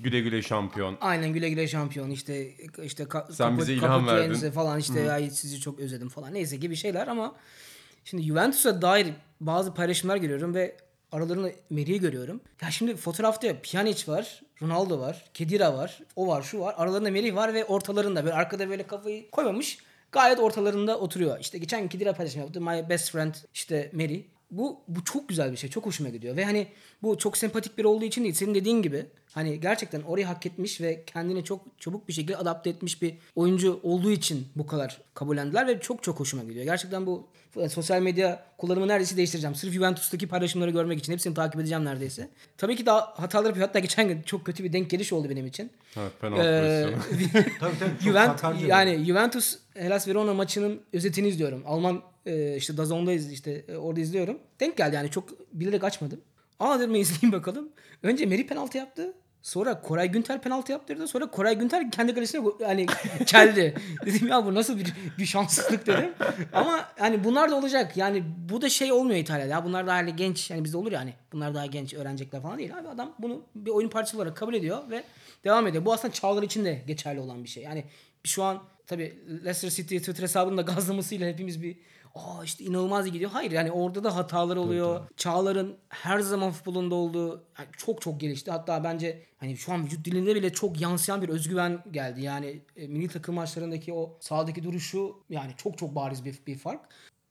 Güle 0.00 0.20
güle 0.20 0.42
şampiyon. 0.42 0.98
Aynen 1.00 1.32
güle 1.32 1.48
güle 1.50 1.68
şampiyon 1.68 2.10
işte 2.10 2.50
işte 2.82 3.02
ka- 3.02 3.32
Sen 3.32 3.58
bize 3.58 3.74
ilham 3.74 4.06
verdin. 4.06 4.50
Falan 4.50 4.78
işte 4.80 5.12
ay 5.12 5.30
sizi 5.30 5.60
çok 5.60 5.80
özledim 5.80 6.08
falan 6.08 6.34
neyse 6.34 6.56
gibi 6.56 6.76
şeyler 6.76 7.06
ama 7.08 7.34
şimdi 8.04 8.22
Juventus'a 8.22 8.82
dair 8.82 9.06
bazı 9.40 9.74
paylaşımlar 9.74 10.16
görüyorum 10.16 10.54
ve 10.54 10.76
aralarında 11.12 11.50
Meri'yi 11.70 12.00
görüyorum. 12.00 12.40
Ya 12.62 12.70
şimdi 12.70 12.96
fotoğrafta 12.96 13.60
Pjanic 13.62 14.12
var, 14.12 14.42
Ronaldo 14.62 15.00
var, 15.00 15.24
Kedira 15.34 15.74
var, 15.74 16.00
o 16.16 16.26
var, 16.26 16.42
şu 16.42 16.60
var. 16.60 16.74
Aralarında 16.78 17.10
Merih 17.10 17.34
var 17.34 17.54
ve 17.54 17.64
ortalarında 17.64 18.24
böyle 18.24 18.34
arkada 18.34 18.68
böyle 18.68 18.86
kafayı 18.86 19.30
koymamış. 19.30 19.78
Gayet 20.12 20.38
ortalarında 20.38 20.98
oturuyor. 20.98 21.40
İşte 21.40 21.58
geçen 21.58 21.88
Kedira 21.88 22.12
paylaşım 22.12 22.40
yaptı. 22.40 22.60
My 22.60 22.88
best 22.88 23.10
friend 23.10 23.34
işte 23.54 23.90
Meri. 23.92 24.26
Bu, 24.52 24.80
bu 24.88 25.04
çok 25.04 25.28
güzel 25.28 25.52
bir 25.52 25.56
şey. 25.56 25.70
Çok 25.70 25.86
hoşuma 25.86 26.08
gidiyor. 26.10 26.36
Ve 26.36 26.44
hani 26.44 26.66
bu 27.02 27.18
çok 27.18 27.36
sempatik 27.36 27.78
biri 27.78 27.86
olduğu 27.86 28.04
için 28.04 28.22
değil. 28.24 28.34
Senin 28.34 28.54
dediğin 28.54 28.82
gibi 28.82 29.06
hani 29.32 29.60
gerçekten 29.60 30.02
orayı 30.02 30.26
hak 30.26 30.46
etmiş 30.46 30.80
ve 30.80 31.04
kendini 31.06 31.44
çok 31.44 31.60
çabuk 31.78 32.08
bir 32.08 32.12
şekilde 32.12 32.36
adapte 32.36 32.70
etmiş 32.70 33.02
bir 33.02 33.14
oyuncu 33.36 33.80
olduğu 33.82 34.10
için 34.10 34.46
bu 34.56 34.66
kadar 34.66 35.00
kabullendiler 35.14 35.66
ve 35.66 35.80
çok 35.80 36.02
çok 36.02 36.20
hoşuma 36.20 36.42
gidiyor. 36.44 36.64
Gerçekten 36.64 37.06
bu 37.06 37.26
e, 37.56 37.68
sosyal 37.68 38.02
medya 38.02 38.44
kullanımı 38.58 38.88
neredeyse 38.88 39.16
değiştireceğim. 39.16 39.54
Sırf 39.54 39.72
Juventus'taki 39.72 40.28
paylaşımları 40.28 40.70
görmek 40.70 40.98
için 40.98 41.12
hepsini 41.12 41.34
takip 41.34 41.60
edeceğim 41.60 41.84
neredeyse. 41.84 42.28
Tabii 42.58 42.76
ki 42.76 42.86
daha 42.86 43.00
hatalar 43.16 43.46
yapıyor. 43.48 43.66
Hatta 43.66 43.78
geçen 43.78 44.08
gün 44.08 44.22
çok 44.22 44.44
kötü 44.46 44.64
bir 44.64 44.72
denk 44.72 44.90
geliş 44.90 45.12
oldu 45.12 45.30
benim 45.30 45.46
için. 45.46 45.70
Evet, 45.96 46.12
penaltı 46.20 46.42
Ee. 46.42 46.86
Tabii 47.60 47.76
tabii. 47.78 48.58
bir- 48.62 48.66
yani 48.66 49.04
Juventus 49.04 49.58
Hellas 49.74 50.08
Verona 50.08 50.34
maçının 50.34 50.80
özetini 50.92 51.28
izliyorum. 51.28 51.62
Alman 51.66 52.02
e, 52.26 52.56
işte 52.56 52.76
DAZN'da 52.76 53.12
iz- 53.12 53.32
işte 53.32 53.64
e, 53.68 53.76
orada 53.76 54.00
izliyorum. 54.00 54.38
Denk 54.60 54.76
geldi 54.76 54.96
yani 54.96 55.10
çok 55.10 55.28
bilerek 55.52 55.84
açmadım. 55.84 56.20
Aa 56.60 56.78
dedim 56.80 56.94
izleyeyim 57.00 57.32
bakalım. 57.32 57.68
Önce 58.02 58.26
Meri 58.26 58.46
penaltı 58.46 58.78
yaptı. 58.78 59.12
Sonra 59.42 59.80
Koray 59.80 60.10
Günter 60.10 60.42
penaltı 60.42 60.72
yaptırdı. 60.72 61.08
Sonra 61.08 61.30
Koray 61.30 61.58
Günter 61.58 61.90
kendi 61.90 62.14
kalesine 62.14 62.46
hani 62.64 62.86
keldi. 63.26 63.74
dedim 64.06 64.28
ya 64.28 64.46
bu 64.46 64.54
nasıl 64.54 64.78
bir, 64.78 64.92
bir 65.18 65.26
şanssızlık 65.26 65.86
dedim. 65.86 66.10
Ama 66.52 66.88
hani 66.98 67.24
bunlar 67.24 67.50
da 67.50 67.56
olacak. 67.56 67.96
Yani 67.96 68.24
bu 68.50 68.62
da 68.62 68.68
şey 68.68 68.92
olmuyor 68.92 69.18
İtalya'da. 69.18 69.50
Ya 69.50 69.64
bunlar 69.64 69.86
daha 69.86 69.96
hani 69.96 70.16
genç 70.16 70.50
yani 70.50 70.64
bizde 70.64 70.76
olur 70.76 70.92
ya 70.92 71.00
hani 71.00 71.14
bunlar 71.32 71.54
daha 71.54 71.66
genç 71.66 71.94
öğrenecekler 71.94 72.42
falan 72.42 72.58
değil. 72.58 72.78
Abi 72.78 72.88
adam 72.88 73.14
bunu 73.18 73.42
bir 73.54 73.70
oyun 73.70 73.88
parçası 73.88 74.16
olarak 74.16 74.36
kabul 74.36 74.54
ediyor 74.54 74.78
ve 74.90 75.04
devam 75.44 75.66
ediyor. 75.66 75.84
Bu 75.84 75.92
aslında 75.92 76.14
Çağlar 76.14 76.42
için 76.42 76.64
de 76.64 76.82
geçerli 76.86 77.20
olan 77.20 77.44
bir 77.44 77.48
şey. 77.48 77.62
Yani 77.62 77.84
şu 78.24 78.42
an 78.42 78.62
tabii 78.86 79.18
Leicester 79.28 79.70
City 79.70 79.96
Twitter 79.96 80.22
hesabında 80.22 80.62
gazlamasıyla 80.62 81.28
hepimiz 81.28 81.62
bir 81.62 81.76
Aa 82.14 82.44
işte 82.44 82.64
inanılmaz 82.64 83.12
gidiyor. 83.12 83.30
Hayır 83.30 83.50
yani 83.50 83.72
orada 83.72 84.04
da 84.04 84.16
hatalar 84.16 84.56
oluyor. 84.56 85.08
Çağlar'ın 85.16 85.76
her 85.88 86.20
zaman 86.20 86.50
futbolunda 86.50 86.94
olduğu 86.94 87.30
yani 87.58 87.68
çok 87.76 88.00
çok 88.00 88.20
gelişti. 88.20 88.50
Hatta 88.50 88.84
bence 88.84 89.22
hani 89.38 89.56
şu 89.56 89.72
an 89.72 89.84
vücut 89.84 90.04
dilinde 90.04 90.34
bile 90.34 90.52
çok 90.52 90.80
yansıyan 90.80 91.22
bir 91.22 91.28
özgüven 91.28 91.84
geldi. 91.90 92.22
Yani 92.22 92.62
e, 92.76 92.86
milli 92.86 93.08
takım 93.08 93.34
maçlarındaki 93.34 93.92
o 93.94 94.16
sahadaki 94.20 94.62
duruşu 94.64 95.16
yani 95.30 95.52
çok 95.56 95.78
çok 95.78 95.94
bariz 95.94 96.24
bir, 96.24 96.38
bir 96.46 96.58
fark. 96.58 96.80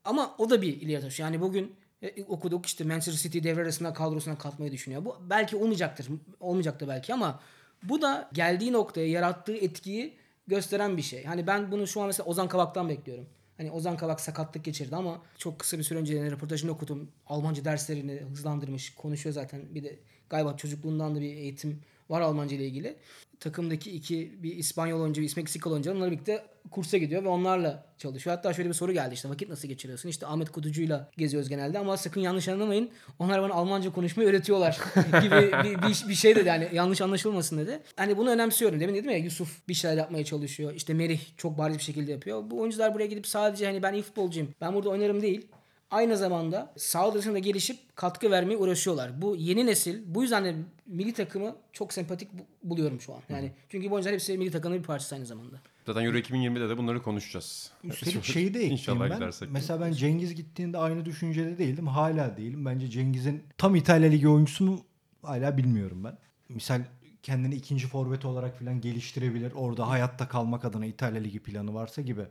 Ama 0.04 0.34
o 0.38 0.50
da 0.50 0.62
bir 0.62 0.80
ileri 0.80 1.00
taşı. 1.00 1.22
Yani 1.22 1.40
bugün 1.40 1.74
e, 2.02 2.24
okuduk 2.24 2.66
işte 2.66 2.84
Manchester 2.84 3.12
City 3.12 3.48
devre 3.48 3.62
arasında 3.62 3.92
kadrosuna 3.92 4.38
katmayı 4.38 4.72
düşünüyor. 4.72 5.04
Bu 5.04 5.16
belki 5.30 5.56
olmayacaktır. 5.56 6.08
Olmayacaktır 6.40 6.88
belki 6.88 7.14
ama 7.14 7.40
bu 7.82 8.02
da 8.02 8.30
geldiği 8.32 8.72
noktaya 8.72 9.08
yarattığı 9.08 9.56
etkiyi 9.56 10.16
gösteren 10.46 10.96
bir 10.96 11.02
şey. 11.02 11.24
Hani 11.24 11.46
ben 11.46 11.72
bunu 11.72 11.86
şu 11.86 12.00
an 12.00 12.06
mesela 12.06 12.26
Ozan 12.26 12.48
Kabak'tan 12.48 12.88
bekliyorum. 12.88 13.26
Hani 13.56 13.70
Ozan 13.70 13.96
Kabak 13.96 14.20
sakatlık 14.20 14.64
geçirdi 14.64 14.96
ama 14.96 15.22
çok 15.38 15.58
kısa 15.58 15.78
bir 15.78 15.82
süre 15.82 15.98
önce 15.98 16.30
röportajını 16.30 16.70
okudum. 16.70 17.10
Almanca 17.26 17.64
derslerini 17.64 18.20
hızlandırmış. 18.20 18.94
Konuşuyor 18.94 19.34
zaten. 19.34 19.74
Bir 19.74 19.84
de 19.84 19.98
galiba 20.30 20.56
çocukluğundan 20.56 21.14
da 21.14 21.20
bir 21.20 21.34
eğitim 21.34 21.80
var 22.12 22.20
Almanca 22.20 22.56
ile 22.56 22.66
ilgili. 22.66 22.96
Takımdaki 23.40 23.90
iki 23.90 24.42
bir 24.42 24.56
İspanyol 24.56 25.00
oyuncu, 25.00 25.22
bir 25.22 25.32
Meksikalı 25.36 25.72
oyuncu 25.72 25.92
onlarla 25.92 26.10
birlikte 26.10 26.44
kursa 26.70 26.96
gidiyor 26.98 27.24
ve 27.24 27.28
onlarla 27.28 27.86
çalışıyor. 27.98 28.36
Hatta 28.36 28.52
şöyle 28.52 28.68
bir 28.68 28.74
soru 28.74 28.92
geldi 28.92 29.14
işte 29.14 29.28
vakit 29.28 29.48
nasıl 29.48 29.68
geçiriyorsun? 29.68 30.08
İşte 30.08 30.26
Ahmet 30.26 30.50
Kutucu'yla 30.50 31.10
geziyoruz 31.16 31.48
genelde 31.48 31.78
ama 31.78 31.96
sakın 31.96 32.20
yanlış 32.20 32.48
anlamayın. 32.48 32.90
Onlar 33.18 33.42
bana 33.42 33.54
Almanca 33.54 33.92
konuşmayı 33.92 34.28
öğretiyorlar 34.28 34.78
gibi 35.22 35.52
bir, 35.64 35.82
bir, 35.82 36.08
bir 36.08 36.14
şey 36.14 36.36
dedi 36.36 36.48
yani 36.48 36.68
yanlış 36.72 37.00
anlaşılmasın 37.00 37.58
dedi. 37.58 37.80
Hani 37.96 38.16
bunu 38.18 38.30
önemsiyorum. 38.30 38.80
Demin 38.80 38.94
dedim 38.94 39.10
ya 39.10 39.16
Yusuf 39.16 39.68
bir 39.68 39.74
şeyler 39.74 39.96
yapmaya 39.96 40.24
çalışıyor. 40.24 40.72
İşte 40.74 40.94
Merih 40.94 41.20
çok 41.36 41.58
bariz 41.58 41.78
bir 41.78 41.82
şekilde 41.82 42.12
yapıyor. 42.12 42.50
Bu 42.50 42.60
oyuncular 42.60 42.94
buraya 42.94 43.06
gidip 43.06 43.26
sadece 43.26 43.66
hani 43.66 43.82
ben 43.82 43.92
iyi 43.92 44.02
futbolcuyum. 44.02 44.48
Ben 44.60 44.74
burada 44.74 44.90
oynarım 44.90 45.22
değil. 45.22 45.46
Aynı 45.92 46.16
zamanda 46.16 46.72
sağ 46.76 47.14
dışında 47.14 47.38
gelişip 47.38 47.96
katkı 47.96 48.30
vermeye 48.30 48.56
uğraşıyorlar. 48.56 49.22
Bu 49.22 49.36
yeni 49.36 49.66
nesil 49.66 50.02
bu 50.06 50.22
yüzden 50.22 50.44
de 50.44 50.54
milli 50.86 51.12
takımı 51.12 51.56
çok 51.72 51.92
sempatik 51.92 52.28
bu- 52.32 52.70
buluyorum 52.70 53.00
şu 53.00 53.14
an. 53.14 53.20
Yani 53.28 53.52
çünkü 53.68 53.90
bu 53.90 53.94
oyuncular 53.94 54.14
hepsi 54.14 54.38
milli 54.38 54.50
takımın 54.50 54.78
bir 54.78 54.82
parçası 54.84 55.14
aynı 55.14 55.26
zamanda. 55.26 55.56
Zaten 55.86 56.04
Euro 56.04 56.16
2020'de 56.16 56.68
de 56.68 56.78
bunları 56.78 57.02
konuşacağız. 57.02 57.70
Üstelik 57.84 58.24
şeyi 58.34 58.44
de 58.46 58.48
ekleyeyim 58.48 58.72
İnşallah 58.72 59.10
ben. 59.10 59.14
gidersek. 59.16 59.48
Mesela 59.52 59.80
ben 59.80 59.92
Cengiz 59.92 60.34
gittiğinde 60.34 60.78
aynı 60.78 61.04
düşüncede 61.04 61.58
değildim. 61.58 61.86
Hala 61.86 62.36
değilim. 62.36 62.64
Bence 62.64 62.90
Cengiz'in 62.90 63.42
tam 63.58 63.74
İtalya 63.76 64.10
Ligi 64.10 64.28
oyuncusu 64.28 64.64
mu 64.64 64.80
hala 65.22 65.56
bilmiyorum 65.56 66.04
ben. 66.04 66.18
Misal 66.48 66.82
kendini 67.22 67.54
ikinci 67.54 67.86
forvet 67.86 68.24
olarak 68.24 68.58
falan 68.58 68.80
geliştirebilir. 68.80 69.52
Orada 69.52 69.88
hayatta 69.88 70.28
kalmak 70.28 70.64
adına 70.64 70.86
İtalya 70.86 71.20
Ligi 71.20 71.40
planı 71.40 71.74
varsa 71.74 72.02
gibi. 72.02 72.22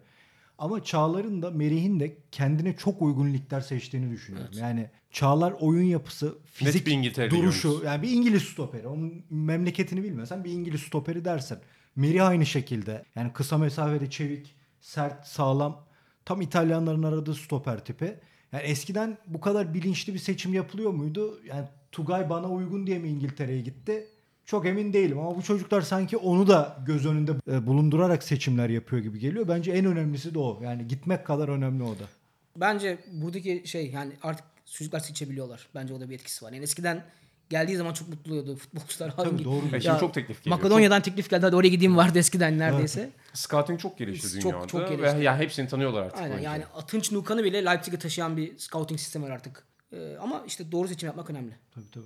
Ama 0.61 0.83
Çağlar'ın 0.83 1.41
da 1.41 1.51
Merih'in 1.51 1.99
de 1.99 2.17
kendine 2.31 2.75
çok 2.75 3.01
uygun 3.01 3.33
ligler 3.33 3.61
seçtiğini 3.61 4.11
düşünüyorum. 4.11 4.53
Yani 4.59 4.89
Çağlar 5.11 5.53
oyun 5.59 5.83
yapısı, 5.83 6.37
fizik 6.45 6.85
duruşu. 7.31 7.69
oyuncusu. 7.69 7.85
Yani 7.85 8.01
bir 8.01 8.09
İngiliz 8.11 8.43
stoperi. 8.43 8.87
Onun 8.87 9.25
memleketini 9.29 10.03
bilmesen 10.03 10.43
bir 10.43 10.51
İngiliz 10.51 10.81
stoperi 10.81 11.25
dersen. 11.25 11.59
Merih 11.95 12.27
aynı 12.27 12.45
şekilde. 12.45 13.05
Yani 13.15 13.33
kısa 13.33 13.57
mesafede 13.57 14.09
çevik, 14.09 14.55
sert, 14.79 15.27
sağlam. 15.27 15.85
Tam 16.25 16.41
İtalyanların 16.41 17.03
aradığı 17.03 17.35
stoper 17.35 17.85
tipi. 17.85 18.19
Yani 18.51 18.63
eskiden 18.63 19.17
bu 19.27 19.41
kadar 19.41 19.73
bilinçli 19.73 20.13
bir 20.13 20.19
seçim 20.19 20.53
yapılıyor 20.53 20.91
muydu? 20.91 21.41
Yani 21.45 21.67
Tugay 21.91 22.29
bana 22.29 22.49
uygun 22.49 22.87
diye 22.87 22.99
mi 22.99 23.09
İngiltere'ye 23.09 23.61
gitti? 23.61 24.07
Çok 24.51 24.65
emin 24.65 24.93
değilim 24.93 25.19
ama 25.19 25.35
bu 25.35 25.41
çocuklar 25.43 25.81
sanki 25.81 26.17
onu 26.17 26.47
da 26.47 26.77
göz 26.85 27.05
önünde 27.05 27.31
e, 27.51 27.67
bulundurarak 27.67 28.23
seçimler 28.23 28.69
yapıyor 28.69 29.01
gibi 29.01 29.19
geliyor. 29.19 29.47
Bence 29.47 29.71
en 29.71 29.85
önemlisi 29.85 30.33
de 30.33 30.39
o. 30.39 30.59
Yani 30.63 30.87
gitmek 30.87 31.25
kadar 31.25 31.49
önemli 31.49 31.83
o 31.83 31.91
da. 31.91 32.03
Bence 32.57 32.97
buradaki 33.11 33.63
şey 33.65 33.89
yani 33.91 34.13
artık 34.23 34.45
çocuklar 34.65 34.99
seçebiliyorlar. 34.99 35.67
Bence 35.75 35.93
o 35.93 35.99
da 36.01 36.09
bir 36.09 36.15
etkisi 36.15 36.45
var. 36.45 36.51
Yani 36.51 36.63
eskiden 36.63 37.03
geldiği 37.49 37.77
zaman 37.77 37.93
çok 37.93 38.09
mutlu 38.09 38.31
oluyordu 38.31 38.55
futbolcular. 38.55 39.15
Tabii, 39.15 39.29
Hangi- 39.29 39.43
doğru. 39.43 39.75
E 39.75 39.81
şimdi 39.81 39.99
çok 39.99 40.13
teklif 40.13 40.43
geliyor. 40.43 40.57
Makedonya'dan 40.57 41.01
teklif 41.01 41.29
geldi. 41.29 41.45
Hadi 41.45 41.55
oraya 41.55 41.69
gideyim 41.69 41.97
vardı 41.97 42.19
eskiden 42.19 42.57
neredeyse. 42.59 43.09
Scouting 43.33 43.79
çok 43.79 43.97
gelişti 43.97 44.39
Çok- 44.39 44.51
dünyada. 44.53 44.67
çok 44.67 44.81
Ve 44.91 44.95
gelişti. 44.95 45.23
ya 45.23 45.37
hepsini 45.39 45.67
tanıyorlar 45.67 46.01
artık. 46.03 46.21
Aynen 46.21 46.39
yani 46.39 46.63
Atınç 46.75 47.11
Nukan'ı 47.11 47.43
bile 47.43 47.65
Leipzig'e 47.65 47.99
taşıyan 47.99 48.37
bir 48.37 48.57
scouting 48.57 48.99
sistemi 48.99 49.25
var 49.25 49.29
artık 49.31 49.63
E, 49.91 50.17
ama 50.21 50.43
işte 50.47 50.71
doğru 50.71 50.87
seçim 50.87 51.07
yapmak 51.07 51.29
önemli. 51.29 51.55
Tabii 51.75 51.91
tabii. 51.91 52.05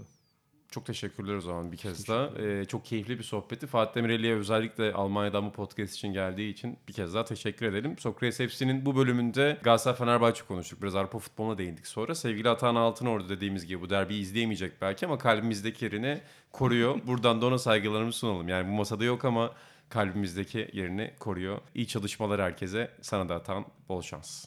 Çok 0.75 0.85
teşekkürler 0.85 1.35
o 1.35 1.41
zaman 1.41 1.71
bir 1.71 1.77
kez 1.77 2.07
daha. 2.07 2.29
Ee, 2.39 2.65
çok 2.65 2.85
keyifli 2.85 3.19
bir 3.19 3.23
sohbetti. 3.23 3.67
Fatih 3.67 3.95
Demireli'ye 3.95 4.35
özellikle 4.35 4.93
Almanya'dan 4.93 5.45
bu 5.45 5.51
podcast 5.51 5.93
için 5.93 6.13
geldiği 6.13 6.51
için 6.51 6.77
bir 6.87 6.93
kez 6.93 7.13
daha 7.13 7.25
teşekkür 7.25 7.65
edelim. 7.65 7.97
Sokrates 7.97 8.37
FC'nin 8.37 8.85
bu 8.85 8.95
bölümünde 8.95 9.57
Galatasaray 9.63 9.97
Fenerbahçe 9.97 10.43
konuştuk. 10.43 10.81
Biraz 10.81 10.95
Avrupa 10.95 11.19
futboluna 11.19 11.57
değindik 11.57 11.87
sonra. 11.87 12.15
Sevgili 12.15 12.49
Atahan 12.49 12.75
Altınordu 12.75 13.29
dediğimiz 13.29 13.65
gibi 13.65 13.81
bu 13.81 13.89
derbiyi 13.89 14.21
izleyemeyecek 14.21 14.81
belki 14.81 15.05
ama 15.05 15.17
kalbimizdeki 15.17 15.85
yerini 15.85 16.21
koruyor. 16.51 16.99
Buradan 17.07 17.41
da 17.41 17.45
ona 17.45 17.57
saygılarımızı 17.57 18.17
sunalım. 18.17 18.49
Yani 18.49 18.67
bu 18.67 18.71
masada 18.71 19.03
yok 19.03 19.25
ama 19.25 19.51
kalbimizdeki 19.89 20.69
yerini 20.73 21.13
koruyor. 21.19 21.57
İyi 21.75 21.87
çalışmalar 21.87 22.41
herkese. 22.41 22.91
Sana 23.01 23.29
da 23.29 23.35
Atahan 23.35 23.65
bol 23.89 24.01
şans. 24.01 24.45